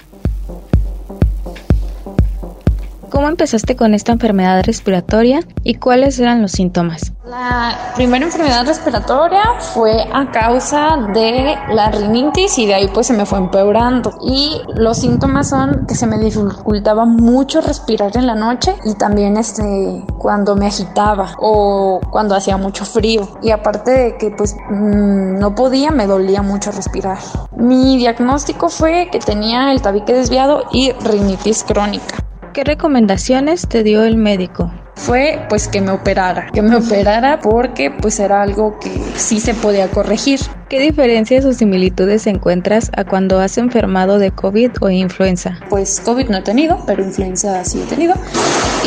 ¿Cómo 3.25 3.33
empezaste 3.33 3.75
con 3.75 3.95
esta 3.95 4.12
enfermedad 4.12 4.62
respiratoria 4.64 5.41
y 5.62 5.77
cuáles 5.77 6.18
eran 6.18 6.43
los 6.43 6.53
síntomas? 6.53 7.14
La 7.25 7.93
primera 7.97 8.27
enfermedad 8.27 8.66
respiratoria 8.66 9.41
fue 9.72 9.95
a 10.12 10.31
causa 10.31 11.09
de 11.14 11.57
la 11.72 11.91
rinitis 11.91 12.59
y 12.59 12.66
de 12.66 12.75
ahí 12.75 12.91
pues 12.93 13.07
se 13.07 13.14
me 13.14 13.25
fue 13.25 13.39
empeorando. 13.39 14.12
Y 14.20 14.61
los 14.77 14.99
síntomas 14.99 15.49
son 15.49 15.87
que 15.89 15.95
se 15.95 16.07
me 16.07 16.18
dificultaba 16.18 17.07
mucho 17.07 17.62
respirar 17.62 18.14
en 18.14 18.27
la 18.27 18.35
noche 18.35 18.77
y 18.85 18.93
también 18.93 19.39
este 19.39 20.05
cuando 20.18 20.55
me 20.55 20.66
agitaba 20.66 21.35
o 21.39 22.03
cuando 22.11 22.35
hacía 22.35 22.59
mucho 22.59 22.85
frío. 22.85 23.27
Y 23.41 23.53
aparte 23.53 23.91
de 23.91 24.16
que 24.18 24.33
pues 24.33 24.55
mm, 24.68 25.39
no 25.39 25.55
podía, 25.55 25.91
me 25.93 26.07
dolía 26.07 26.43
mucho 26.43 26.72
respirar. 26.72 27.16
Mi 27.57 27.97
diagnóstico 27.97 28.68
fue 28.68 29.09
que 29.11 29.18
tenía 29.18 29.72
el 29.72 29.81
tabique 29.81 30.12
desviado 30.12 30.64
y 30.72 30.93
rinitis 30.93 31.64
crónica. 31.64 32.16
¿Qué 32.55 32.62
recomendaciones 32.62 33.66
te 33.66 33.82
dio 33.82 34.05
el 34.05 34.16
médico? 34.16 34.72
Fue 34.94 35.44
pues 35.48 35.66
que 35.66 35.80
me 35.80 35.90
operara, 35.90 36.50
que 36.55 36.62
me 36.62 36.76
operara 36.76 37.40
porque 37.40 37.90
pues 37.90 38.20
era 38.20 38.42
algo 38.42 38.78
que 38.78 38.92
sí 39.16 39.40
se 39.40 39.55
podía 39.55 39.88
corregir. 39.88 40.38
¿Qué 40.68 40.78
diferencias 40.78 41.44
o 41.46 41.52
similitudes 41.52 42.28
encuentras 42.28 42.92
a 42.96 43.02
cuando 43.02 43.40
has 43.40 43.59
enfermado 43.59 44.20
de 44.20 44.30
COVID 44.30 44.70
o 44.82 44.88
influenza? 44.88 45.59
Pues 45.68 45.98
COVID 45.98 46.28
no 46.28 46.38
he 46.38 46.42
tenido, 46.42 46.80
pero 46.86 47.02
influenza 47.02 47.64
sí 47.64 47.82
he 47.82 47.86
tenido. 47.86 48.14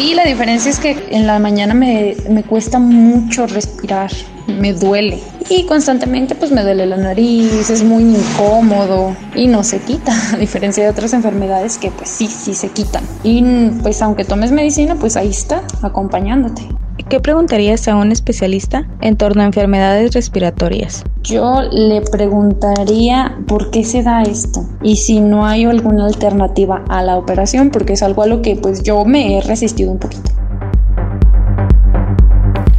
Y 0.01 0.13
la 0.13 0.23
diferencia 0.23 0.71
es 0.71 0.79
que 0.79 1.05
en 1.09 1.27
la 1.27 1.37
mañana 1.37 1.73
me, 1.73 2.15
me 2.29 2.43
cuesta 2.43 2.79
mucho 2.79 3.47
respirar, 3.47 4.11
me 4.47 4.73
duele 4.73 5.21
y 5.49 5.65
constantemente 5.65 6.35
pues 6.35 6.51
me 6.51 6.63
duele 6.63 6.85
la 6.85 6.97
nariz, 6.97 7.69
es 7.69 7.83
muy 7.83 8.03
incómodo 8.03 9.15
y 9.35 9.47
no 9.47 9.63
se 9.63 9.79
quita, 9.79 10.13
a 10.33 10.37
diferencia 10.37 10.83
de 10.83 10.89
otras 10.89 11.13
enfermedades 11.13 11.77
que 11.77 11.91
pues 11.91 12.09
sí, 12.09 12.27
sí 12.27 12.53
se 12.53 12.69
quitan. 12.69 13.03
Y 13.23 13.43
pues 13.81 14.01
aunque 14.01 14.25
tomes 14.25 14.51
medicina, 14.51 14.95
pues 14.95 15.15
ahí 15.17 15.29
está, 15.29 15.63
acompañándote. 15.81 16.63
¿Qué 17.09 17.21
preguntarías 17.21 17.87
a 17.87 17.95
un 17.95 18.11
especialista 18.11 18.85
en 19.01 19.15
torno 19.15 19.43
a 19.43 19.45
enfermedades 19.45 20.13
respiratorias? 20.13 21.05
Yo 21.23 21.61
le 21.71 22.01
preguntaría 22.01 23.37
por 23.47 23.69
qué 23.71 23.85
se 23.85 24.03
da 24.03 24.23
esto 24.23 24.65
y 24.81 24.97
si 24.97 25.21
no 25.21 25.45
hay 25.45 25.63
alguna 25.65 26.05
alternativa 26.05 26.83
a 26.89 27.03
la 27.03 27.17
operación, 27.17 27.69
porque 27.69 27.93
es 27.93 28.03
algo 28.03 28.23
a 28.23 28.27
lo 28.27 28.41
que 28.41 28.57
pues 28.57 28.83
yo 28.83 29.05
me 29.05 29.37
he 29.37 29.41
resistido 29.41 29.91
un 29.91 29.99
poquito. 29.99 30.31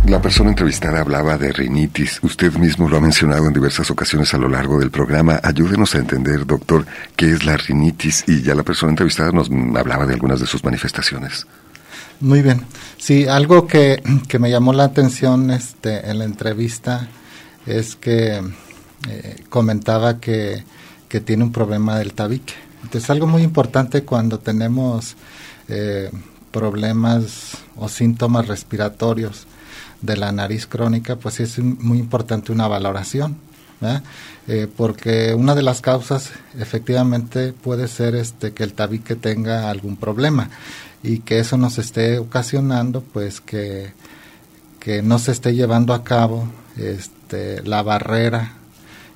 La 0.08 0.22
persona 0.22 0.48
entrevistada 0.48 1.00
hablaba 1.00 1.36
de 1.36 1.52
rinitis. 1.52 2.18
Usted 2.22 2.54
mismo 2.54 2.88
lo 2.88 2.96
ha 2.96 3.00
mencionado 3.00 3.46
en 3.46 3.52
diversas 3.52 3.90
ocasiones 3.90 4.32
a 4.32 4.38
lo 4.38 4.48
largo 4.48 4.80
del 4.80 4.90
programa. 4.90 5.38
Ayúdenos 5.42 5.94
a 5.94 5.98
entender, 5.98 6.46
doctor, 6.46 6.86
qué 7.14 7.30
es 7.30 7.44
la 7.44 7.58
rinitis 7.58 8.24
y 8.26 8.40
ya 8.40 8.54
la 8.54 8.62
persona 8.62 8.90
entrevistada 8.90 9.32
nos 9.32 9.50
hablaba 9.76 10.06
de 10.06 10.14
algunas 10.14 10.40
de 10.40 10.46
sus 10.46 10.64
manifestaciones. 10.64 11.46
Muy 12.20 12.40
bien. 12.40 12.62
Sí, 12.96 13.26
algo 13.26 13.66
que, 13.66 14.02
me 14.40 14.50
llamó 14.50 14.72
la 14.72 14.84
atención 14.84 15.50
este, 15.50 16.08
en 16.08 16.20
la 16.20 16.24
entrevista 16.24 17.06
es 17.66 17.94
que 17.94 18.40
eh, 19.10 19.36
comentaba 19.50 20.20
que, 20.20 20.64
que, 21.10 21.20
tiene 21.20 21.44
un 21.44 21.52
problema 21.52 21.98
del 21.98 22.14
tabique. 22.14 22.54
Entonces, 22.82 23.10
algo 23.10 23.26
muy 23.26 23.42
importante 23.42 24.04
cuando 24.04 24.38
tenemos 24.38 25.18
eh, 25.68 26.10
problemas 26.50 27.58
o 27.76 27.90
síntomas 27.90 28.48
respiratorios 28.48 29.46
de 30.00 30.16
la 30.16 30.32
nariz 30.32 30.66
crónica, 30.66 31.16
pues 31.16 31.40
es 31.40 31.58
muy 31.58 31.98
importante 31.98 32.52
una 32.52 32.68
valoración, 32.68 33.36
eh, 34.48 34.66
porque 34.76 35.34
una 35.34 35.54
de 35.54 35.62
las 35.62 35.80
causas 35.80 36.30
efectivamente 36.58 37.52
puede 37.52 37.86
ser 37.86 38.14
este 38.14 38.52
que 38.52 38.64
el 38.64 38.72
tabique 38.72 39.14
tenga 39.14 39.70
algún 39.70 39.96
problema 39.96 40.50
y 41.02 41.20
que 41.20 41.38
eso 41.38 41.56
nos 41.56 41.78
esté 41.78 42.18
ocasionando 42.18 43.02
pues 43.12 43.40
que, 43.40 43.92
que 44.80 45.02
no 45.02 45.18
se 45.20 45.30
esté 45.30 45.54
llevando 45.54 45.94
a 45.94 46.02
cabo 46.02 46.48
este, 46.76 47.62
la 47.62 47.82
barrera 47.82 48.54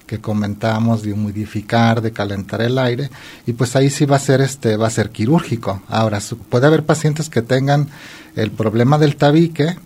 que 0.07 0.21
comentamos 0.21 1.03
de 1.03 1.13
humidificar, 1.13 2.03
de 2.03 2.13
calentar 2.13 2.63
el 2.63 2.79
aire 2.79 3.11
y 3.47 3.55
pues 3.55 3.75
ahí 3.75 3.91
sí 3.91 4.05
va 4.05 4.17
a 4.17 4.21
ser 4.21 4.41
este 4.41 4.77
va 4.77 4.87
a 4.87 4.91
ser 4.91 5.11
quirúrgico. 5.11 5.83
Ahora 5.89 6.21
puede 6.51 6.67
haber 6.67 6.85
pacientes 6.85 7.29
que 7.29 7.43
tengan 7.43 7.89
el 8.37 8.51
problema 8.51 8.99
del 8.99 9.17
tabique 9.17 9.77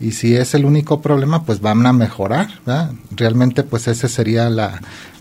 y 0.00 0.12
si 0.12 0.34
es 0.34 0.54
el 0.54 0.64
único 0.64 1.02
problema, 1.02 1.44
pues 1.44 1.60
van 1.60 1.86
a 1.86 1.92
mejorar. 1.92 2.48
Realmente, 3.10 3.62
pues 3.62 3.86
ese 3.86 4.08
sería 4.08 4.48
la, 4.48 4.80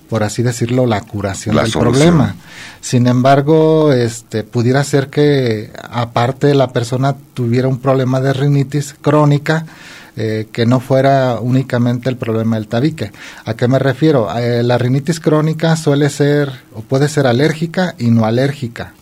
por 0.10 0.24
así 0.24 0.42
decirlo, 0.42 0.86
la 0.86 1.02
curación 1.02 1.56
del 1.56 1.72
problema. 1.72 2.36
Sin 2.82 3.06
embargo, 3.08 3.92
este, 3.92 4.44
pudiera 4.44 4.84
ser 4.84 5.10
que 5.10 5.72
aparte 5.90 6.56
la 6.56 6.72
persona 6.72 7.16
tuviera 7.34 7.68
un 7.68 7.80
problema 7.80 8.22
de 8.22 8.34
rinitis 8.34 8.96
crónica, 9.00 9.66
eh, 10.16 10.48
que 10.52 10.66
no 10.66 10.80
fuera 10.80 11.40
únicamente 11.40 12.10
el 12.10 12.18
problema 12.18 12.56
del 12.56 12.68
tabique. 12.68 13.12
¿A 13.46 13.54
qué 13.54 13.68
me 13.68 13.80
refiero? 13.80 14.36
Eh, 14.38 14.64
la 14.64 14.78
rinitis 14.78 15.20
crónica 15.20 15.76
suele 15.76 16.10
ser 16.10 16.52
o 16.74 16.82
puede 16.82 17.08
ser 17.08 17.28
alérgica 17.28 17.96
y 17.98 18.10
no 18.10 18.26
alérgica, 18.26 18.94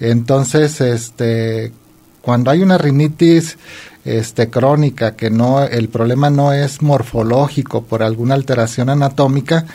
Entonces, 0.00 0.80
este, 0.80 1.72
cuando 2.20 2.50
hay 2.50 2.62
una 2.62 2.78
rinitis 2.78 3.56
este, 4.04 4.50
crónica, 4.50 5.16
que 5.16 5.30
no, 5.30 5.62
el 5.62 5.88
problema 5.88 6.30
no 6.30 6.52
es 6.52 6.82
morfológico 6.82 7.82
por 7.82 8.02
alguna 8.02 8.34
alteración 8.34 8.90
anatómica, 8.90 9.66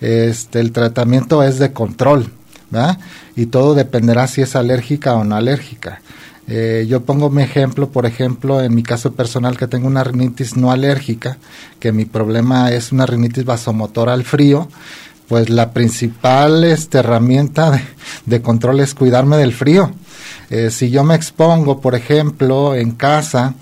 este, 0.00 0.60
el 0.60 0.72
tratamiento 0.72 1.42
es 1.42 1.58
de 1.58 1.72
control. 1.72 2.30
Y 3.36 3.46
todo 3.46 3.74
dependerá 3.74 4.26
si 4.26 4.42
es 4.42 4.56
alérgica 4.56 5.14
o 5.14 5.24
no 5.24 5.36
alérgica. 5.36 6.00
Eh, 6.48 6.86
yo 6.88 7.02
pongo 7.02 7.30
mi 7.30 7.42
ejemplo, 7.42 7.90
por 7.90 8.04
ejemplo, 8.04 8.60
en 8.60 8.74
mi 8.74 8.82
caso 8.82 9.12
personal 9.12 9.56
que 9.56 9.68
tengo 9.68 9.86
una 9.86 10.04
rinitis 10.04 10.56
no 10.56 10.72
alérgica, 10.72 11.38
que 11.78 11.92
mi 11.92 12.04
problema 12.04 12.70
es 12.72 12.92
una 12.92 13.06
rinitis 13.06 13.44
vasomotora 13.44 14.12
al 14.12 14.24
frío, 14.24 14.68
pues 15.28 15.50
la 15.50 15.72
principal 15.72 16.64
este, 16.64 16.98
herramienta 16.98 17.80
de, 18.26 18.42
control 18.42 18.80
es 18.80 18.94
cuidarme 18.94 19.36
del 19.36 19.52
frío. 19.52 19.92
Eh, 20.52 20.70
si 20.70 20.90
yo 20.90 21.02
me 21.02 21.14
expongo, 21.14 21.80
por 21.80 21.94
ejemplo, 21.94 22.74
en 22.74 22.90
casa, 22.90 23.54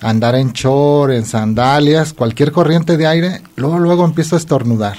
andar 0.00 0.34
en 0.34 0.54
chor, 0.54 1.12
en 1.12 1.26
sandalias, 1.26 2.14
cualquier 2.14 2.52
corriente 2.52 2.96
de 2.96 3.06
aire, 3.06 3.42
luego 3.56 3.78
luego 3.78 4.06
empiezo 4.06 4.34
a 4.34 4.38
estornudar. 4.38 4.96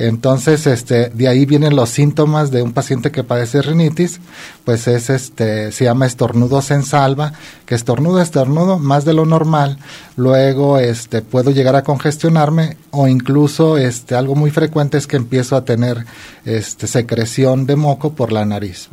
Entonces, 0.00 0.66
este, 0.66 1.10
de 1.10 1.28
ahí 1.28 1.44
vienen 1.44 1.76
los 1.76 1.90
síntomas 1.90 2.50
de 2.50 2.62
un 2.62 2.72
paciente 2.72 3.10
que 3.10 3.22
padece 3.22 3.60
rinitis, 3.60 4.18
pues 4.64 4.88
es 4.88 5.10
este, 5.10 5.72
se 5.72 5.84
llama 5.84 6.06
estornudos 6.06 6.70
en 6.70 6.84
salva, 6.84 7.34
que 7.66 7.74
estornudo, 7.74 8.22
estornudo, 8.22 8.78
más 8.78 9.04
de 9.04 9.12
lo 9.12 9.26
normal, 9.26 9.76
luego 10.16 10.78
este, 10.78 11.20
puedo 11.20 11.50
llegar 11.50 11.76
a 11.76 11.84
congestionarme 11.84 12.78
o 12.92 13.08
incluso 13.08 13.76
este, 13.76 14.14
algo 14.14 14.34
muy 14.34 14.50
frecuente 14.50 14.96
es 14.96 15.06
que 15.06 15.16
empiezo 15.16 15.54
a 15.54 15.66
tener 15.66 16.06
este, 16.46 16.86
secreción 16.86 17.66
de 17.66 17.76
moco 17.76 18.14
por 18.14 18.32
la 18.32 18.46
nariz. 18.46 18.88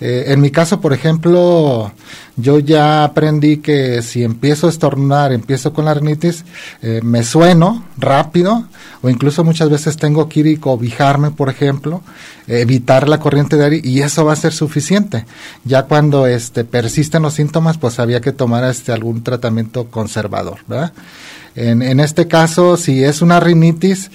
Eh, 0.00 0.24
en 0.28 0.40
mi 0.40 0.50
caso, 0.50 0.80
por 0.80 0.92
ejemplo, 0.92 1.92
yo 2.36 2.58
ya 2.58 3.04
aprendí 3.04 3.58
que 3.58 4.02
si 4.02 4.24
empiezo 4.24 4.66
a 4.66 4.70
estornudar, 4.70 5.32
empiezo 5.32 5.72
con 5.72 5.84
la 5.84 5.94
rinitis, 5.94 6.44
eh, 6.82 7.00
me 7.02 7.22
sueno 7.22 7.84
rápido 7.96 8.66
o 9.02 9.08
incluso 9.08 9.44
muchas 9.44 9.70
veces 9.70 9.96
tengo 9.96 10.28
que 10.28 10.40
ir 10.40 10.46
y 10.48 10.56
cobijarme, 10.56 11.30
por 11.30 11.48
ejemplo, 11.48 12.02
evitar 12.48 13.08
la 13.08 13.20
corriente 13.20 13.56
de 13.56 13.64
aire 13.64 13.80
y 13.84 14.00
eso 14.00 14.24
va 14.24 14.32
a 14.32 14.36
ser 14.36 14.52
suficiente. 14.52 15.26
Ya 15.64 15.84
cuando 15.84 16.26
este, 16.26 16.64
persisten 16.64 17.22
los 17.22 17.34
síntomas, 17.34 17.78
pues 17.78 18.00
había 18.00 18.20
que 18.20 18.32
tomar 18.32 18.64
este, 18.64 18.92
algún 18.92 19.22
tratamiento 19.22 19.86
conservador. 19.86 20.58
En, 21.54 21.82
en 21.82 22.00
este 22.00 22.26
caso, 22.26 22.76
si 22.76 23.04
es 23.04 23.22
una 23.22 23.38
rinitis 23.38 24.10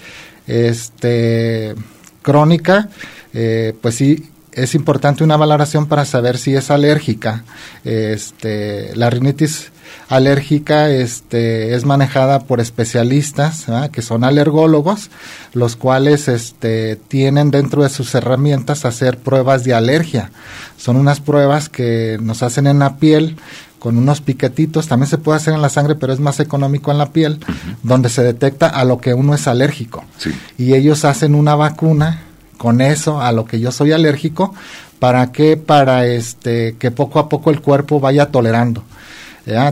este, 0.46 1.76
crónica, 2.22 2.90
eh, 3.34 3.74
pues 3.82 3.96
sí 3.96 4.30
es 4.64 4.76
importante 4.76 5.24
una 5.24 5.38
valoración 5.38 5.88
para 5.88 6.05
saber 6.05 6.38
si 6.38 6.55
es 6.55 6.72
alérgica. 6.72 7.43
Este, 7.84 8.95
la 8.95 9.10
rinitis 9.10 9.72
alérgica 10.07 10.89
este, 10.89 11.76
es 11.76 11.86
manejada 11.86 12.39
por 12.39 12.60
especialistas 12.60 13.66
que 13.91 14.01
son 14.01 14.24
alergólogos, 14.24 15.10
los 15.53 15.76
cuales 15.76 16.28
este, 16.28 16.95
tienen 16.95 17.51
dentro 17.51 17.84
de 17.84 17.89
sus 17.89 18.14
herramientas 18.16 18.86
hacer 18.86 19.18
pruebas 19.18 19.64
de 19.64 19.74
alergia. 19.74 20.32
Son 20.78 20.95
unas 20.95 21.20
pruebas 21.20 21.70
que 21.70 22.18
nos 22.22 22.43
hacen 22.43 22.68
en 22.68 22.80
la 22.80 22.97
piel 22.97 23.38
con 23.80 23.97
unos 23.97 24.20
piquetitos, 24.20 24.88
también 24.88 25.10
se 25.10 25.18
puede 25.18 25.38
hacer 25.38 25.53
en 25.53 25.62
la 25.62 25.70
sangre, 25.70 25.95
pero 25.95 26.12
es 26.12 26.20
más 26.20 26.41
económico 26.41 26.91
en 26.91 26.97
la 26.97 27.14
piel, 27.14 27.39
donde 27.82 28.10
se 28.10 28.24
detecta 28.24 28.68
a 28.68 28.84
lo 28.84 28.99
que 28.99 29.14
uno 29.14 29.34
es 29.34 29.47
alérgico. 29.47 30.03
Y 30.57 30.74
ellos 30.74 31.05
hacen 31.05 31.34
una 31.34 31.55
vacuna 31.55 32.24
con 32.60 32.82
eso 32.82 33.22
a 33.22 33.32
lo 33.32 33.45
que 33.45 33.60
yo 33.60 33.72
soy 33.72 33.91
alérgico, 33.93 34.53
¿para 34.99 35.32
qué? 35.32 35.57
Para 35.57 36.05
este 36.05 36.76
que 36.78 36.91
poco 36.91 37.18
a 37.18 37.28
poco 37.28 37.49
el 37.49 37.62
cuerpo 37.62 37.99
vaya 37.99 38.28
tolerando. 38.28 38.84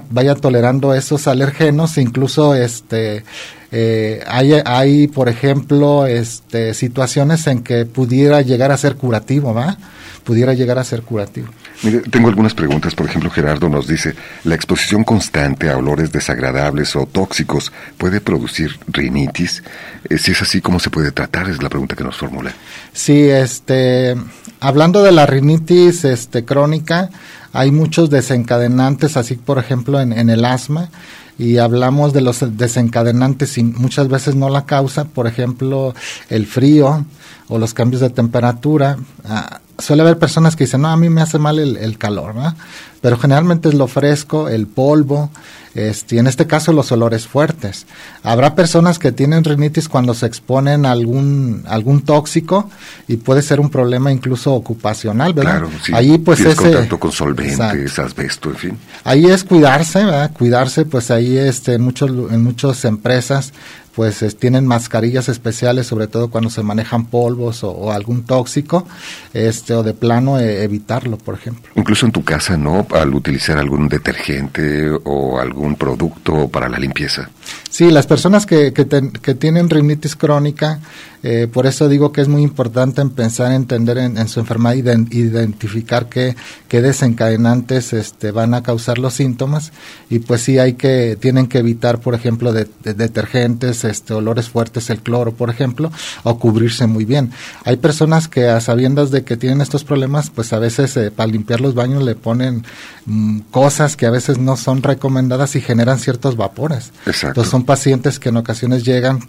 vaya 0.10 0.34
tolerando 0.34 0.96
esos 0.96 1.28
alergenos, 1.28 2.00
incluso 2.00 2.56
este 2.56 3.24
Eh, 3.72 4.24
hay, 4.28 4.54
hay, 4.66 5.08
por 5.08 5.28
ejemplo, 5.28 6.06
este, 6.06 6.74
situaciones 6.74 7.48
en 7.48 7.64
que 7.64 7.86
pudiera 7.86 8.42
llegar 8.42 8.72
a 8.72 8.78
ser 8.78 8.96
curativo, 8.96 9.54
¿va? 9.54 9.78
Pudiera 10.24 10.54
llegar 10.54 10.80
a 10.80 10.84
ser 10.84 11.02
curativo. 11.02 11.50
Mire, 11.84 12.02
tengo 12.02 12.30
algunas 12.30 12.54
preguntas. 12.54 12.96
Por 12.96 13.06
ejemplo, 13.06 13.30
Gerardo 13.30 13.70
nos 13.70 13.88
dice, 13.88 14.16
¿la 14.44 14.56
exposición 14.56 15.04
constante 15.04 15.70
a 15.70 15.78
olores 15.78 16.12
desagradables 16.12 16.96
o 16.96 17.06
tóxicos 17.06 17.72
puede 17.98 18.20
producir 18.20 18.80
rinitis? 18.88 19.64
Eh, 20.10 20.18
si 20.18 20.32
es 20.32 20.42
así, 20.42 20.60
¿cómo 20.60 20.80
se 20.80 20.90
puede 20.90 21.12
tratar? 21.12 21.50
Es 21.50 21.62
la 21.62 21.70
pregunta 21.70 21.96
que 21.96 22.04
nos 22.04 22.18
formula. 22.18 22.52
Sí, 22.94 23.22
este, 23.30 24.16
hablando 24.60 25.04
de 25.04 25.12
la 25.12 25.26
rinitis 25.28 26.04
este, 26.04 26.46
crónica, 26.46 27.10
hay 27.54 27.72
muchos 27.72 28.10
desencadenantes, 28.10 29.18
así 29.18 29.36
por 29.36 29.58
ejemplo 29.58 30.00
en, 30.00 30.30
el 30.30 30.46
asma, 30.46 30.90
y 31.38 31.58
hablamos 31.58 32.14
de 32.14 32.22
los 32.22 32.58
desencadenantes 32.58 33.58
y 33.58 33.64
muchas 33.64 34.08
veces 34.08 34.36
no 34.36 34.50
la 34.50 34.66
causa, 34.66 35.06
por 35.06 35.28
ejemplo, 35.28 35.94
el 36.30 36.48
frío 36.48 37.06
o 37.48 37.60
los 37.60 37.74
cambios 37.74 38.02
de 38.02 38.10
temperatura. 38.10 38.98
Ah, 39.24 39.62
suele 39.80 40.02
haber 40.02 40.18
personas 40.18 40.56
que 40.56 40.66
dicen, 40.66 40.82
no, 40.82 40.90
a 40.90 40.98
mí 40.98 41.10
me 41.10 41.22
hace 41.22 41.38
mal 41.40 41.60
el, 41.60 41.78
el 41.78 41.98
calor, 41.98 42.36
¿no? 42.36 42.56
Pero 43.02 43.18
generalmente 43.18 43.70
es 43.70 43.76
lo 43.76 43.88
fresco, 43.88 44.50
el 44.50 44.68
polvo, 44.68 45.30
este, 45.78 46.16
y 46.16 46.20
en 46.20 46.26
este 46.26 46.48
caso 46.48 46.74
los 46.74 46.92
olores 46.92 47.28
fuertes. 47.28 47.86
Habrá 48.24 48.56
personas 48.56 48.98
que 48.98 49.12
tienen 49.12 49.44
rinitis 49.44 49.88
cuando 49.88 50.16
se 50.16 50.26
exponen 50.26 50.88
a 50.88 50.92
algún, 50.92 51.64
algún 51.68 52.02
tóxico 52.02 52.70
y 53.08 53.18
puede 53.18 53.44
ser 53.44 53.60
un 53.60 53.70
problema 53.70 54.12
incluso 54.12 54.54
ocupacional, 54.54 55.34
¿verdad? 55.34 55.60
Claro, 55.60 55.70
sí. 55.84 55.92
Ahí 55.94 56.18
pues 56.18 56.40
ese, 56.40 56.56
contacto 56.56 57.00
con 57.00 57.12
solventes, 57.12 58.00
asbesto, 58.00 58.50
en 58.50 58.56
fin. 58.56 58.78
Ahí 59.04 59.26
es 59.26 59.44
cuidarse, 59.44 60.04
¿verdad? 60.04 60.32
Cuidarse, 60.34 60.86
pues 60.86 61.12
ahí 61.12 61.38
este, 61.38 61.76
en, 61.76 61.82
muchos, 61.84 62.10
en 62.10 62.44
muchas 62.44 62.84
empresas 62.84 63.54
pues 63.98 64.22
es, 64.22 64.38
tienen 64.38 64.68
mascarillas 64.68 65.28
especiales, 65.28 65.88
sobre 65.88 66.06
todo 66.06 66.30
cuando 66.30 66.52
se 66.52 66.62
manejan 66.62 67.06
polvos 67.06 67.64
o, 67.64 67.72
o 67.72 67.92
algún 67.92 68.26
tóxico, 68.26 68.88
este, 69.34 69.74
o 69.74 69.82
de 69.82 69.96
plano 69.96 70.40
eh, 70.40 70.62
evitarlo, 70.62 71.18
por 71.18 71.34
ejemplo. 71.34 71.72
Incluso 71.74 72.06
en 72.06 72.12
tu 72.12 72.24
casa, 72.24 72.58
¿no? 72.58 72.87
Al 72.92 73.14
utilizar 73.14 73.58
algún 73.58 73.88
detergente 73.88 74.90
o 75.04 75.40
algún 75.40 75.76
producto 75.76 76.48
para 76.48 76.70
la 76.70 76.80
limpieza. 76.80 77.30
Sí, 77.70 77.92
las 77.92 78.08
personas 78.08 78.46
que, 78.46 78.74
que, 78.74 79.36
tienen 79.36 79.70
rinitis 79.70 80.16
crónica, 80.16 80.80
eh, 81.22 81.48
por 81.52 81.68
eso 81.68 81.88
digo 81.90 82.12
que 82.12 82.22
es 82.22 82.28
muy 82.28 82.42
importante 82.42 83.06
pensar, 83.06 83.52
entender 83.52 83.98
en, 84.00 84.18
en 84.18 84.28
su 84.28 84.40
enfermedad 84.40 84.74
y 84.74 84.82
de, 84.82 85.06
identificar 85.12 86.10
qué, 86.10 86.36
qué 86.68 86.82
desencadenantes 86.82 87.94
este, 87.94 88.32
van 88.32 88.54
a 88.54 88.64
causar 88.64 88.98
los 88.98 89.14
síntomas. 89.14 89.74
Y 90.10 90.20
pues 90.20 90.42
sí, 90.42 90.58
hay 90.58 90.74
que, 90.74 91.18
tienen 91.20 91.48
que 91.48 91.60
evitar, 91.60 92.00
por 92.00 92.16
ejemplo, 92.16 92.52
de 92.52 92.68
detergentes, 92.84 93.84
este, 93.84 94.14
olores 94.14 94.50
fuertes, 94.50 94.90
el 94.90 95.02
cloro, 95.02 95.34
por 95.34 95.50
ejemplo, 95.50 95.92
o 96.24 96.40
cubrirse 96.40 96.88
muy 96.88 97.06
bien. 97.06 97.32
Hay 97.64 97.78
personas 97.78 98.28
que 98.28 98.48
a 98.48 98.60
sabiendas 98.60 99.12
de 99.12 99.24
que 99.24 99.38
tienen 99.38 99.62
estos 99.62 99.84
problemas, 99.84 100.30
pues 100.30 100.52
a 100.54 100.60
veces 100.60 100.98
eh, 100.98 101.12
para 101.12 101.32
limpiar 101.32 101.62
los 101.62 101.76
baños 101.76 102.04
le 102.04 102.16
ponen 102.16 102.64
mm, 103.06 103.40
cosas 103.52 103.96
que 103.96 104.06
a 104.06 104.12
veces 104.12 104.38
no 104.38 104.58
son 104.58 104.84
recomendadas 104.84 105.56
y 105.56 105.62
generan 105.62 106.00
ciertos 106.00 106.36
vapores. 106.36 106.92
Exacto. 107.06 107.28
Entonces 107.28 107.52
son 107.52 107.66
pacientes 107.66 108.20
que 108.20 108.30
en 108.30 108.38
ocasiones 108.38 108.84
llegan 108.84 109.20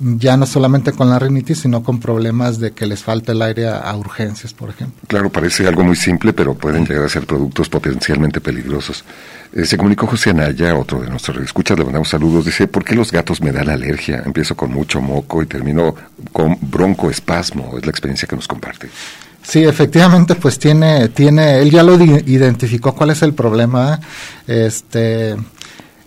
ya 0.00 0.36
no 0.36 0.46
solamente 0.46 0.92
con 0.92 1.08
la 1.08 1.18
rinitis, 1.18 1.60
sino 1.60 1.82
con 1.82 2.00
problemas 2.00 2.58
de 2.58 2.72
que 2.72 2.86
les 2.86 3.02
falta 3.02 3.32
el 3.32 3.42
aire 3.42 3.68
a, 3.68 3.78
a 3.78 3.96
urgencias, 3.96 4.52
por 4.52 4.70
ejemplo. 4.70 5.00
Claro, 5.06 5.30
parece 5.30 5.66
algo 5.68 5.84
muy 5.84 5.96
simple, 5.96 6.32
pero 6.32 6.54
pueden 6.54 6.84
llegar 6.84 7.04
a 7.04 7.08
ser 7.08 7.26
productos 7.26 7.68
potencialmente 7.68 8.40
peligrosos. 8.40 9.04
Eh, 9.54 9.66
se 9.66 9.76
comunicó 9.76 10.08
José 10.08 10.30
Anaya, 10.30 10.74
otro 10.74 11.00
de 11.00 11.08
nuestros 11.08 11.36
escuchas, 11.38 11.78
le 11.78 11.84
mandamos 11.84 12.08
saludos. 12.08 12.44
Dice, 12.44 12.66
¿por 12.66 12.84
qué 12.84 12.96
los 12.96 13.12
gatos 13.12 13.40
me 13.40 13.52
dan 13.52 13.68
alergia? 13.68 14.22
Empiezo 14.26 14.56
con 14.56 14.72
mucho 14.72 15.00
moco 15.00 15.42
y 15.42 15.46
termino 15.46 15.94
con 16.32 16.58
broncoespasmo. 16.60 17.78
Es 17.78 17.86
la 17.86 17.90
experiencia 17.90 18.26
que 18.26 18.34
nos 18.34 18.48
comparte. 18.48 18.90
Sí, 19.46 19.62
efectivamente, 19.62 20.34
pues 20.34 20.58
tiene, 20.58 21.08
tiene, 21.10 21.60
él 21.60 21.70
ya 21.70 21.82
lo 21.82 22.02
identificó 22.02 22.94
cuál 22.94 23.10
es 23.10 23.22
el 23.22 23.34
problema. 23.34 24.00
Este, 24.46 25.36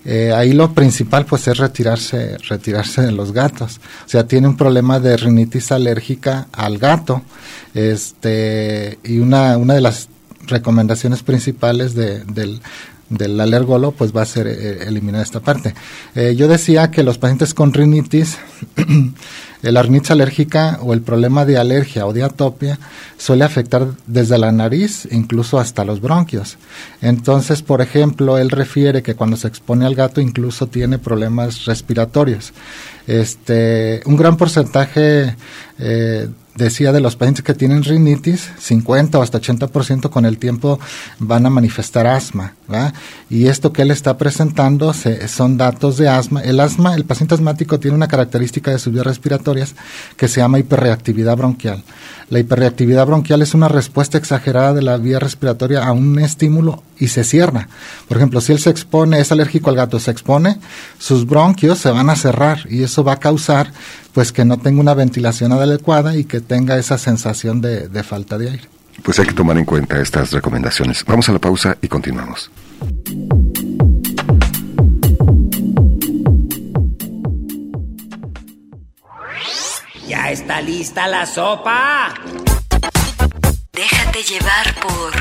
eh, 0.04 0.34
ahí 0.34 0.54
lo 0.54 0.74
principal 0.74 1.26
pues 1.26 1.48
es 1.48 1.58
retirarse, 1.58 2.38
retirarse 2.50 3.04
de 3.04 3.12
los 3.12 3.32
gatos. 3.32 3.80
O 4.06 4.10
sea, 4.10 4.28
tiene 4.28 4.48
un 4.48 4.58
problema 4.58 5.00
de 5.00 5.18
rinitis 5.18 5.72
alérgica 5.72 6.48
al 6.52 6.80
gato. 6.80 7.22
Este, 7.74 8.98
y 9.04 9.20
una, 9.20 9.56
una 9.58 9.76
de 9.76 9.82
las 9.82 10.10
recomendaciones 10.48 11.24
principales 11.24 11.94
de, 11.94 12.24
del, 12.24 12.62
del 13.10 13.40
alergolo 13.40 13.92
pues 13.92 14.16
va 14.16 14.22
a 14.24 14.26
ser 14.26 14.48
eh, 14.48 14.86
eliminar 14.88 15.22
esta 15.22 15.42
parte. 15.42 15.74
Eh, 16.16 16.36
yo 16.36 16.48
decía 16.48 16.92
que 16.92 17.04
los 17.04 17.18
pacientes 17.18 17.54
con 17.54 17.74
rinitis, 17.74 18.38
la 19.62 19.82
rinitis 19.82 20.12
alérgica 20.12 20.80
o 20.82 20.94
el 20.94 21.02
problema 21.02 21.46
de 21.46 21.58
alergia 21.58 22.06
o 22.06 22.14
de 22.14 22.24
atopia 22.24 22.78
suele 23.18 23.44
afectar 23.44 23.88
desde 24.06 24.38
la 24.38 24.52
nariz 24.52 25.08
incluso 25.12 25.60
hasta 25.60 25.84
los 25.84 26.00
bronquios. 26.00 26.58
Entonces, 27.02 27.62
por 27.62 27.82
ejemplo, 27.82 28.38
él 28.38 28.50
refiere 28.50 29.02
que 29.02 29.16
cuando 29.16 29.38
se 29.38 29.48
expone 29.48 29.86
al 29.86 29.96
gato 29.96 30.22
incluso 30.22 30.68
tiene 30.68 31.00
problemas 31.00 31.66
respiratorios. 31.66 32.54
Este, 33.08 34.02
un 34.06 34.16
gran 34.16 34.38
porcentaje 34.38 35.36
eh, 35.80 36.28
decía 36.58 36.92
de 36.92 37.00
los 37.00 37.16
pacientes 37.16 37.44
que 37.44 37.54
tienen 37.54 37.84
rinitis, 37.84 38.50
50 38.60 39.20
o 39.20 39.22
hasta 39.22 39.40
80% 39.40 40.10
con 40.10 40.26
el 40.26 40.38
tiempo 40.38 40.80
van 41.20 41.46
a 41.46 41.50
manifestar 41.50 42.08
asma. 42.08 42.54
Y 43.30 43.48
esto 43.48 43.72
que 43.72 43.84
él 43.84 43.92
está 43.92 44.18
presentando 44.18 44.94
se, 44.94 45.28
son 45.28 45.58
datos 45.58 45.98
de 45.98 46.10
asma. 46.10 46.42
El 46.42 46.60
asma, 46.60 46.96
el 46.96 47.06
paciente 47.06 47.36
asmático 47.36 47.80
tiene 47.80 47.96
una 47.96 48.08
característica 48.08 48.72
de 48.72 48.80
sus 48.80 48.92
vías 48.92 49.06
respiratorias 49.06 49.76
que 50.16 50.28
se 50.28 50.42
llama 50.42 50.60
hiperreactividad 50.60 51.38
bronquial. 51.38 51.84
La 52.30 52.40
hiperreactividad 52.40 53.06
bronquial 53.06 53.42
es 53.42 53.54
una 53.54 53.70
respuesta 53.70 54.18
exagerada 54.18 54.74
de 54.74 54.82
la 54.82 54.98
vía 54.98 55.18
respiratoria 55.18 55.86
a 55.86 55.94
un 55.94 56.20
estímulo 56.20 56.84
y 57.00 57.08
se 57.08 57.24
cierra. 57.24 57.70
Por 58.08 58.18
ejemplo, 58.18 58.42
si 58.42 58.52
él 58.52 58.60
se 58.60 58.70
expone, 58.70 59.20
es 59.20 59.32
alérgico 59.32 59.70
al 59.70 59.78
gato, 59.78 60.00
se 60.00 60.12
expone, 60.12 60.60
sus 61.00 61.26
bronquios 61.26 61.80
se 61.80 61.90
van 61.90 62.10
a 62.10 62.18
cerrar 62.18 62.66
y 62.70 62.84
eso 62.84 63.04
va 63.04 63.14
a 63.14 63.20
causar 63.20 63.72
pues 64.12 64.34
que 64.34 64.44
no 64.44 64.58
tenga 64.58 64.82
una 64.82 64.94
ventilación 64.94 65.54
adecuada 65.54 66.18
y 66.18 66.26
que 66.26 66.42
tenga 66.42 66.78
esa 66.78 66.98
sensación 66.98 67.62
de, 67.62 67.88
de 67.88 68.04
falta 68.04 68.38
de 68.38 68.50
aire. 68.50 68.64
Pues 69.04 69.20
hay 69.20 69.28
que 69.28 69.34
tomar 69.34 69.58
en 69.58 69.66
cuenta 69.66 70.02
estas 70.02 70.32
recomendaciones. 70.32 71.06
Vamos 71.06 71.30
a 71.30 71.34
la 71.34 71.40
pausa 71.40 71.78
y 71.82 71.88
continuamos. 71.88 72.52
¿Ya 80.08 80.32
está 80.32 80.62
lista 80.62 81.06
la 81.08 81.26
sopa? 81.26 82.14
Déjate 83.74 84.24
llevar 84.24 84.76
por 84.80 85.14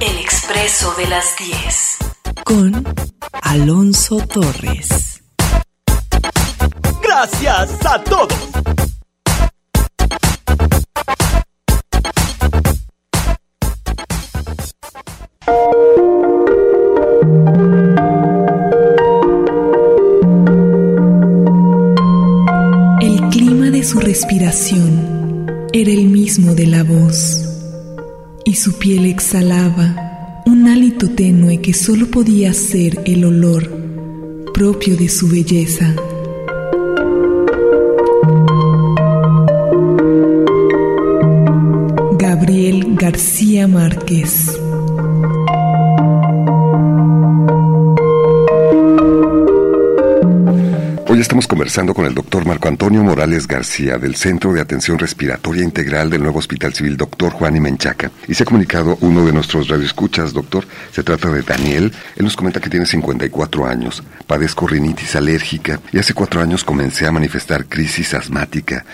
El 0.00 0.18
Expreso 0.18 0.92
de 0.96 1.06
las 1.06 1.36
10. 1.38 1.98
Con 2.44 2.84
Alonso 3.40 4.18
Torres. 4.26 5.22
Gracias 7.02 7.86
a 7.86 8.04
todos. 8.04 8.50
Respiración 24.10 25.46
era 25.72 25.92
el 25.92 26.08
mismo 26.08 26.56
de 26.56 26.66
la 26.66 26.82
voz, 26.82 27.48
y 28.44 28.54
su 28.56 28.76
piel 28.76 29.06
exhalaba 29.06 30.42
un 30.46 30.66
hálito 30.66 31.08
tenue 31.10 31.60
que 31.60 31.72
solo 31.72 32.10
podía 32.10 32.52
ser 32.52 33.00
el 33.04 33.24
olor 33.24 33.70
propio 34.52 34.96
de 34.96 35.08
su 35.08 35.28
belleza. 35.28 35.94
Gabriel 42.18 42.96
García 42.96 43.68
Márquez. 43.68 44.59
Estamos 51.20 51.46
conversando 51.46 51.92
con 51.92 52.06
el 52.06 52.14
doctor 52.14 52.46
Marco 52.46 52.68
Antonio 52.68 53.04
Morales 53.04 53.46
García 53.46 53.98
del 53.98 54.16
Centro 54.16 54.54
de 54.54 54.62
Atención 54.62 54.98
Respiratoria 54.98 55.62
Integral 55.62 56.08
del 56.08 56.22
Nuevo 56.22 56.38
Hospital 56.38 56.72
Civil 56.72 56.96
Doctor 56.96 57.30
Juan 57.32 57.54
y 57.56 57.60
Menchaca. 57.60 58.10
Y 58.26 58.32
se 58.32 58.42
ha 58.42 58.46
comunicado 58.46 58.96
uno 59.02 59.26
de 59.26 59.34
nuestros 59.34 59.68
radioescuchas, 59.68 60.32
doctor. 60.32 60.64
Se 60.92 61.02
trata 61.02 61.28
de 61.28 61.42
Daniel. 61.42 61.92
Él 62.16 62.24
nos 62.24 62.36
comenta 62.36 62.58
que 62.58 62.70
tiene 62.70 62.86
54 62.86 63.66
años, 63.66 64.02
padezco 64.26 64.66
rinitis 64.66 65.14
alérgica 65.14 65.78
y 65.92 65.98
hace 65.98 66.14
cuatro 66.14 66.40
años 66.40 66.64
comencé 66.64 67.06
a 67.06 67.12
manifestar 67.12 67.66
crisis 67.66 68.14
asmática. 68.14 68.86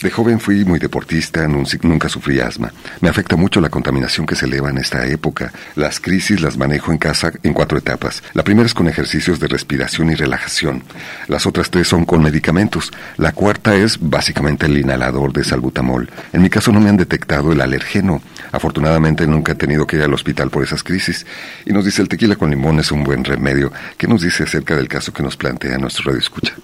De 0.00 0.10
joven 0.10 0.40
fui 0.40 0.64
muy 0.64 0.78
deportista, 0.78 1.46
nunca 1.48 2.08
sufrí 2.08 2.40
asma. 2.40 2.72
Me 3.00 3.08
afecta 3.08 3.36
mucho 3.36 3.60
la 3.60 3.68
contaminación 3.68 4.26
que 4.26 4.36
se 4.36 4.46
eleva 4.46 4.70
en 4.70 4.78
esta 4.78 5.06
época. 5.06 5.52
Las 5.76 6.00
crisis 6.00 6.40
las 6.40 6.56
manejo 6.56 6.92
en 6.92 6.98
casa 6.98 7.32
en 7.42 7.52
cuatro 7.52 7.78
etapas. 7.78 8.22
La 8.34 8.44
primera 8.44 8.66
es 8.66 8.74
con 8.74 8.88
ejercicios 8.88 9.40
de 9.40 9.48
respiración 9.48 10.10
y 10.10 10.14
relajación. 10.14 10.82
Las 11.28 11.46
otras 11.46 11.70
tres 11.70 11.88
son 11.88 12.04
con 12.04 12.22
medicamentos. 12.22 12.92
La 13.16 13.32
cuarta 13.32 13.74
es 13.74 13.98
básicamente 14.00 14.66
el 14.66 14.78
inhalador 14.78 15.32
de 15.32 15.44
salbutamol. 15.44 16.10
En 16.32 16.42
mi 16.42 16.50
caso 16.50 16.72
no 16.72 16.80
me 16.80 16.88
han 16.88 16.96
detectado 16.96 17.52
el 17.52 17.60
alergeno. 17.60 18.22
Afortunadamente 18.52 19.26
nunca 19.26 19.52
he 19.52 19.56
tenido 19.56 19.86
que 19.86 19.96
ir 19.96 20.02
al 20.02 20.14
hospital 20.14 20.50
por 20.50 20.62
esas 20.62 20.82
crisis. 20.82 21.26
Y 21.64 21.72
nos 21.72 21.84
dice 21.84 22.02
el 22.02 22.08
tequila 22.08 22.36
con 22.36 22.50
limón 22.50 22.80
es 22.80 22.92
un 22.92 23.04
buen 23.04 23.24
remedio. 23.24 23.72
¿Qué 23.96 24.06
nos 24.06 24.22
dice 24.22 24.44
acerca 24.44 24.76
del 24.76 24.88
caso 24.88 25.12
que 25.12 25.22
nos 25.22 25.36
plantea 25.36 25.78
nuestro 25.78 26.04
radio 26.04 26.20
escucha? 26.20 26.54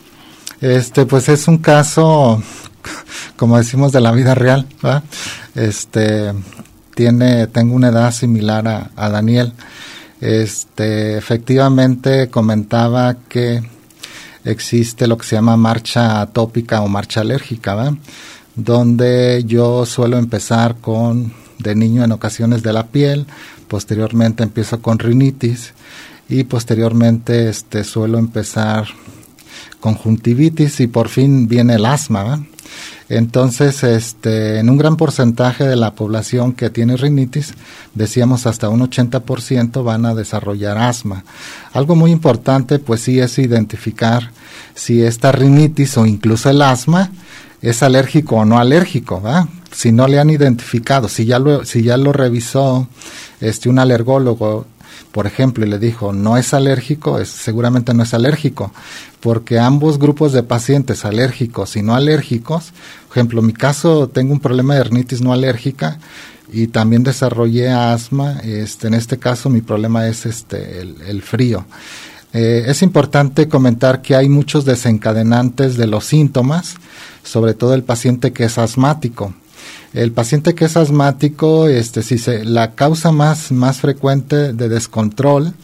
Este, 0.60 1.06
pues 1.06 1.28
es 1.28 1.48
un 1.48 1.58
caso 1.58 2.42
como 3.36 3.58
decimos, 3.58 3.92
de 3.92 4.00
la 4.00 4.12
vida 4.12 4.34
real. 4.34 4.66
Este, 5.54 6.32
tiene, 6.94 7.46
tengo 7.46 7.74
una 7.74 7.88
edad 7.88 8.12
similar 8.12 8.90
a, 8.96 9.08
Daniel. 9.08 9.52
Este, 10.20 11.16
efectivamente 11.16 12.28
comentaba 12.28 13.16
que 13.28 13.62
existe 14.44 15.06
lo 15.06 15.16
que 15.16 15.26
se 15.26 15.36
llama 15.36 15.56
marcha 15.56 16.20
atópica 16.20 16.82
o 16.82 16.88
marcha 16.88 17.20
alérgica, 17.20 17.94
donde 18.54 19.44
yo 19.46 19.86
suelo 19.86 20.18
empezar 20.18 20.76
con 20.76 21.32
de 21.58 21.74
niño 21.74 22.04
en 22.04 22.12
ocasiones 22.12 22.62
de 22.62 22.72
la 22.72 22.86
piel, 22.86 23.26
posteriormente 23.68 24.42
empiezo 24.42 24.80
con 24.80 24.98
rinitis 24.98 25.74
y 26.28 26.44
posteriormente 26.44 27.48
este 27.48 27.84
suelo 27.84 28.18
empezar 28.18 28.86
conjuntivitis 29.80 30.80
y 30.80 30.86
por 30.86 31.08
fin 31.08 31.48
viene 31.48 31.74
el 31.74 31.86
asma. 31.86 32.44
Entonces, 33.08 33.82
este, 33.82 34.58
en 34.58 34.70
un 34.70 34.78
gran 34.78 34.96
porcentaje 34.96 35.64
de 35.64 35.76
la 35.76 35.94
población 35.94 36.52
que 36.52 36.70
tiene 36.70 36.96
rinitis, 36.96 37.54
decíamos 37.94 38.46
hasta 38.46 38.68
un 38.68 38.80
80% 38.80 39.82
van 39.82 40.06
a 40.06 40.14
desarrollar 40.14 40.78
asma. 40.78 41.24
Algo 41.72 41.96
muy 41.96 42.12
importante, 42.12 42.78
pues 42.78 43.00
sí, 43.00 43.18
es 43.18 43.38
identificar 43.38 44.30
si 44.74 45.02
esta 45.02 45.32
rinitis 45.32 45.96
o 45.98 46.06
incluso 46.06 46.50
el 46.50 46.62
asma 46.62 47.10
es 47.62 47.82
alérgico 47.82 48.36
o 48.36 48.44
no 48.44 48.58
alérgico, 48.58 49.22
Si 49.72 49.92
no 49.92 50.08
le 50.08 50.18
han 50.18 50.30
identificado, 50.30 51.08
si 51.08 51.26
ya 51.26 51.38
lo, 51.38 51.64
si 51.64 51.82
ya 51.82 51.96
lo 51.96 52.12
revisó 52.12 52.88
este, 53.40 53.68
un 53.68 53.78
alergólogo 53.78 54.66
por 55.12 55.26
ejemplo, 55.26 55.64
y 55.64 55.68
le 55.68 55.78
dijo, 55.78 56.12
no 56.12 56.36
es 56.36 56.54
alérgico, 56.54 57.18
es, 57.18 57.28
seguramente 57.28 57.94
no 57.94 58.02
es 58.02 58.14
alérgico, 58.14 58.72
porque 59.20 59.58
ambos 59.58 59.98
grupos 59.98 60.32
de 60.32 60.42
pacientes 60.42 61.04
alérgicos 61.04 61.76
y 61.76 61.82
no 61.82 61.94
alérgicos, 61.94 62.72
por 63.08 63.18
ejemplo, 63.18 63.40
en 63.40 63.46
mi 63.46 63.52
caso 63.52 64.08
tengo 64.08 64.32
un 64.32 64.40
problema 64.40 64.74
de 64.74 64.80
hernitis 64.80 65.20
no 65.20 65.32
alérgica 65.32 65.98
y 66.52 66.68
también 66.68 67.02
desarrollé 67.02 67.70
asma, 67.70 68.40
este, 68.40 68.88
en 68.88 68.94
este 68.94 69.18
caso 69.18 69.50
mi 69.50 69.60
problema 69.60 70.06
es 70.06 70.26
este, 70.26 70.80
el, 70.80 71.22
frío. 71.22 71.64
Eh, 72.32 72.64
es 72.68 72.82
importante 72.82 73.48
comentar 73.48 74.02
que 74.02 74.14
hay 74.14 74.28
muchos 74.28 74.64
desencadenantes 74.64 75.76
de 75.76 75.86
los 75.86 76.04
síntomas, 76.04 76.74
sobre 77.24 77.54
todo 77.54 77.74
el 77.74 77.82
paciente 77.82 78.32
que 78.32 78.44
es 78.44 78.58
asmático. 78.58 79.34
El 79.92 80.12
paciente 80.12 80.54
que 80.54 80.66
es 80.66 80.76
asmático, 80.76 81.68
este, 81.68 82.02
si 82.02 82.18
se, 82.18 82.44
la 82.44 82.74
causa 82.74 83.10
más, 83.12 83.50
más 83.50 83.78
frecuente 83.78 84.52
de 84.52 84.68
descontrol 84.68 85.54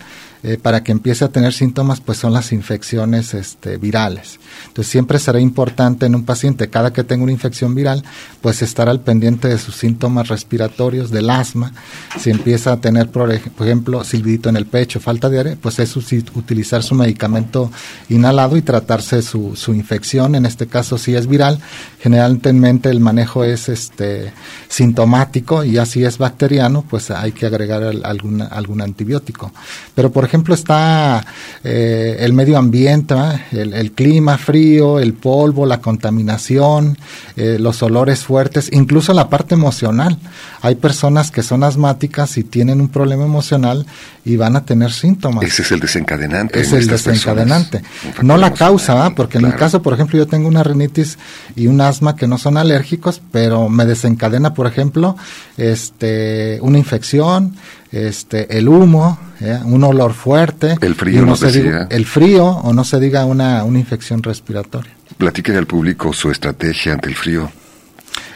eh, 0.47 0.59
para 0.63 0.85
que 0.85 0.93
empiece 0.93 1.25
a 1.25 1.29
tener 1.29 1.53
síntomas, 1.53 2.01
pues 2.01 2.19
son 2.19 2.33
las 2.33 2.53
infecciones 2.53 3.35
este, 3.35 3.79
virales. 3.79 4.39
Entonces 4.69 4.93
siempre 4.93 5.19
será 5.19 5.41
importante 5.41 6.07
en 6.07 6.15
un 6.15 6.25
paciente, 6.25 6.71
cada 6.71 6.93
que 6.93 7.03
tenga 7.03 7.25
una 7.25 7.33
infección 7.33 7.75
viral, 7.75 8.05
pues 8.43 8.63
estar 8.63 8.89
al 8.89 9.01
pendiente 9.01 9.49
de 9.49 9.59
sus 9.59 9.75
síntomas 9.75 10.29
respiratorios, 10.29 11.11
del 11.11 11.31
asma. 11.31 11.73
Si 12.17 12.31
empieza 12.31 12.71
a 12.71 12.81
tener, 12.81 13.11
por 13.11 13.33
ejemplo, 13.33 14.05
silbidito 14.05 14.49
en 14.49 14.57
el 14.57 14.67
pecho, 14.67 15.01
falta 15.01 15.29
de 15.29 15.39
aire, 15.39 15.57
pues 15.57 15.81
es 15.81 15.97
utilizar 15.97 16.85
su 16.85 16.95
medicamento 16.95 17.73
inhalado 18.09 18.57
y 18.57 18.63
tratarse 18.63 19.23
su, 19.23 19.57
su 19.57 19.75
infección. 19.75 20.37
En 20.37 20.47
este 20.47 20.69
caso, 20.69 20.97
si 20.97 21.17
es 21.17 21.27
viral, 21.27 21.59
generalmente 21.99 22.89
el 22.89 23.01
manejo 23.01 23.43
es 23.43 23.69
este 23.69 24.33
sintomático 24.69 25.65
y 25.65 25.79
así 25.79 26.05
es 26.05 26.19
bacteriano, 26.19 26.85
pues 26.89 27.11
hay 27.11 27.33
que 27.33 27.47
agregar 27.47 27.83
algún, 27.83 28.43
algún 28.43 28.81
antibiótico. 28.81 29.51
Pero, 29.97 30.13
por 30.13 30.25
ejemplo, 30.25 30.36
ejemplo, 30.37 30.55
está 30.55 31.25
eh, 31.65 32.19
el 32.21 32.35
medio 32.35 32.59
ambiente, 32.59 33.15
el, 33.53 33.93
clima 33.93 34.37
frío, 34.37 34.99
el 34.99 35.15
polvo, 35.15 35.65
la 35.65 35.81
contaminación, 35.81 36.99
eh, 37.37 37.57
los 37.59 37.83
olores 37.83 38.21
fuertes, 38.21 38.69
incluso 38.73 39.15
la 39.15 39.31
parte 39.31 39.55
emocional. 39.55 40.19
Hay 40.61 40.75
personas 40.75 41.31
que 41.31 41.43
son 41.43 41.65
asmáticas 41.65 42.37
y 42.37 42.45
tienen 42.45 42.81
un 42.83 42.89
problema 42.89 43.25
emocional 43.25 43.87
y 44.25 44.37
van 44.37 44.57
a 44.57 44.65
tener 44.65 44.93
síntomas. 44.93 45.45
Ese 45.45 45.63
es 45.63 45.73
el 45.73 45.81
desencadenante. 45.81 46.61
Es 46.61 46.73
el 46.73 46.87
desencadenante. 46.87 47.83
No 48.23 48.37
la 48.37 48.53
causa, 48.53 49.15
porque 49.15 49.39
en 49.39 49.47
mi 49.47 49.53
caso, 49.53 49.81
por 49.81 49.95
ejemplo, 49.95 50.19
yo 50.19 50.27
tengo 50.27 50.49
una 50.49 50.63
rinitis 50.63 51.19
y 51.55 51.67
un 51.67 51.81
asma 51.81 52.15
que 52.15 52.27
no 52.27 52.37
son 52.37 52.59
alérgicos, 52.59 53.23
pero 53.33 53.71
me 53.71 53.87
desencadena, 53.87 54.53
por 54.53 54.67
ejemplo, 54.67 55.17
este, 55.57 56.59
una 56.61 56.77
infección, 56.77 57.57
este, 57.97 58.59
el 58.59 58.69
humo, 58.69 59.19
¿eh? 59.41 59.59
un 59.65 59.85
olor 59.85 60.13
fuerte. 60.13 60.77
El 60.81 60.95
frío, 60.95 61.25
no 61.25 61.37
se 61.37 61.51
diga, 61.51 61.87
El 61.91 62.07
frío 62.07 62.47
o 62.47 62.73
no 62.73 62.85
se 62.85 63.01
diga 63.01 63.25
una, 63.25 63.65
una 63.65 63.79
infección 63.79 64.23
respiratoria. 64.23 64.93
Platique 65.17 65.57
al 65.57 65.67
público 65.67 66.13
su 66.13 66.31
estrategia 66.31 66.95
ante 66.95 67.09
el 67.09 67.15
frío. 67.15 67.51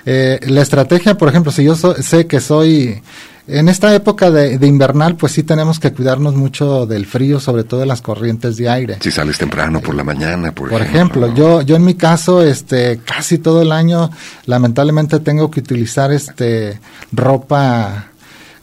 Eh, 0.07 0.41
la 0.49 0.63
estrategia, 0.63 1.17
por 1.17 1.29
ejemplo, 1.29 1.53
si 1.53 1.65
yo 1.65 1.77
sé 1.77 2.27
que 2.27 2.41
soy 2.41 3.03
en 3.47 3.69
esta 3.69 3.95
época 3.95 4.31
de, 4.31 4.67
invernal, 4.67 5.17
pues 5.17 5.33
sí 5.33 5.43
tenemos 5.43 5.81
que 5.81 5.93
cuidarnos 5.93 6.35
mucho 6.35 6.87
del 6.87 7.07
frío, 7.07 7.41
sobre 7.41 7.65
todo 7.65 7.81
de 7.81 7.87
las 7.87 8.01
corrientes 8.01 8.57
de 8.57 8.69
aire. 8.69 8.99
Si 9.01 9.11
sales 9.11 9.39
temprano 9.39 9.81
por 9.81 9.95
la 9.95 10.05
mañana, 10.05 10.53
por, 10.53 10.71
por 10.71 10.83
ejemplo. 10.83 11.35
yo, 11.35 11.63
yo 11.63 11.77
en 11.77 11.85
mi 11.85 11.95
caso, 11.95 12.43
este, 12.43 13.01
casi 13.05 13.39
todo 13.39 13.63
el 13.63 13.73
año, 13.73 14.11
lamentablemente 14.47 15.19
tengo 15.19 15.51
que 15.51 15.61
utilizar 15.61 16.13
este 16.13 16.81
ropa 17.13 18.10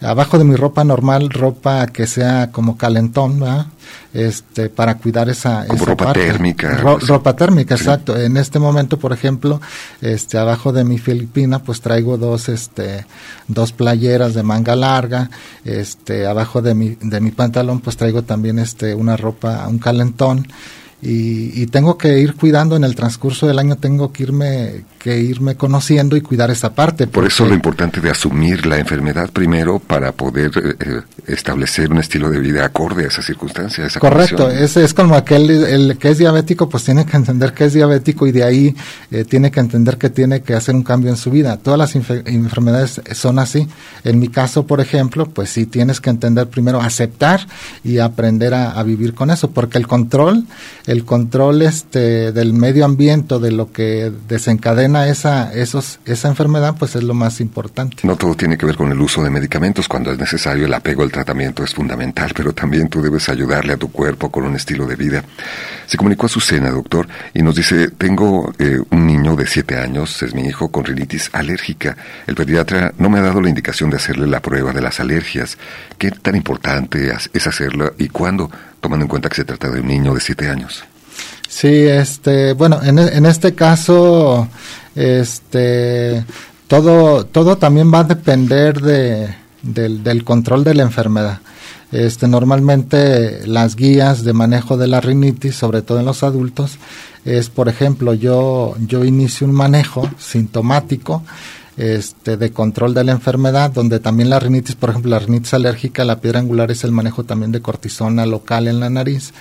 abajo 0.02 0.38
de 0.38 0.44
mi 0.44 0.56
ropa 0.56 0.84
normal, 0.84 1.30
ropa 1.30 1.88
que 1.88 2.08
sea 2.08 2.52
como 2.52 2.78
calentón, 2.78 3.44
este 4.14 4.70
para 4.70 4.96
cuidar 4.96 5.30
esa, 5.30 5.66
como 5.68 5.86
ropa 5.86 6.14
térmica 6.14 6.78
ropa 6.78 7.36
térmica 7.36 7.76
exacto. 7.76 8.18
En 8.18 8.38
este 8.38 8.60
momento 8.60 8.98
por 8.98 9.14
ejemplo 9.14 9.62
este 10.02 10.38
abajo 10.38 10.72
de 10.72 10.84
mi 10.84 10.98
filipina 10.98 11.60
pues 11.60 11.82
traigo 11.82 12.18
dos 12.18 12.50
este 12.50 13.06
dos 13.48 13.72
playeras 13.72 14.34
de 14.34 14.44
manga 14.44 14.76
larga. 14.76 15.30
Este 15.64 16.26
abajo 16.26 16.62
de 16.62 16.74
mi 16.74 16.98
de 17.02 17.22
mi 17.22 17.32
pantalón 17.32 17.80
pues 17.80 17.98
traigo 17.98 18.24
también 18.24 18.60
este 18.60 18.96
una 18.96 19.18
ropa 19.18 19.68
un 19.68 19.80
calentón 19.80 20.48
y, 21.00 21.68
tengo 21.68 21.96
que 21.96 22.18
ir 22.18 22.34
cuidando 22.34 22.76
en 22.76 22.84
el 22.84 22.96
transcurso 22.96 23.46
del 23.46 23.60
año, 23.60 23.76
tengo 23.76 24.12
que 24.12 24.24
irme, 24.24 24.84
que 24.98 25.20
irme 25.20 25.56
conociendo 25.56 26.18
y 26.18 26.22
cuidar 26.22 26.50
esa 26.50 26.74
parte. 26.74 27.06
Por 27.06 27.26
eso 27.26 27.46
lo 27.46 27.54
importante 27.54 28.02
de 28.02 28.10
asumir 28.10 28.66
la 28.66 28.80
enfermedad 28.80 29.30
primero 29.30 29.78
para 29.78 30.12
poder 30.12 30.52
eh, 30.56 30.76
eh, 30.80 31.02
establecer 31.28 31.92
un 31.92 32.00
estilo 32.00 32.32
de 32.32 32.40
vida 32.40 32.66
acorde 32.66 33.04
a 33.04 33.08
esa 33.10 33.22
circunstancia. 33.22 33.86
esa 33.86 34.00
Correcto, 34.00 34.50
es, 34.50 34.76
es 34.76 34.96
como 34.96 35.14
aquel 35.14 35.52
el 35.52 35.98
que 36.00 36.10
es 36.10 36.18
diabético, 36.18 36.68
pues 36.68 36.84
tiene 36.86 37.06
que 37.06 37.16
entender 37.16 37.54
que 37.54 37.66
es 37.66 37.74
diabético 37.74 38.26
y 38.26 38.32
de 38.32 38.44
ahí 38.44 38.76
eh, 39.12 39.24
tiene 39.24 39.52
que 39.52 39.60
entender 39.60 39.98
que 39.98 40.10
tiene 40.10 40.42
que 40.42 40.56
hacer 40.56 40.74
un 40.74 40.84
cambio 40.84 41.12
en 41.12 41.18
su 41.18 41.30
vida. 41.30 41.58
Todas 41.58 41.78
las 41.78 41.96
enfermedades 41.96 43.02
son 43.14 43.38
así. 43.38 43.68
En 44.04 44.18
mi 44.18 44.30
caso, 44.30 44.66
por 44.66 44.82
ejemplo, 44.82 45.30
pues 45.30 45.52
sí 45.52 45.68
tienes 45.68 46.02
que 46.02 46.10
entender 46.10 46.48
primero 46.48 46.82
aceptar 46.82 47.46
y 47.84 48.00
aprender 48.00 48.56
a, 48.56 48.72
a 48.72 48.82
vivir 48.82 49.14
con 49.14 49.30
eso, 49.30 49.52
porque 49.52 49.78
el 49.78 49.86
control 49.86 50.48
el 50.88 51.04
control 51.04 51.62
este 51.62 52.32
del 52.32 52.54
medio 52.54 52.86
ambiente, 52.86 53.40
de 53.40 53.52
lo 53.52 53.72
que 53.72 54.12
desencadena 54.28 55.08
esa, 55.08 55.54
esos, 55.54 56.00
esa 56.06 56.30
enfermedad, 56.30 56.76
pues 56.80 56.96
es 56.96 57.04
lo 57.04 57.14
más 57.14 57.42
importante. 57.42 58.08
No 58.08 58.16
todo 58.16 58.36
tiene 58.36 58.58
que 58.58 58.66
ver 58.66 58.78
con 58.78 58.90
el 58.92 59.00
uso 59.00 59.22
de 59.22 59.30
medicamentos. 59.30 59.90
Cuando 59.90 60.14
es 60.14 60.18
necesario, 60.18 60.66
el 60.66 60.74
apego 60.74 61.04
al 61.04 61.12
tratamiento 61.12 61.64
es 61.64 61.74
fundamental, 61.74 62.32
pero 62.34 62.54
también 62.54 62.88
tú 62.88 63.02
debes 63.02 63.28
ayudarle 63.28 63.74
a 63.74 63.78
tu 63.78 63.92
cuerpo 63.92 64.32
con 64.32 64.46
un 64.46 64.56
estilo 64.56 64.88
de 64.88 64.96
vida. 64.96 65.24
Se 65.86 65.98
comunicó 65.98 66.28
a 66.28 66.30
Susana, 66.30 66.70
doctor, 66.70 67.08
y 67.34 67.42
nos 67.42 67.56
dice, 67.56 67.90
tengo 67.90 68.54
eh, 68.58 68.80
un 68.90 69.06
niño 69.06 69.36
de 69.36 69.46
siete 69.46 69.78
años, 69.78 70.24
es 70.24 70.34
mi 70.34 70.44
hijo, 70.44 70.70
con 70.72 70.86
rinitis 70.86 71.30
alérgica. 71.34 71.98
El 72.26 72.36
pediatra 72.36 72.94
no 72.98 73.10
me 73.10 73.20
ha 73.20 73.24
dado 73.24 73.42
la 73.42 73.50
indicación 73.50 73.90
de 73.90 73.98
hacerle 73.98 74.26
la 74.26 74.42
prueba 74.42 74.72
de 74.72 74.82
las 74.82 75.02
alergias. 75.02 75.58
¿Qué 75.98 76.12
tan 76.12 76.38
importante 76.38 77.12
es 77.34 77.48
hacerla 77.48 77.92
y 77.98 78.08
cuándo? 78.08 78.50
Tomando 78.82 79.04
en 79.06 79.10
cuenta 79.10 79.30
que 79.30 79.36
se 79.36 79.46
trata 79.46 79.70
de 79.70 79.82
un 79.82 79.88
niño 79.88 80.14
de 80.14 80.20
siete 80.20 80.50
años. 80.50 80.84
Sí, 81.48 81.68
este, 81.68 82.54
bueno, 82.54 82.80
en, 82.84 83.00
en 83.00 83.26
este 83.26 83.56
caso, 83.56 84.48
este, 84.96 86.26
todo, 86.68 87.26
todo 87.26 87.58
también 87.58 87.92
va 87.94 88.00
a 88.00 88.04
depender 88.04 88.82
de, 88.82 89.34
del, 89.62 90.04
del 90.04 90.24
control 90.24 90.64
de 90.64 90.76
la 90.76 90.84
enfermedad. 90.84 91.40
Este, 91.92 92.28
normalmente 92.28 93.48
las 93.48 93.78
guías 93.78 94.26
de 94.26 94.34
manejo 94.34 94.76
de 94.76 94.88
la 94.88 95.00
rinitis, 95.00 95.56
sobre 95.56 95.82
todo 95.82 96.00
en 96.00 96.06
los 96.06 96.22
adultos, 96.24 96.78
es, 97.24 97.50
por 97.50 97.70
ejemplo, 97.70 98.14
yo, 98.14 98.76
yo 98.80 99.06
inicio 99.06 99.48
un 99.48 99.54
manejo 99.54 100.10
sintomático 100.20 101.24
este, 101.78 102.38
de 102.38 102.52
control 102.52 102.94
de 102.94 103.04
la 103.04 103.12
enfermedad, 103.12 103.72
donde 103.72 104.00
también 104.00 104.30
la 104.30 104.40
rinitis, 104.40 104.76
por 104.76 104.90
ejemplo, 104.90 105.12
la 105.12 105.20
rinitis 105.20 105.54
alérgica, 105.54 106.04
la 106.04 106.20
piedra 106.20 106.40
angular 106.40 106.72
es 106.72 106.84
el 106.84 106.92
manejo 106.92 107.24
también 107.24 107.52
de 107.52 107.62
cortisona 107.62 108.26
local 108.26 108.68
en 108.68 108.80
la 108.80 108.90
nariz 108.90 109.34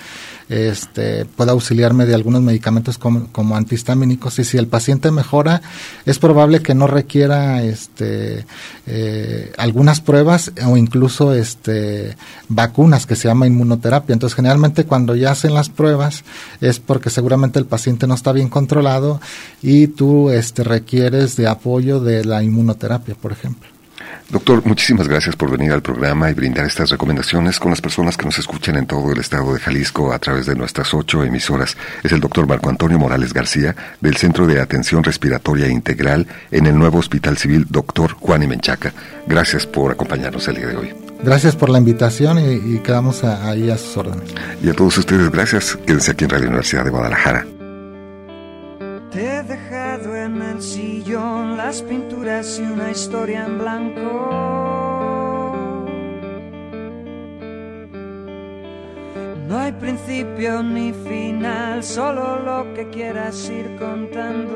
este, 0.49 1.25
puede 1.25 1.51
auxiliarme 1.51 2.05
de 2.05 2.15
algunos 2.15 2.41
medicamentos 2.41 2.97
como, 2.97 3.27
como, 3.31 3.55
antihistamínicos 3.55 4.39
y 4.39 4.43
si 4.43 4.57
el 4.57 4.67
paciente 4.67 5.11
mejora 5.11 5.61
es 6.05 6.19
probable 6.19 6.61
que 6.61 6.73
no 6.73 6.87
requiera 6.87 7.63
este, 7.63 8.45
eh, 8.85 9.51
algunas 9.57 9.99
pruebas 9.99 10.51
o 10.65 10.77
incluso 10.77 11.33
este, 11.33 12.15
vacunas 12.47 13.05
que 13.05 13.15
se 13.15 13.27
llama 13.27 13.47
inmunoterapia. 13.47 14.13
Entonces 14.13 14.35
generalmente 14.35 14.85
cuando 14.85 15.15
ya 15.15 15.31
hacen 15.31 15.53
las 15.53 15.69
pruebas 15.69 16.23
es 16.61 16.79
porque 16.79 17.09
seguramente 17.09 17.59
el 17.59 17.65
paciente 17.65 18.07
no 18.07 18.15
está 18.15 18.31
bien 18.31 18.49
controlado 18.49 19.19
y 19.61 19.87
tú 19.87 20.29
este, 20.29 20.63
requieres 20.63 21.35
de 21.35 21.47
apoyo 21.47 21.99
de 21.99 22.23
la 22.23 22.43
inmunoterapia, 22.43 23.15
por 23.15 23.31
ejemplo. 23.31 23.76
Doctor, 24.29 24.65
muchísimas 24.65 25.07
gracias 25.07 25.35
por 25.35 25.49
venir 25.49 25.71
al 25.71 25.81
programa 25.81 26.29
y 26.29 26.33
brindar 26.33 26.65
estas 26.65 26.89
recomendaciones 26.89 27.59
con 27.59 27.69
las 27.69 27.79
personas 27.79 28.17
que 28.17 28.25
nos 28.25 28.37
escuchan 28.37 28.75
en 28.75 28.85
todo 28.85 29.11
el 29.11 29.19
estado 29.19 29.53
de 29.53 29.59
Jalisco 29.59 30.11
a 30.11 30.19
través 30.19 30.45
de 30.45 30.55
nuestras 30.55 30.93
ocho 30.93 31.23
emisoras. 31.23 31.77
Es 32.03 32.11
el 32.11 32.19
doctor 32.19 32.45
Marco 32.45 32.69
Antonio 32.69 32.99
Morales 32.99 33.33
García 33.33 33.75
del 34.01 34.17
Centro 34.17 34.45
de 34.45 34.59
Atención 34.59 35.03
Respiratoria 35.03 35.69
Integral 35.69 36.27
en 36.51 36.65
el 36.65 36.77
nuevo 36.77 36.99
Hospital 36.99 37.37
Civil 37.37 37.67
Doctor 37.69 38.13
Juan 38.13 38.43
y 38.43 38.47
Menchaca. 38.47 38.93
Gracias 39.27 39.65
por 39.65 39.91
acompañarnos 39.91 40.47
el 40.49 40.55
día 40.55 40.67
de 40.67 40.75
hoy. 40.75 40.93
Gracias 41.23 41.55
por 41.55 41.69
la 41.69 41.79
invitación 41.79 42.37
y, 42.39 42.79
quedamos 42.79 43.23
ahí 43.23 43.69
a 43.69 43.77
sus 43.77 43.97
órdenes. 43.97 44.33
Y 44.61 44.69
a 44.69 44.73
todos 44.73 44.97
ustedes, 44.97 45.29
gracias. 45.31 45.77
Quédense 45.85 46.11
aquí 46.11 46.25
en 46.25 46.29
Radio 46.29 46.47
Universidad 46.47 46.83
de 46.83 46.89
Guadalajara. 46.91 47.45
Te 49.11 49.25
he 49.25 49.43
dejado 49.43 50.15
en 50.15 50.41
el 50.41 50.61
las 51.17 51.81
pinturas 51.81 52.59
y 52.59 52.63
una 52.63 52.91
historia 52.91 53.45
en 53.45 53.57
blanco. 53.57 54.29
No 59.47 59.57
hay 59.57 59.71
principio 59.73 60.61
ni 60.61 60.93
final, 60.93 61.83
solo 61.83 62.39
lo 62.39 62.73
que 62.73 62.89
quieras 62.89 63.49
ir 63.49 63.75
contando. 63.77 64.55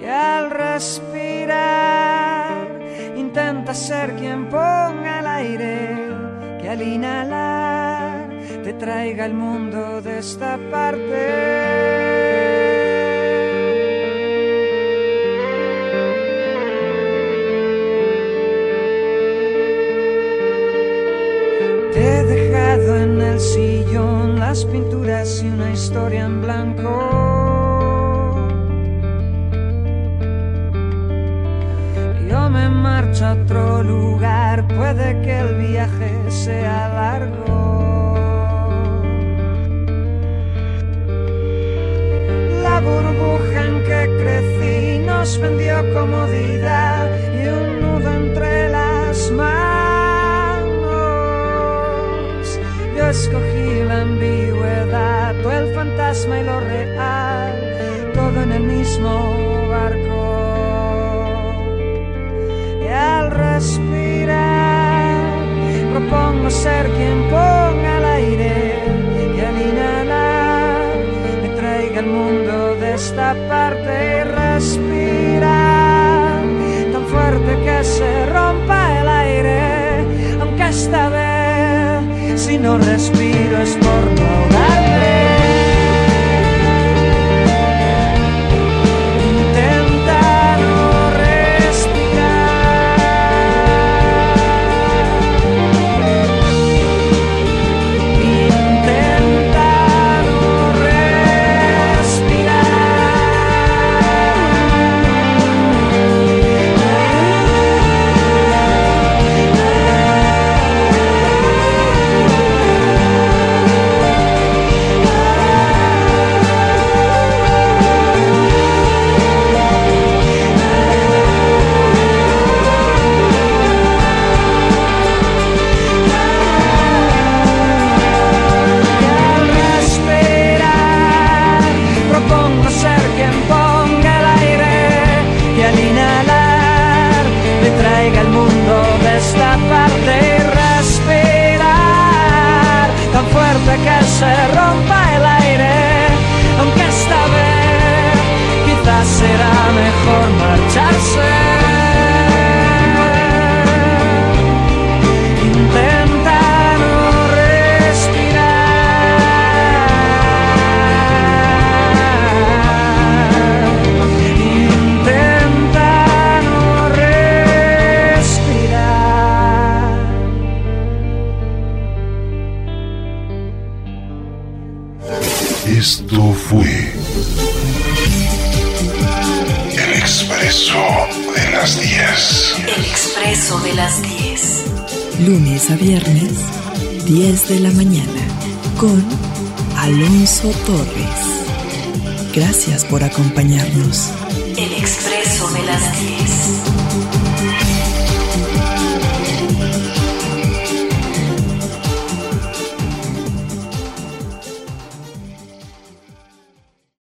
Y 0.00 0.04
al 0.04 0.50
respirar, 0.50 1.58
intenta 3.16 3.74
ser 3.74 4.14
quien 4.16 4.48
ponga 4.48 5.20
el 5.20 5.26
aire, 5.26 5.96
que 6.60 6.68
al 6.68 6.82
inhalar 6.82 7.69
te 8.62 8.74
traiga 8.74 9.24
el 9.24 9.34
mundo 9.34 10.02
de 10.02 10.18
esta 10.18 10.58
parte. 10.70 11.20
Te 21.92 22.18
he 22.18 22.24
dejado 22.24 22.96
en 22.98 23.20
el 23.20 23.40
sillón 23.40 24.38
las 24.38 24.64
pinturas 24.66 25.42
y 25.42 25.48
una 25.48 25.70
historia 25.70 26.24
en 26.26 26.42
blanco. 26.42 26.90
Yo 32.28 32.50
me 32.50 32.68
marcho 32.68 33.26
a 33.26 33.32
otro 33.32 33.82
lugar, 33.82 34.66
puede 34.68 35.20
que 35.22 35.38
el 35.38 35.54
viaje 35.56 36.30
sea 36.30 36.88
largo. 36.88 37.69
Burbuja 42.90 43.60
en 43.66 43.74
que 43.88 44.00
crecí 44.20 44.98
nos 44.98 45.28
vendió 45.38 45.74
comodidad 45.94 47.04
y 47.40 47.42
un 47.58 47.66
nudo 47.82 48.10
entre 48.22 48.68
las 48.70 49.30
manos. 49.30 49.50
Yo 52.96 53.04
escogí 53.08 53.70
la 53.88 53.96
ambigüedad, 54.02 55.34
tú 55.42 55.50
el 55.50 55.66
fantasma 55.74 56.34
y 56.40 56.44
lo 56.44 56.60
real, 56.60 57.54
todo 58.14 58.42
en 58.42 58.52
el 58.52 58.64
mismo 58.74 59.12
barco. 59.74 60.22
Y 62.84 62.88
al 62.88 63.26
respirar, 63.30 64.90
propongo 65.92 66.50
ser 66.50 66.84
quien 66.96 67.18
ponga 67.30 67.59
esta 73.30 73.48
parte 73.48 74.20
y 74.20 74.24
respirar. 74.24 75.40
Tan 76.92 77.06
fuerte 77.06 77.58
que 77.64 77.84
se 77.84 78.26
rompa 78.26 79.00
el 79.00 79.08
aire, 79.08 80.40
aunque 80.40 80.68
esta 80.68 81.08
vez 81.08 82.40
si 82.40 82.58
no 82.58 82.78
respiro 82.78 83.58
es 83.58 83.76
por 83.76 84.04
no 84.20 84.39